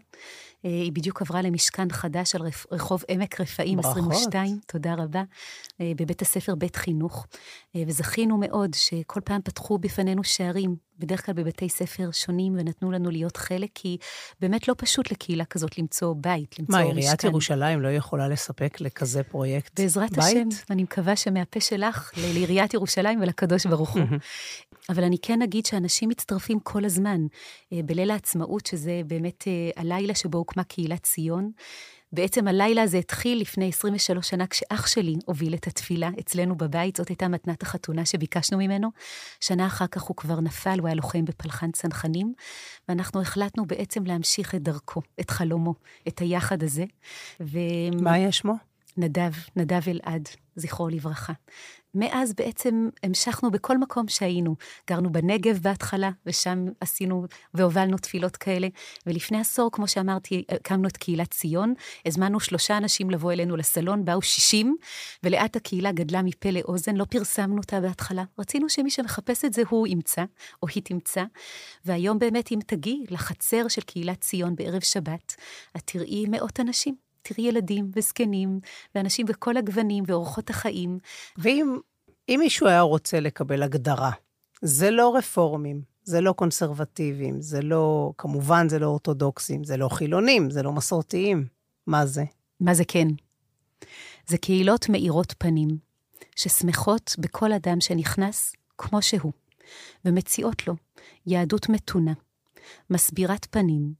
היא 0.63 0.93
בדיוק 0.93 1.23
עברה 1.23 1.43
למשכן 1.43 1.91
חדש 1.91 2.35
על 2.35 2.43
רחוב 2.73 3.05
עמק 3.09 3.41
רפאים 3.41 3.77
ברכות. 3.77 4.13
22, 4.13 4.59
תודה 4.67 4.95
רבה, 4.95 5.23
uh, 5.23 5.75
בבית 5.97 6.23
הספר 6.23 6.55
בית 6.55 6.77
חינוך. 6.77 7.27
Uh, 7.27 7.79
וזכינו 7.87 8.39
מאוד 8.39 8.75
שכל 8.75 9.21
פעם 9.25 9.41
פתחו 9.45 9.79
בפנינו 9.79 10.25
שערים, 10.25 10.77
בדרך 10.99 11.27
כלל 11.27 11.35
בבתי 11.35 11.69
ספר 11.69 12.11
שונים, 12.13 12.55
ונתנו 12.59 12.93
לנו 12.93 13.11
להיות 13.11 13.37
חלק, 13.37 13.71
כי 13.75 13.97
באמת 14.41 14.69
לא 14.69 14.75
פשוט 14.79 15.13
לקהילה 15.13 15.45
כזאת 15.45 15.79
למצוא 15.79 16.15
בית, 16.17 16.59
למצוא 16.59 16.75
מה, 16.75 16.85
משכן. 16.85 16.95
מה, 16.95 17.01
עיריית 17.01 17.25
ירושלים 17.25 17.81
לא 17.81 17.89
יכולה 17.89 18.29
לספק 18.29 18.81
לכזה 18.81 19.23
פרויקט 19.23 19.81
בעזרת 19.81 20.11
בית? 20.11 20.25
השם, 20.25 20.49
אני 20.71 20.83
מקווה 20.83 21.17
שמהפה 21.17 21.61
שלך 21.61 22.11
לעיריית 22.17 22.75
ירושלים 22.75 23.21
ולקדוש 23.21 23.67
ברוך 23.67 23.91
הוא. 23.91 24.03
אבל 24.89 25.05
אני 25.05 25.17
כן 25.23 25.43
אגיד 25.43 25.67
שאנשים 25.67 26.09
מצטרפים 26.09 26.61
כל 26.61 26.85
הזמן. 26.85 27.27
אה, 27.73 27.81
בליל 27.85 28.11
העצמאות, 28.11 28.67
שזה 28.67 29.01
באמת 29.07 29.45
אה, 29.47 29.83
הלילה 29.83 30.15
שבו 30.15 30.39
הוקמה 30.39 30.65
קהילת 30.65 31.03
ציון, 31.03 31.51
בעצם 32.13 32.49
הלילה 32.49 32.83
הזה 32.83 32.99
התחיל 32.99 33.41
לפני 33.41 33.69
23 33.69 34.31
שנה, 34.31 34.47
כשאח 34.47 34.87
שלי 34.87 35.17
הוביל 35.27 35.55
את 35.55 35.67
התפילה 35.67 36.11
אצלנו 36.21 36.57
בבית, 36.57 36.97
זאת 36.97 37.09
הייתה 37.09 37.29
מתנת 37.29 37.63
החתונה 37.63 38.05
שביקשנו 38.05 38.59
ממנו. 38.59 38.89
שנה 39.41 39.67
אחר 39.67 39.87
כך 39.87 40.03
הוא 40.03 40.17
כבר 40.17 40.41
נפל, 40.41 40.79
הוא 40.79 40.87
היה 40.87 40.95
לוחם 40.95 41.25
בפלחן 41.25 41.71
צנחנים, 41.71 42.33
ואנחנו 42.89 43.21
החלטנו 43.21 43.67
בעצם 43.67 44.05
להמשיך 44.07 44.55
את 44.55 44.63
דרכו, 44.63 45.03
את 45.21 45.31
חלומו, 45.31 45.75
את 46.09 46.19
היחד 46.19 46.63
הזה. 46.63 46.85
ו... 47.41 47.59
מה 48.03 48.13
היה 48.13 48.33
שמו? 48.33 48.55
נדב, 48.97 49.33
נדב 49.57 49.89
אלעד, 49.89 50.29
זכרו 50.57 50.89
לברכה. 50.89 51.33
מאז 51.95 52.35
בעצם 52.35 52.89
המשכנו 53.03 53.51
בכל 53.51 53.79
מקום 53.79 54.09
שהיינו. 54.09 54.57
גרנו 54.91 55.13
בנגב 55.13 55.59
בהתחלה, 55.63 56.11
ושם 56.27 56.67
עשינו 56.81 57.27
והובלנו 57.55 57.99
תפילות 57.99 58.37
כאלה. 58.37 58.69
ולפני 59.07 59.41
עשור, 59.41 59.71
כמו 59.73 59.89
שאמרתי, 59.89 60.45
הקמנו 60.49 60.89
את 60.89 60.97
קהילת 60.97 61.31
ציון, 61.31 61.75
הזמנו 62.07 62.41
שלושה 62.41 62.77
אנשים 62.77 63.11
לבוא 63.11 63.33
אלינו 63.33 63.57
לסלון, 63.57 64.05
באו 64.05 64.23
שישים, 64.23 64.77
ולאט 65.23 65.57
הקהילה 65.57 65.93
גדלה 65.93 66.23
מפה 66.23 66.51
לאוזן, 66.51 66.97
לא 66.97 67.05
פרסמנו 67.05 67.57
אותה 67.57 67.81
בהתחלה. 67.81 68.25
רצינו 68.39 68.69
שמי 68.69 68.91
שמחפש 68.91 69.45
את 69.45 69.53
זה 69.53 69.63
הוא 69.69 69.87
ימצא, 69.87 70.25
או 70.63 70.69
היא 70.75 70.83
תמצא. 70.83 71.25
והיום 71.85 72.19
באמת, 72.19 72.53
אם 72.53 72.59
תגיעי 72.67 73.05
לחצר 73.11 73.69
של 73.69 73.83
קהילת 73.83 74.21
ציון 74.21 74.57
בערב 74.57 74.81
שבת, 74.81 75.35
את 75.77 75.83
תראי 75.85 76.25
מאות 76.29 76.61
אנשים. 76.61 77.10
תראי 77.23 77.49
ילדים 77.49 77.91
וזקנים, 77.97 78.61
ואנשים 78.95 79.27
בכל 79.27 79.57
הגוונים 79.57 80.05
ואורחות 80.07 80.51
החיים. 80.51 80.99
ואם 81.39 81.79
מישהו 82.29 82.67
היה 82.67 82.81
רוצה 82.81 83.21
לקבל 83.21 83.63
הגדרה, 83.63 84.11
זה 84.63 84.91
לא 84.91 85.17
רפורמים, 85.17 85.83
זה 86.03 86.21
לא 86.21 86.33
קונסרבטיבים, 86.33 87.41
זה 87.41 87.63
לא, 87.63 88.13
כמובן 88.19 88.69
זה 88.69 88.79
לא 88.79 88.87
אורתודוקסים, 88.87 89.65
זה 89.65 89.77
לא 89.77 89.89
חילונים, 89.89 90.51
זה 90.51 90.63
לא 90.63 90.73
מסורתיים. 90.73 91.47
מה 91.87 92.07
זה? 92.07 92.25
מה 92.61 92.75
זה 92.75 92.85
כן? 92.89 93.09
זה 94.27 94.39
קהילות 94.39 94.89
מאירות 94.89 95.35
פנים, 95.39 95.69
ששמחות 96.37 97.17
בכל 97.19 97.53
אדם 97.53 97.81
שנכנס 97.81 98.53
כמו 98.79 99.03
שהוא, 99.03 99.33
ומציעות 100.05 100.67
לו 100.67 100.75
יהדות 101.27 101.69
מתונה, 101.69 102.13
מסבירת 102.91 103.47
פנים, 103.51 103.93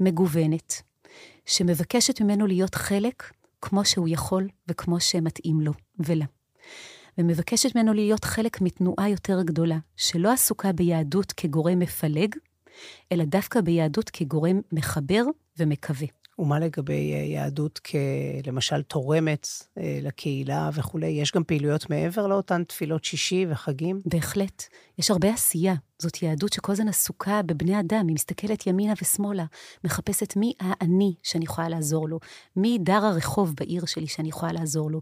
מגוונת, 0.00 0.82
שמבקשת 1.46 2.20
ממנו 2.20 2.46
להיות 2.46 2.74
חלק 2.74 3.32
כמו 3.62 3.84
שהוא 3.84 4.08
יכול 4.08 4.48
וכמו 4.68 5.00
שמתאים 5.00 5.60
לו 5.60 5.72
ולה. 5.98 6.24
ומבקשת 7.18 7.76
ממנו 7.76 7.92
להיות 7.92 8.24
חלק 8.24 8.60
מתנועה 8.60 9.08
יותר 9.08 9.42
גדולה, 9.42 9.78
שלא 9.96 10.32
עסוקה 10.32 10.72
ביהדות 10.72 11.32
כגורם 11.32 11.78
מפלג, 11.78 12.34
אלא 13.12 13.24
דווקא 13.24 13.60
ביהדות 13.60 14.10
כגורם 14.10 14.60
מחבר 14.72 15.24
ומקווה. 15.58 16.06
ומה 16.38 16.58
לגבי 16.58 17.12
אה, 17.12 17.18
יהדות 17.18 17.80
כלמשל 18.44 18.82
תורמת 18.82 19.48
אה, 19.78 19.98
לקהילה 20.02 20.70
וכולי? 20.74 21.06
יש 21.06 21.32
גם 21.32 21.44
פעילויות 21.44 21.90
מעבר 21.90 22.26
לאותן 22.26 22.64
תפילות 22.64 23.04
שישי 23.04 23.46
וחגים? 23.50 24.00
בהחלט. 24.06 24.62
יש 24.98 25.10
הרבה 25.10 25.34
עשייה. 25.34 25.74
זאת 26.02 26.22
יהדות 26.22 26.52
שכל 26.52 26.72
הזמן 26.72 26.88
עסוקה 26.88 27.42
בבני 27.42 27.80
אדם, 27.80 28.06
היא 28.08 28.14
מסתכלת 28.14 28.66
ימינה 28.66 28.92
ושמאלה, 29.02 29.44
מחפשת 29.84 30.36
מי 30.36 30.52
האני 30.60 31.14
שאני 31.22 31.44
יכולה 31.44 31.68
לעזור 31.68 32.08
לו, 32.08 32.20
מי 32.56 32.78
דר 32.80 33.04
הרחוב 33.04 33.54
בעיר 33.60 33.86
שלי 33.86 34.06
שאני 34.06 34.28
יכולה 34.28 34.52
לעזור 34.52 34.90
לו, 34.90 35.00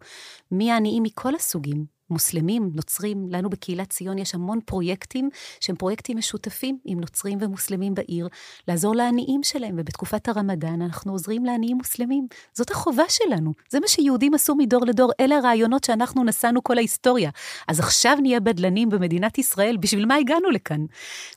מי 0.51 0.73
העניים 0.73 1.03
מכל 1.03 1.35
הסוגים, 1.35 2.03
מוסלמים, 2.13 2.71
נוצרים, 2.75 3.27
לנו 3.31 3.51
בקהילת 3.51 3.91
ציון 3.91 4.19
יש 4.19 4.35
המון 4.35 4.61
פרויקטים 4.65 5.31
שהם 5.61 5.77
פרויקטים 5.77 6.19
משותפים 6.19 6.79
עם 6.85 7.01
נוצרים 7.01 7.39
ומוסלמים 7.41 7.95
בעיר, 7.95 8.29
לעזור 8.69 8.95
לעניים 8.95 9.43
שלהם, 9.43 9.75
ובתקופת 9.79 10.29
הרמדאן 10.29 10.83
אנחנו 10.83 11.13
עוזרים 11.13 11.45
לעניים 11.45 11.77
מוסלמים. 11.77 12.27
זאת 12.53 12.71
החובה 12.71 13.05
שלנו, 13.09 13.53
זה 13.71 13.81
מה 13.81 13.89
שיהודים 13.89 14.35
עשו 14.35 14.55
מדור 14.55 14.87
לדור, 14.87 15.13
אלה 15.21 15.37
הרעיונות 15.37 15.85
שאנחנו 15.85 16.25
נשאנו 16.25 16.63
כל 16.63 16.79
ההיסטוריה. 16.79 17.31
אז 17.69 17.81
עכשיו 17.81 18.17
נהיה 18.23 18.41
בדלנים 18.41 18.89
במדינת 18.89 19.39
ישראל, 19.39 19.77
בשביל 19.77 20.07
מה 20.07 20.15
הגענו 20.17 20.51
לכאן? 20.51 20.82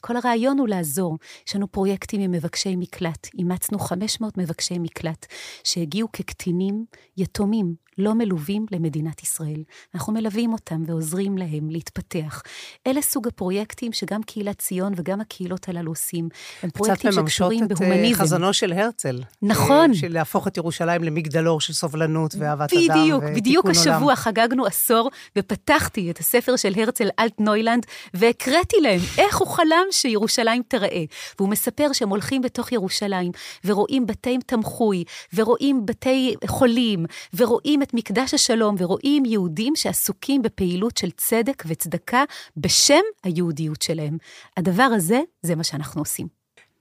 כל 0.01 0.17
הרעיון 0.17 0.59
הוא 0.59 0.67
לעזור. 0.67 1.17
יש 1.47 1.55
לנו 1.55 1.71
פרויקטים 1.71 2.21
עם 2.21 2.31
מבקשי 2.31 2.75
מקלט, 2.75 3.27
אימצנו 3.37 3.79
500 3.79 4.37
מבקשי 4.37 4.79
מקלט, 4.79 5.25
שהגיעו 5.63 6.07
כקטינים 6.13 6.85
יתומים, 7.17 7.75
לא 7.97 8.13
מלווים 8.13 8.65
למדינת 8.71 9.23
ישראל. 9.23 9.63
אנחנו 9.95 10.13
מלווים 10.13 10.53
אותם 10.53 10.83
ועוזרים 10.87 11.37
להם 11.37 11.69
להתפתח. 11.69 12.41
אלה 12.87 13.01
סוג 13.01 13.27
הפרויקטים 13.27 13.93
שגם 13.93 14.23
קהילת 14.23 14.59
ציון 14.59 14.93
וגם 14.95 15.21
הקהילות 15.21 15.69
הללו 15.69 15.91
עושים. 15.91 16.29
הם 16.63 16.69
פרויקטים 16.69 17.11
שקשורים 17.11 17.67
בהומניזם. 17.67 18.13
קצת 18.13 18.21
חזונו 18.21 18.53
של 18.53 18.73
הרצל. 18.73 19.23
נכון. 19.41 19.93
של 19.93 20.13
להפוך 20.13 20.47
את 20.47 20.57
ירושלים 20.57 21.03
למגדלור 21.03 21.61
של 21.61 21.73
סובלנות 21.73 22.35
ואהבת 22.39 22.73
בדיוק, 22.73 22.91
אדם 22.91 22.99
ותיקון 22.99 23.21
עולם. 23.21 23.35
בדיוק, 23.35 23.65
בדיוק 23.65 23.69
השבוע 23.69 24.15
חגגנו 24.15 24.65
עשור, 24.65 25.11
ופתחתי 25.37 26.11
את 26.11 26.19
הספר 26.19 26.55
של 26.55 26.73
הרצל 26.79 27.09
אלטנוילנד, 27.19 27.85
והקראתי 28.13 28.77
להם 28.81 28.99
איך 29.17 29.37
הוא 29.37 29.47
חלם 29.47 29.85
שירושלים 29.91 30.61
תראה. 30.67 31.03
והוא 31.39 31.49
מספר 31.49 31.93
שהם 31.93 32.09
הולכים 32.09 32.41
בתוך 32.41 32.71
ירושלים, 32.71 33.31
ורואים 33.65 34.05
בתי 34.05 34.37
תמחוי, 34.45 35.03
ורואים 35.33 35.85
בתי 35.85 36.35
חולים, 36.47 37.05
ורואים 37.33 37.81
את 37.85 37.93
מקדש 37.93 38.33
השלום, 38.33 38.75
ורואים 38.79 39.25
יהודים 39.25 39.75
שעסוקים 39.75 40.41
בפעילות 40.41 40.97
של 40.97 41.11
צדק 41.11 41.63
וצדקה 41.67 42.23
בשם 42.57 43.01
היהודיות 43.23 43.81
שלהם. 43.81 44.17
הדבר 44.57 44.83
הזה, 44.83 45.19
זה 45.41 45.55
מה 45.55 45.63
שאנחנו 45.63 46.01
עושים. 46.01 46.27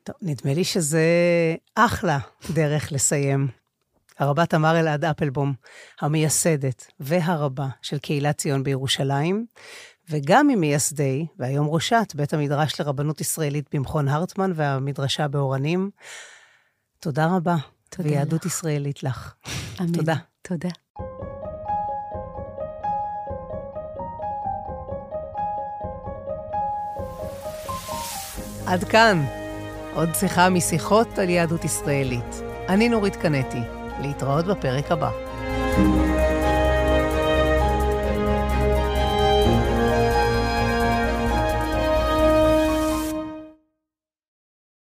טוב, 0.02 0.16
נדמה 0.22 0.54
לי 0.54 0.64
שזה 0.64 1.04
אחלה 1.74 2.18
דרך 2.50 2.92
לסיים. 2.92 3.48
הרבה 4.18 4.46
תמר 4.46 4.80
אלעד 4.80 5.04
אפלבום, 5.04 5.52
המייסדת 6.00 6.86
והרבה 7.00 7.66
של 7.82 7.98
קהילת 7.98 8.38
ציון 8.38 8.62
בירושלים, 8.62 9.46
וגם 10.10 10.48
ממייסדי, 10.48 11.26
והיום 11.38 11.68
ראשת, 11.70 12.12
בית 12.14 12.34
המדרש 12.34 12.80
לרבנות 12.80 13.20
ישראלית 13.20 13.74
במכון 13.74 14.08
הרטמן 14.08 14.52
והמדרשה 14.54 15.28
באורנים. 15.28 15.90
תודה 17.00 17.26
רבה. 17.26 17.56
תודה 17.88 18.08
ויהדות 18.08 18.44
לך. 18.44 18.52
ישראלית 18.52 19.02
לך. 19.02 19.34
אמן. 19.80 19.92
תודה. 19.92 20.16
תודה. 20.42 20.68
עד 28.66 28.84
כאן. 28.84 29.24
עוד 29.94 30.14
שיחה 30.14 30.50
משיחות 30.50 31.18
על 31.18 31.28
יהדות 31.30 31.64
ישראלית. 31.64 32.42
אני 32.68 32.88
נורית 32.88 33.16
קנטי. 33.16 33.60
להתראות 34.00 34.46
בפרק 34.46 34.92
הבא. 34.92 35.10
thank 35.76 36.18
you 36.18 36.23